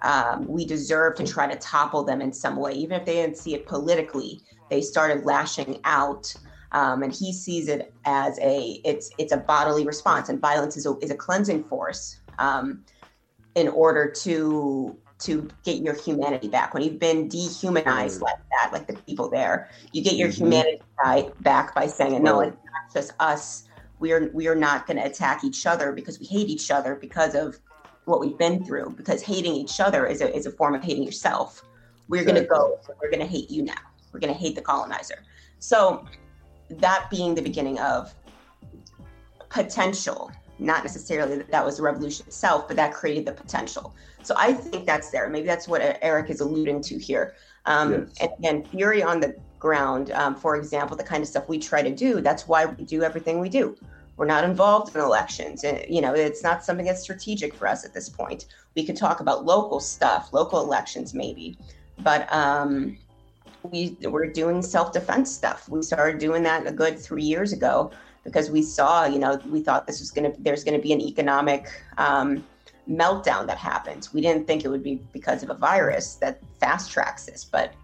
Um, 0.02 0.46
we 0.46 0.64
deserve 0.64 1.16
to 1.16 1.26
try 1.26 1.46
to 1.52 1.58
topple 1.58 2.04
them 2.04 2.20
in 2.20 2.32
some 2.32 2.56
way, 2.56 2.72
even 2.72 3.00
if 3.00 3.06
they 3.06 3.14
didn't 3.14 3.38
see 3.38 3.54
it 3.54 3.66
politically. 3.66 4.40
They 4.70 4.82
started 4.82 5.24
lashing 5.24 5.80
out, 5.84 6.34
um, 6.72 7.02
and 7.02 7.12
he 7.12 7.32
sees 7.32 7.68
it 7.68 7.92
as 8.04 8.38
a 8.40 8.80
it's 8.84 9.10
it's 9.16 9.32
a 9.32 9.38
bodily 9.38 9.86
response, 9.86 10.28
and 10.28 10.40
violence 10.40 10.76
is 10.76 10.86
a, 10.86 10.96
is 10.98 11.10
a 11.10 11.16
cleansing 11.16 11.64
force 11.64 12.20
um, 12.38 12.84
in 13.54 13.68
order 13.68 14.10
to 14.10 14.96
to 15.20 15.48
get 15.64 15.78
your 15.78 15.94
humanity 15.94 16.48
back. 16.48 16.74
When 16.74 16.82
you've 16.82 16.98
been 16.98 17.28
dehumanized 17.28 18.20
like 18.20 18.36
that, 18.50 18.72
like 18.72 18.86
the 18.86 18.94
people 19.04 19.30
there, 19.30 19.70
you 19.92 20.02
get 20.02 20.14
your 20.14 20.28
mm-hmm. 20.28 20.44
humanity 20.44 20.82
back 21.40 21.74
by 21.74 21.86
saying, 21.86 22.22
"No, 22.22 22.40
it's 22.40 22.56
not 22.56 22.92
just 22.92 23.12
us." 23.18 23.66
We 23.98 24.12
are 24.12 24.30
we 24.32 24.46
are 24.48 24.54
not 24.54 24.86
going 24.86 24.98
to 24.98 25.04
attack 25.04 25.44
each 25.44 25.66
other 25.66 25.92
because 25.92 26.18
we 26.18 26.26
hate 26.26 26.48
each 26.48 26.70
other 26.70 26.94
because 26.94 27.34
of 27.34 27.58
what 28.04 28.20
we've 28.20 28.38
been 28.38 28.64
through 28.64 28.94
because 28.96 29.22
hating 29.22 29.54
each 29.54 29.80
other 29.80 30.06
is 30.06 30.20
a, 30.20 30.34
is 30.34 30.46
a 30.46 30.50
form 30.50 30.74
of 30.74 30.82
hating 30.82 31.02
yourself. 31.02 31.62
We're 32.08 32.22
exactly. 32.22 32.46
going 32.46 32.78
to 32.78 32.88
go 32.88 32.94
we're 33.02 33.10
going 33.10 33.26
to 33.26 33.30
hate 33.30 33.50
you 33.50 33.62
now. 33.62 33.74
We're 34.12 34.20
going 34.20 34.32
to 34.32 34.38
hate 34.38 34.54
the 34.54 34.62
colonizer. 34.62 35.22
So 35.58 36.06
that 36.68 37.08
being 37.10 37.34
the 37.34 37.42
beginning 37.42 37.78
of 37.78 38.14
potential 39.48 40.30
not 40.58 40.82
necessarily 40.82 41.36
that 41.36 41.50
that 41.50 41.64
was 41.64 41.76
the 41.76 41.82
revolution 41.82 42.26
itself 42.26 42.66
but 42.66 42.76
that 42.76 42.92
created 42.92 43.26
the 43.26 43.32
potential. 43.32 43.94
So 44.22 44.34
i 44.38 44.52
think 44.52 44.86
that's 44.86 45.10
there. 45.10 45.28
Maybe 45.28 45.46
that's 45.46 45.68
what 45.68 45.98
eric 46.02 46.30
is 46.30 46.40
alluding 46.40 46.82
to 46.82 46.98
here. 46.98 47.34
Um, 47.64 47.92
yes. 47.92 48.16
and, 48.20 48.44
and 48.44 48.68
FURIE 48.68 49.02
on 49.02 49.20
the 49.20 49.34
ground. 49.66 50.12
Um, 50.12 50.36
for 50.36 50.54
example, 50.54 50.96
the 50.96 51.02
kind 51.02 51.22
of 51.24 51.28
stuff 51.28 51.48
we 51.48 51.58
try 51.58 51.82
to 51.82 51.90
do. 52.06 52.20
That's 52.20 52.46
why 52.46 52.66
we 52.66 52.84
do 52.84 53.02
everything 53.02 53.40
we 53.40 53.48
do. 53.48 53.76
We're 54.16 54.32
not 54.36 54.44
involved 54.44 54.94
in 54.94 55.00
elections, 55.00 55.64
and 55.64 55.84
you 55.88 56.00
know 56.00 56.14
it's 56.14 56.42
not 56.48 56.64
something 56.64 56.86
that's 56.86 57.02
strategic 57.02 57.52
for 57.52 57.66
us 57.66 57.84
at 57.84 57.92
this 57.92 58.08
point. 58.08 58.46
We 58.76 58.86
could 58.86 58.96
talk 58.96 59.18
about 59.18 59.44
local 59.44 59.80
stuff, 59.80 60.32
local 60.32 60.60
elections 60.60 61.14
maybe, 61.14 61.58
but 61.98 62.32
um, 62.32 62.96
we 63.72 63.96
we're 64.02 64.30
doing 64.42 64.62
self-defense 64.62 65.28
stuff. 65.40 65.68
We 65.68 65.82
started 65.82 66.20
doing 66.20 66.44
that 66.44 66.64
a 66.64 66.72
good 66.82 66.96
three 66.96 67.24
years 67.24 67.52
ago 67.52 67.90
because 68.22 68.48
we 68.48 68.62
saw, 68.62 69.04
you 69.04 69.18
know, 69.18 69.40
we 69.50 69.60
thought 69.66 69.88
this 69.88 69.98
was 69.98 70.12
gonna 70.12 70.32
there's 70.38 70.62
gonna 70.62 70.84
be 70.88 70.92
an 70.92 71.00
economic 71.00 71.62
um, 71.98 72.28
meltdown 72.88 73.48
that 73.48 73.58
happens. 73.58 74.14
We 74.14 74.20
didn't 74.20 74.46
think 74.46 74.64
it 74.64 74.68
would 74.68 74.84
be 74.84 74.94
because 75.12 75.42
of 75.42 75.50
a 75.50 75.58
virus 75.70 76.14
that 76.22 76.34
fast 76.60 76.92
tracks 76.92 77.26
this, 77.26 77.44
but 77.44 77.74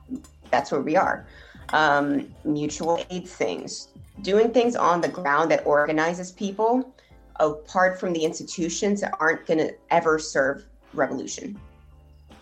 that's 0.53 0.71
where 0.71 0.85
we 0.91 0.97
are 0.97 1.27
um, 1.71 2.33
mutual 2.45 3.05
aid 3.11 3.27
things, 3.27 3.89
doing 4.23 4.53
things 4.53 4.77
on 4.77 5.01
the 5.01 5.09
ground 5.09 5.51
that 5.51 5.67
organizes 5.67 6.33
people 6.33 6.95
apart 7.37 7.99
from 7.99 8.13
the 8.13 8.25
institutions 8.25 9.01
that 9.01 9.15
aren't 9.19 9.47
going 9.47 9.59
to 9.59 9.75
ever 9.91 10.19
serve 10.19 10.65
revolution, 10.93 11.59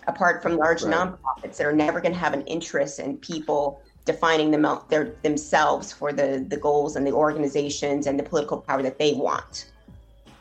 apart 0.07 0.43
from 0.43 0.57
large 0.57 0.83
right. 0.83 0.93
nonprofits 0.93 1.57
that 1.57 1.67
are 1.67 1.73
never 1.73 2.01
going 2.01 2.13
to 2.13 2.19
have 2.19 2.35
an 2.35 2.43
interest 2.43 2.99
in 2.99 3.17
people 3.19 3.83
defining 4.05 4.51
them 4.51 4.67
their, 4.89 5.15
themselves 5.23 5.93
for 5.93 6.13
the, 6.13 6.45
the 6.49 6.57
goals 6.57 6.97
and 6.97 7.07
the 7.07 7.13
organizations 7.13 8.07
and 8.07 8.19
the 8.19 8.23
political 8.23 8.61
power 8.61 8.83
that 8.83 8.99
they 8.99 9.13
want. 9.13 9.71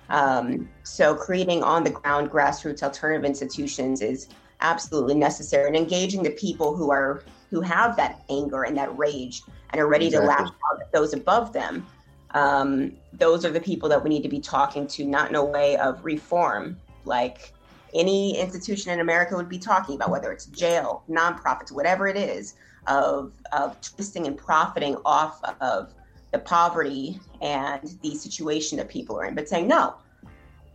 Um, 0.09 0.67
so 0.83 1.13
creating 1.13 1.61
on 1.61 1.83
the 1.83 1.91
ground 1.91 2.31
grassroots 2.31 2.81
alternative 2.81 3.25
institutions 3.25 4.01
is 4.01 4.27
absolutely 4.61 5.15
necessary 5.15 5.67
and 5.67 5.75
engaging 5.75 6.23
the 6.23 6.31
people 6.31 6.75
who 6.75 6.89
are 6.89 7.23
who 7.49 7.61
have 7.61 7.95
that 7.97 8.23
anger 8.29 8.63
and 8.63 8.77
that 8.77 8.95
rage 8.97 9.43
and 9.71 9.81
are 9.81 9.87
ready 9.87 10.07
exactly. 10.07 10.27
to 10.27 10.41
lash 10.41 10.49
out 10.71 10.81
at 10.81 10.91
those 10.91 11.13
above 11.13 11.53
them. 11.53 11.85
Um, 12.31 12.93
those 13.13 13.45
are 13.45 13.49
the 13.49 13.59
people 13.59 13.89
that 13.89 14.03
we 14.03 14.09
need 14.09 14.23
to 14.23 14.29
be 14.29 14.39
talking 14.39 14.87
to, 14.87 15.05
not 15.05 15.29
in 15.29 15.35
a 15.35 15.43
way 15.43 15.77
of 15.77 16.03
reform, 16.05 16.77
like 17.05 17.53
any 17.93 18.37
institution 18.37 18.91
in 18.91 18.99
America 18.99 19.35
would 19.35 19.49
be 19.49 19.57
talking 19.57 19.95
about, 19.95 20.11
whether 20.11 20.31
it's 20.31 20.45
jail, 20.45 21.03
nonprofits, 21.09 21.71
whatever 21.71 22.07
it 22.07 22.15
is, 22.15 22.55
of 22.87 23.33
of 23.51 23.79
twisting 23.81 24.27
and 24.27 24.37
profiting 24.37 24.95
off 25.05 25.41
of 25.61 25.93
the 26.31 26.39
poverty 26.39 27.19
and 27.41 27.97
the 28.03 28.15
situation 28.15 28.77
that 28.77 28.89
people 28.89 29.19
are 29.19 29.25
in, 29.25 29.35
but 29.35 29.49
saying 29.49 29.67
no, 29.67 29.95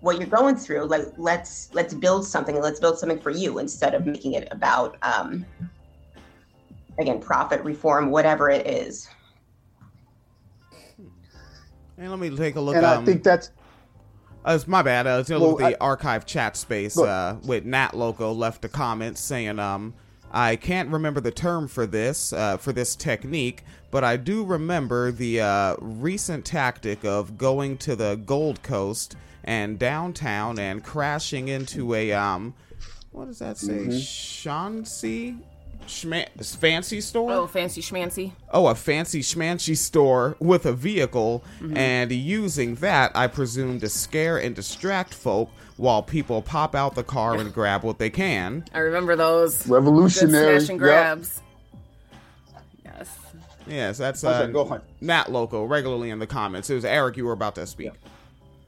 what 0.00 0.18
you're 0.18 0.28
going 0.28 0.56
through, 0.56 0.84
like 0.86 1.06
let's 1.16 1.70
let's 1.72 1.94
build 1.94 2.26
something 2.26 2.56
and 2.56 2.64
let's 2.64 2.80
build 2.80 2.98
something 2.98 3.18
for 3.18 3.30
you 3.30 3.58
instead 3.58 3.94
of 3.94 4.06
making 4.06 4.32
it 4.34 4.48
about 4.50 4.96
um, 5.02 5.46
again, 6.98 7.20
profit 7.20 7.62
reform, 7.64 8.10
whatever 8.10 8.50
it 8.50 8.66
is. 8.66 9.08
And 11.96 12.10
let 12.10 12.18
me 12.18 12.34
take 12.36 12.56
a 12.56 12.60
look. 12.60 12.76
And 12.76 12.84
um, 12.84 13.02
I 13.02 13.04
think 13.04 13.22
that's. 13.22 13.50
Uh, 14.46 14.52
it's 14.52 14.66
my 14.66 14.82
bad. 14.82 15.06
Uh, 15.06 15.18
it's 15.20 15.30
well, 15.30 15.40
look 15.40 15.62
at 15.62 15.70
the 15.70 15.82
I, 15.82 15.86
archive 15.86 16.26
chat 16.26 16.56
space 16.56 16.98
uh, 16.98 17.38
with 17.46 17.64
Nat 17.64 17.94
Loco 17.94 18.32
left 18.32 18.64
a 18.64 18.68
comment 18.68 19.16
saying, 19.16 19.58
um, 19.58 19.94
I 20.30 20.56
can't 20.56 20.90
remember 20.90 21.20
the 21.20 21.30
term 21.30 21.68
for 21.68 21.86
this 21.86 22.32
uh, 22.32 22.56
for 22.56 22.72
this 22.72 22.96
technique, 22.96 23.62
but 23.90 24.02
I 24.02 24.16
do 24.16 24.44
remember 24.44 25.12
the 25.12 25.40
uh, 25.40 25.76
recent 25.80 26.44
tactic 26.44 27.04
of 27.04 27.38
going 27.38 27.78
to 27.78 27.94
the 27.94 28.16
Gold 28.16 28.62
Coast 28.62 29.16
and 29.44 29.78
downtown 29.78 30.58
and 30.58 30.82
crashing 30.82 31.48
into 31.48 31.94
a 31.94 32.12
um, 32.12 32.54
what 33.12 33.26
does 33.26 33.38
that 33.38 33.56
say? 33.56 33.74
mm 33.74 33.84
hmm 33.84 33.90
Shanxi 33.92 35.38
Schman- 35.86 36.58
fancy 36.58 37.00
store. 37.00 37.32
Oh, 37.32 37.46
fancy 37.46 37.80
schmancy. 37.80 38.32
Oh, 38.52 38.66
a 38.66 38.74
fancy 38.74 39.20
schmancy 39.20 39.76
store 39.76 40.36
with 40.38 40.66
a 40.66 40.72
vehicle, 40.72 41.44
mm-hmm. 41.60 41.76
and 41.76 42.10
using 42.10 42.76
that, 42.76 43.12
I 43.14 43.26
presume, 43.26 43.80
to 43.80 43.88
scare 43.88 44.38
and 44.38 44.54
distract 44.54 45.14
folk 45.14 45.50
while 45.76 46.02
people 46.02 46.42
pop 46.42 46.74
out 46.74 46.94
the 46.94 47.02
car 47.02 47.36
and 47.36 47.52
grab 47.52 47.82
what 47.82 47.98
they 47.98 48.10
can. 48.10 48.64
I 48.72 48.78
remember 48.78 49.16
those 49.16 49.66
revolutionary 49.68 50.60
smash 50.60 50.70
and 50.70 50.78
grabs. 50.78 51.42
Yep. 52.52 52.64
Yes. 52.84 53.18
Yes, 53.66 53.98
that's 53.98 54.24
uh, 54.24 54.42
okay, 54.42 54.52
go 54.52 54.66
on. 54.66 54.82
Nat 55.00 55.30
Loco 55.30 55.64
regularly 55.64 56.10
in 56.10 56.18
the 56.18 56.26
comments. 56.26 56.70
It 56.70 56.74
was 56.74 56.84
Eric. 56.84 57.16
You 57.16 57.24
were 57.24 57.32
about 57.32 57.54
to 57.56 57.66
speak. 57.66 57.92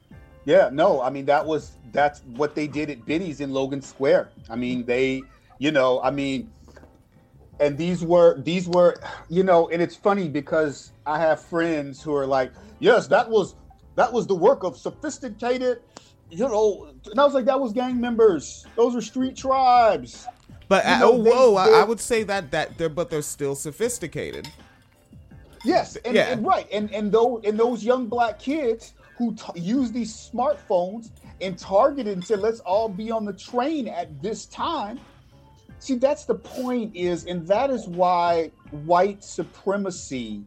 Yeah. 0.05 0.13
yeah, 0.45 0.69
no, 0.71 1.01
I 1.01 1.09
mean 1.09 1.25
that 1.25 1.45
was 1.45 1.73
that's 1.91 2.21
what 2.35 2.55
they 2.55 2.67
did 2.67 2.89
at 2.89 3.05
Biddy's 3.05 3.39
in 3.39 3.53
Logan 3.53 3.81
Square. 3.81 4.29
I 4.49 4.55
mean 4.55 4.85
they, 4.85 5.23
you 5.59 5.71
know, 5.71 6.01
I 6.01 6.11
mean 6.11 6.49
and 7.59 7.77
these 7.77 8.03
were 8.03 8.39
these 8.41 8.67
were 8.67 8.95
you 9.29 9.43
know 9.43 9.69
and 9.69 9.81
it's 9.81 9.95
funny 9.95 10.27
because 10.27 10.91
i 11.05 11.19
have 11.19 11.41
friends 11.41 12.01
who 12.01 12.13
are 12.13 12.25
like 12.25 12.51
yes 12.79 13.07
that 13.07 13.29
was 13.29 13.55
that 13.95 14.11
was 14.11 14.27
the 14.27 14.35
work 14.35 14.63
of 14.63 14.77
sophisticated 14.77 15.81
you 16.29 16.39
know 16.39 16.93
and 17.09 17.19
i 17.19 17.23
was 17.23 17.33
like 17.33 17.45
that 17.45 17.59
was 17.59 17.73
gang 17.73 17.99
members. 17.99 18.65
Those 18.75 18.95
are 18.95 19.01
street 19.01 19.35
tribes. 19.35 20.27
But 20.67 20.85
you 20.85 20.91
uh, 20.91 20.99
know, 20.99 21.13
oh 21.13 21.15
whoa 21.15 21.55
I, 21.55 21.81
I, 21.81 21.83
would 21.83 21.99
say 21.99 22.23
that 22.23 22.51
that 22.51 22.77
they're 22.77 22.89
but 22.89 23.09
they're 23.09 23.21
still 23.21 23.55
sophisticated. 23.55 24.49
Yes 25.63 25.95
and, 25.97 26.15
yeah. 26.15 26.31
and 26.31 26.45
right 26.45 26.67
and 26.71 26.91
and 26.93 27.11
those 27.11 27.41
and 27.45 27.57
those 27.57 27.83
young 27.83 28.07
black 28.07 28.39
kids 28.39 28.93
who 29.17 29.33
t- 29.35 29.59
use 29.59 29.91
these 29.91 30.13
smartphones 30.13 31.09
and 31.41 31.57
targeted 31.57 32.13
and 32.13 32.23
said 32.23 32.39
let's 32.39 32.59
all 32.61 32.89
be 32.89 33.09
on 33.09 33.25
the 33.25 33.33
train 33.33 33.87
at 33.87 34.21
this 34.21 34.45
time 34.47 34.99
see 35.79 35.95
that's 35.95 36.25
the 36.25 36.35
point 36.35 36.95
is 36.95 37.25
and 37.25 37.47
that 37.47 37.69
is 37.69 37.87
why 37.87 38.51
white 38.71 39.23
supremacy 39.23 40.43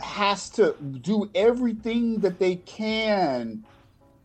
has 0.00 0.50
to 0.50 0.74
do 1.00 1.30
everything 1.34 2.18
that 2.20 2.38
they 2.38 2.56
can 2.56 3.64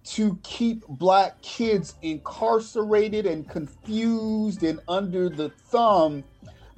to 0.04 0.38
keep 0.44 0.86
black 0.88 1.42
kids 1.42 1.96
incarcerated 2.02 3.26
and 3.26 3.48
confused 3.48 4.64
and 4.64 4.80
under 4.88 5.30
the 5.30 5.50
thumb 5.50 6.24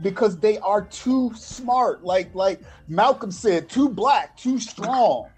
because 0.01 0.37
they 0.39 0.57
are 0.59 0.85
too 0.85 1.31
smart. 1.35 2.03
Like 2.03 2.33
like 2.35 2.61
malcolm 2.87 3.31
said 3.31 3.69
too 3.69 3.89
black 3.89 4.37
too 4.37 4.59
strong. 4.59 5.29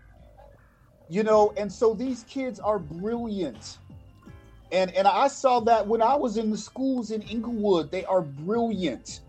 You 1.09 1.23
know 1.23 1.53
and 1.57 1.71
so 1.71 1.93
these 1.93 2.23
kids 2.23 2.59
are 2.59 2.79
brilliant 2.79 3.77
and 4.71 4.91
and 4.91 5.07
i 5.07 5.27
saw 5.27 5.59
that 5.59 5.85
when 5.85 6.01
i 6.01 6.15
was 6.15 6.37
in 6.37 6.51
the 6.51 6.57
schools 6.57 7.11
in 7.11 7.21
Englewood 7.23 7.91
they 7.91 8.05
are 8.05 8.21
brilliant. 8.21 9.21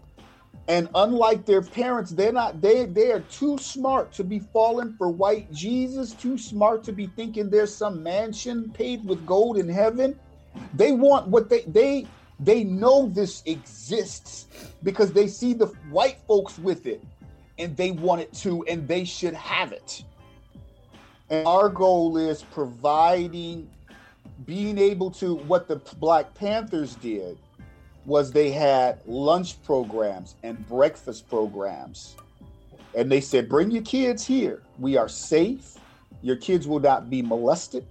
And 0.67 0.91
unlike 0.95 1.47
their 1.47 1.63
parents 1.63 2.11
they're 2.11 2.33
not 2.33 2.61
they 2.61 2.85
they 2.85 3.11
are 3.11 3.21
too 3.21 3.57
smart 3.57 4.13
to 4.13 4.25
be 4.25 4.39
falling 4.39 4.95
for 4.99 5.09
white 5.09 5.51
jesus 5.53 6.13
too 6.13 6.37
smart 6.37 6.85
to 6.85 6.93
be 6.93 7.07
thinking 7.07 7.49
there's 7.49 7.75
some 7.75 8.03
mansion 8.03 8.71
paved 8.75 9.07
with 9.07 9.25
gold 9.25 9.57
in 9.57 9.69
heaven. 9.69 10.19
They 10.75 10.93
want 10.93 11.29
what 11.29 11.49
they 11.49 11.63
they 11.63 12.07
they 12.41 12.65
know 12.65 13.09
this 13.09 13.43
exists 13.47 14.47
because 14.83 15.13
they 15.13 15.27
see 15.27 15.55
the 15.55 15.67
white 15.91 16.19
folks 16.27 16.59
with 16.59 16.87
it 16.87 17.03
and 17.59 17.77
they 17.77 17.91
want 17.91 18.21
it 18.21 18.33
too 18.33 18.65
and 18.69 18.87
they 18.87 19.05
should 19.05 19.35
have 19.35 19.73
it. 19.73 20.05
And 21.31 21.47
our 21.47 21.69
goal 21.69 22.17
is 22.17 22.43
providing 22.43 23.69
being 24.47 24.79
able 24.79 25.11
to 25.13 25.35
what 25.35 25.69
the 25.69 25.77
black 25.99 26.35
panthers 26.35 26.95
did 26.97 27.39
was 28.05 28.33
they 28.33 28.51
had 28.51 29.01
lunch 29.07 29.63
programs 29.65 30.37
and 30.43 30.67
breakfast 30.67 31.29
programs. 31.29 32.17
And 32.95 33.13
they 33.13 33.21
said, 33.21 33.49
bring 33.49 33.71
your 33.71 33.83
kids 33.83 34.25
here. 34.27 34.63
We 34.79 34.97
are 34.97 35.09
safe. 35.09 35.77
Your 36.23 36.37
kids 36.37 36.67
will 36.67 36.81
not 36.81 37.11
be 37.11 37.21
molested. 37.21 37.87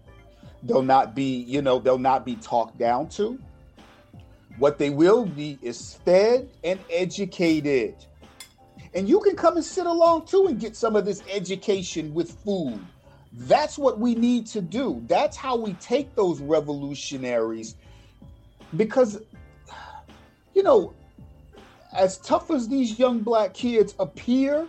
They'll 0.63 0.81
not 0.81 1.13
be, 1.15 1.43
you 1.43 1.61
know, 1.61 1.79
they'll 1.79 1.99
not 1.99 2.25
be 2.25 2.35
talked 2.35 2.79
down 2.79 3.09
to. 3.09 3.39
What 4.57 4.79
they 4.79 4.89
will 4.89 5.25
be 5.25 5.59
is 5.61 5.99
fed 6.03 6.49
and 6.63 6.79
educated. 6.89 7.95
And 8.95 9.07
you 9.07 9.19
can 9.19 9.35
come 9.35 9.55
and 9.55 9.65
sit 9.65 9.85
along 9.85 10.25
too 10.25 10.47
and 10.47 10.59
get 10.59 10.75
some 10.75 10.95
of 10.95 11.05
this 11.05 11.21
education 11.29 12.13
with 12.13 12.31
food. 12.43 12.79
That's 13.41 13.77
what 13.77 13.99
we 13.99 14.15
need 14.15 14.47
to 14.47 14.61
do. 14.61 15.03
That's 15.07 15.38
how 15.38 15.57
we 15.57 15.73
take 15.75 16.15
those 16.15 16.41
revolutionaries 16.41 17.75
because 18.75 19.21
you 20.53 20.63
know, 20.63 20.95
as 21.93 22.17
tough 22.17 22.49
as 22.49 22.67
these 22.67 22.97
young 22.97 23.19
black 23.19 23.53
kids 23.53 23.93
appear, 23.99 24.67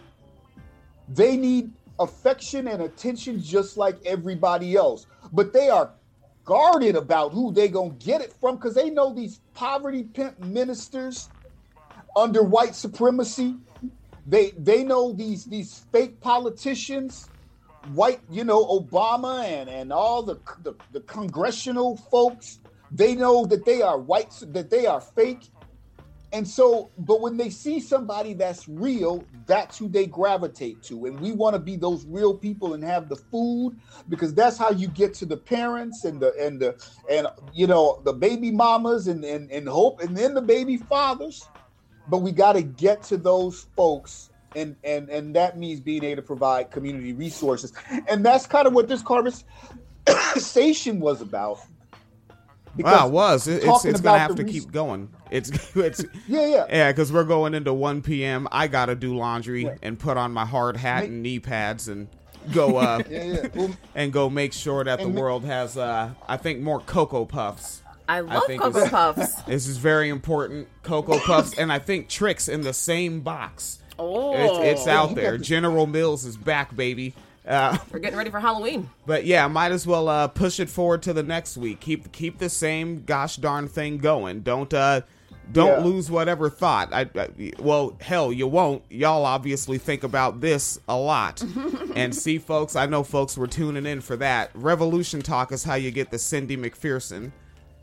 they 1.08 1.34
need 1.34 1.72
affection 1.98 2.68
and 2.68 2.82
attention 2.82 3.40
just 3.40 3.78
like 3.78 3.98
everybody 4.04 4.76
else. 4.76 5.06
But 5.32 5.54
they 5.54 5.70
are 5.70 5.92
guarded 6.44 6.94
about 6.94 7.32
who 7.32 7.52
they 7.52 7.68
gonna 7.68 7.94
get 7.94 8.20
it 8.20 8.34
from 8.34 8.56
because 8.56 8.74
they 8.74 8.90
know 8.90 9.14
these 9.14 9.40
poverty 9.54 10.02
pimp 10.02 10.38
ministers 10.38 11.30
under 12.14 12.42
white 12.42 12.74
supremacy. 12.74 13.56
They 14.26 14.50
they 14.58 14.84
know 14.84 15.12
these 15.12 15.46
these 15.46 15.86
fake 15.90 16.20
politicians, 16.20 17.30
white, 17.94 18.20
you 18.30 18.44
know, 18.44 18.64
Obama 18.66 19.44
and 19.44 19.68
and 19.68 19.92
all 19.92 20.22
the 20.22 20.36
the, 20.62 20.74
the 20.92 21.00
congressional 21.00 21.96
folks. 21.96 22.60
They 22.90 23.14
know 23.14 23.44
that 23.46 23.66
they 23.66 23.82
are 23.82 23.98
white, 23.98 24.32
that 24.40 24.70
they 24.70 24.86
are 24.86 25.00
fake, 25.00 25.50
and 26.32 26.46
so, 26.46 26.90
but 26.98 27.22
when 27.22 27.38
they 27.38 27.48
see 27.48 27.80
somebody 27.80 28.34
that's 28.34 28.68
real, 28.68 29.24
that's 29.46 29.78
who 29.78 29.88
they 29.88 30.06
gravitate 30.06 30.82
to. 30.84 31.06
And 31.06 31.18
we 31.20 31.32
want 31.32 31.54
to 31.54 31.58
be 31.58 31.76
those 31.76 32.04
real 32.04 32.34
people 32.34 32.74
and 32.74 32.84
have 32.84 33.08
the 33.08 33.16
food 33.16 33.78
because 34.10 34.34
that's 34.34 34.58
how 34.58 34.70
you 34.70 34.88
get 34.88 35.14
to 35.14 35.26
the 35.26 35.38
parents 35.38 36.04
and 36.04 36.20
the 36.20 36.34
and 36.38 36.60
the 36.60 36.76
and 37.10 37.28
you 37.54 37.66
know 37.66 38.02
the 38.04 38.12
baby 38.12 38.50
mamas 38.50 39.08
and 39.08 39.24
and, 39.24 39.50
and 39.50 39.66
hope 39.66 40.00
and 40.00 40.16
then 40.16 40.34
the 40.34 40.42
baby 40.42 40.76
fathers. 40.76 41.48
But 42.08 42.18
we 42.18 42.32
got 42.32 42.54
to 42.54 42.62
get 42.62 43.02
to 43.04 43.16
those 43.16 43.66
folks 43.74 44.30
and 44.56 44.76
and 44.84 45.08
and 45.08 45.34
that 45.36 45.58
means 45.58 45.80
being 45.80 46.04
able 46.04 46.22
to 46.22 46.26
provide 46.26 46.70
community 46.70 47.12
resources. 47.12 47.72
And 48.08 48.24
that's 48.24 48.46
kind 48.46 48.66
of 48.66 48.72
what 48.72 48.88
this 48.88 49.02
conversation 49.02 51.00
was 51.00 51.20
about. 51.20 51.60
Because 52.76 53.00
wow, 53.00 53.06
it 53.08 53.12
was. 53.12 53.48
It, 53.48 53.64
it's 53.64 53.84
it's 53.84 54.00
going 54.00 54.14
to 54.14 54.20
have 54.20 54.36
to 54.36 54.44
keep 54.44 54.70
going. 54.70 55.10
It's 55.30 55.50
it's 55.76 56.04
yeah 56.26 56.46
yeah 56.46 56.66
yeah 56.68 56.92
because 56.92 57.12
we're 57.12 57.24
going 57.24 57.54
into 57.54 57.72
1 57.72 58.02
p.m. 58.02 58.48
I 58.52 58.68
gotta 58.68 58.94
do 58.94 59.16
laundry 59.16 59.64
right. 59.64 59.78
and 59.82 59.98
put 59.98 60.16
on 60.16 60.32
my 60.32 60.46
hard 60.46 60.76
hat 60.76 61.00
make, 61.00 61.10
and 61.10 61.22
knee 61.22 61.40
pads 61.40 61.88
and 61.88 62.08
go 62.52 62.76
uh 62.78 63.02
yeah, 63.10 63.22
yeah. 63.24 63.46
Well, 63.54 63.76
and 63.94 64.12
go 64.12 64.30
make 64.30 64.52
sure 64.52 64.84
that 64.84 65.00
the 65.00 65.08
world 65.08 65.44
has 65.44 65.76
uh 65.76 66.10
I 66.26 66.36
think 66.36 66.60
more 66.60 66.80
cocoa 66.80 67.24
puffs. 67.24 67.82
I 68.08 68.20
love 68.20 68.44
I 68.48 68.56
cocoa 68.56 68.88
puffs. 68.88 69.42
This 69.46 69.66
is 69.66 69.76
very 69.76 70.08
important. 70.08 70.68
Cocoa 70.82 71.18
puffs 71.18 71.58
and 71.58 71.72
I 71.72 71.78
think 71.78 72.08
Trix 72.08 72.48
in 72.48 72.62
the 72.62 72.72
same 72.72 73.20
box. 73.20 73.80
Oh, 73.98 74.62
it's, 74.62 74.80
it's 74.80 74.88
out 74.88 75.14
there. 75.14 75.38
General 75.38 75.86
Mills 75.86 76.24
is 76.24 76.36
back, 76.36 76.74
baby. 76.74 77.14
Uh, 77.46 77.78
We're 77.92 77.98
getting 77.98 78.18
ready 78.18 78.30
for 78.30 78.40
Halloween. 78.40 78.90
But 79.06 79.24
yeah, 79.24 79.48
might 79.48 79.72
as 79.72 79.86
well 79.86 80.08
uh, 80.08 80.28
push 80.28 80.60
it 80.60 80.68
forward 80.68 81.02
to 81.02 81.12
the 81.12 81.22
next 81.22 81.56
week. 81.56 81.80
Keep 81.80 82.12
keep 82.12 82.38
the 82.38 82.50
same 82.50 83.04
gosh 83.04 83.36
darn 83.36 83.68
thing 83.68 83.98
going. 83.98 84.40
Don't 84.40 84.72
uh 84.72 85.00
don't 85.50 85.80
yeah. 85.80 85.84
lose 85.84 86.10
whatever 86.10 86.50
thought. 86.50 86.92
I, 86.92 87.08
I, 87.14 87.52
well, 87.58 87.96
hell, 88.00 88.32
you 88.32 88.46
won't. 88.46 88.82
Y'all 88.90 89.24
obviously 89.24 89.78
think 89.78 90.04
about 90.04 90.42
this 90.42 90.78
a 90.88 90.96
lot. 90.96 91.42
and 91.96 92.14
see, 92.14 92.38
folks, 92.38 92.76
I 92.76 92.84
know 92.84 93.02
folks 93.02 93.36
were 93.36 93.46
tuning 93.46 93.86
in 93.86 94.02
for 94.02 94.16
that. 94.16 94.50
Revolution 94.54 95.22
talk 95.22 95.50
is 95.50 95.64
how 95.64 95.74
you 95.74 95.90
get 95.90 96.10
the 96.10 96.18
Cindy 96.18 96.56
McPherson. 96.56 97.32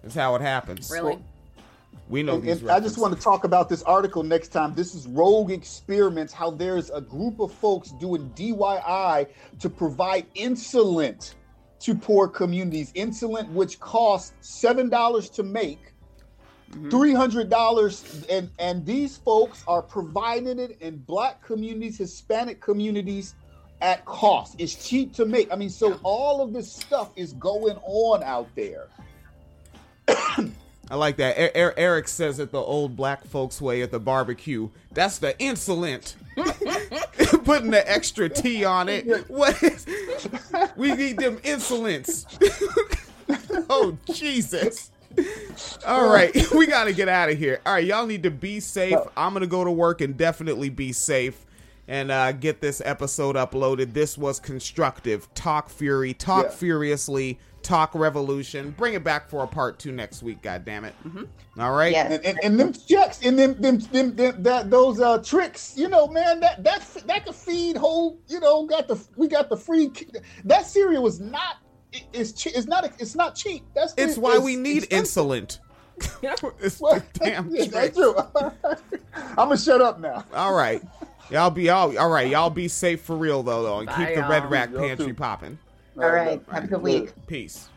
Is 0.03 0.13
how 0.13 0.35
it 0.35 0.41
happens. 0.41 0.91
Really? 0.91 1.17
We 2.09 2.23
know 2.23 2.35
and, 2.35 2.43
these. 2.43 2.61
And 2.61 2.71
I 2.71 2.79
just 2.79 2.97
want 2.97 3.15
to 3.15 3.21
talk 3.21 3.43
about 3.43 3.69
this 3.69 3.83
article 3.83 4.23
next 4.23 4.49
time. 4.49 4.73
This 4.73 4.95
is 4.95 5.07
Rogue 5.07 5.51
Experiments. 5.51 6.33
How 6.33 6.51
there's 6.51 6.89
a 6.89 7.01
group 7.01 7.39
of 7.39 7.51
folks 7.53 7.91
doing 7.99 8.29
DIY 8.35 9.27
to 9.59 9.69
provide 9.69 10.25
insulin 10.35 11.33
to 11.79 11.95
poor 11.95 12.27
communities. 12.27 12.93
Insulin, 12.93 13.49
which 13.51 13.79
costs 13.79 14.33
seven 14.41 14.89
dollars 14.89 15.29
to 15.31 15.43
make 15.43 15.93
Mm-hmm. 16.71 17.15
hundred 17.15 17.49
dollars, 17.49 18.25
and 18.29 18.49
and 18.59 18.85
these 18.85 19.17
folks 19.17 19.63
are 19.67 19.81
providing 19.81 20.59
it 20.59 20.77
in 20.81 20.97
black 20.97 21.41
communities, 21.43 21.97
Hispanic 21.97 22.59
communities 22.59 23.35
at 23.81 24.03
cost. 24.05 24.55
It's 24.57 24.87
cheap 24.87 25.13
to 25.13 25.25
make. 25.25 25.51
I 25.53 25.55
mean, 25.55 25.69
so 25.69 25.99
all 26.03 26.41
of 26.41 26.53
this 26.53 26.71
stuff 26.71 27.11
is 27.15 27.33
going 27.33 27.77
on 27.85 28.23
out 28.23 28.49
there. 28.55 28.87
I 30.89 30.95
like 30.95 31.17
that. 31.17 31.37
Er- 31.55 31.73
Eric 31.77 32.07
says 32.07 32.39
it 32.39 32.51
the 32.51 32.59
old 32.59 32.95
black 32.95 33.25
folks 33.25 33.59
way 33.59 33.81
at 33.81 33.91
the 33.91 33.99
barbecue. 33.99 34.69
That's 34.91 35.17
the 35.17 35.37
insolent. 35.39 36.15
Putting 37.43 37.71
the 37.71 37.83
extra 37.87 38.29
T 38.29 38.65
on 38.65 38.89
it. 38.89 39.29
What 39.29 39.61
is, 39.63 39.85
we 40.75 40.93
need 40.93 41.17
them 41.17 41.37
insolents. 41.37 42.25
oh 43.69 43.97
Jesus. 44.11 44.91
All 45.85 46.09
right, 46.09 46.33
we 46.55 46.67
got 46.67 46.85
to 46.85 46.93
get 46.93 47.07
out 47.07 47.29
of 47.29 47.37
here. 47.37 47.61
All 47.65 47.73
right, 47.73 47.85
y'all 47.85 48.05
need 48.05 48.23
to 48.23 48.31
be 48.31 48.59
safe. 48.59 48.97
I'm 49.15 49.33
going 49.33 49.41
to 49.41 49.47
go 49.47 49.63
to 49.63 49.71
work 49.71 50.01
and 50.01 50.17
definitely 50.17 50.69
be 50.69 50.91
safe 50.91 51.45
and 51.87 52.11
uh, 52.11 52.31
get 52.31 52.61
this 52.61 52.81
episode 52.83 53.35
uploaded. 53.35 53.93
This 53.93 54.17
was 54.17 54.39
constructive. 54.39 55.31
Talk 55.33 55.69
FURIE, 55.69 56.13
talk 56.13 56.45
yeah. 56.45 56.51
furiously, 56.51 57.39
talk 57.65 57.93
revolution. 57.95 58.71
Bring 58.77 58.93
it 58.93 59.03
back 59.03 59.29
for 59.29 59.43
a 59.43 59.47
part 59.47 59.79
two 59.79 59.91
next 59.91 60.23
week. 60.23 60.41
God 60.41 60.63
damn 60.65 60.85
it! 60.85 60.95
Mm-hmm. 61.05 61.59
All 61.59 61.73
right, 61.73 61.91
yes. 61.91 62.11
and, 62.11 62.25
and, 62.25 62.39
and 62.43 62.59
them 62.59 62.73
checks 62.73 63.21
and 63.23 63.37
them 63.37 63.59
them, 63.61 63.79
them, 63.79 64.15
them 64.15 64.43
that 64.43 64.69
those 64.69 64.99
uh, 64.99 65.17
Trix. 65.19 65.77
You 65.77 65.89
know, 65.89 66.07
man, 66.07 66.39
that 66.39 66.63
that 66.63 67.03
that 67.07 67.25
could 67.25 67.35
feed 67.35 67.77
whole. 67.77 68.19
You 68.27 68.39
know, 68.39 68.65
got 68.65 68.87
the 68.87 69.03
we 69.15 69.27
got 69.27 69.49
the 69.49 69.57
free. 69.57 69.91
That 70.43 70.65
cereal 70.65 71.03
was 71.03 71.19
not 71.19 71.57
it's 72.13 72.45
it's 72.45 72.67
not 72.67 72.85
it's 72.99 73.15
not 73.15 73.35
cheap. 73.35 73.63
That's 73.73 73.93
it's 73.97 74.17
why 74.17 74.37
we 74.37 74.55
need 74.55 74.83
insulin. 74.83 75.57
it's 76.59 76.79
well, 76.79 77.01
damn 77.13 77.49
yeah, 77.49 77.65
that's 77.65 77.97
true. 77.97 78.15
I'm 79.15 79.35
gonna 79.35 79.57
shut 79.57 79.81
up 79.81 79.99
now. 79.99 80.25
All 80.33 80.53
right, 80.53 80.81
y'all 81.29 81.49
be 81.49 81.69
all 81.69 81.97
all 81.97 82.09
right. 82.09 82.29
Y'all 82.29 82.49
be 82.49 82.67
safe 82.67 83.01
for 83.01 83.15
real 83.15 83.43
though, 83.43 83.63
though, 83.63 83.79
and 83.79 83.87
Bye, 83.87 84.05
keep 84.05 84.15
the 84.15 84.27
Red 84.27 84.49
Rack 84.49 84.73
Pantry 84.73 85.13
popping. 85.13 85.57
All 85.97 86.11
right, 86.11 86.41
have 86.51 86.65
a 86.65 86.67
good 86.67 86.81
week. 86.81 87.13
Peace. 87.25 87.69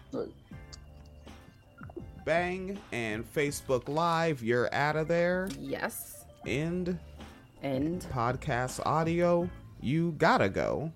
Bang 2.25 2.79
and 2.91 3.25
Facebook 3.33 3.89
Live, 3.89 4.43
you're 4.43 4.73
out 4.75 4.97
of 4.97 5.07
there. 5.07 5.49
Yes. 5.59 6.25
End. 6.47 6.99
End. 7.63 8.07
Podcast 8.13 8.85
audio, 8.85 9.49
you 9.81 10.13
gotta 10.19 10.49
go. 10.49 10.93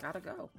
Gotta 0.00 0.20
go. 0.20 0.50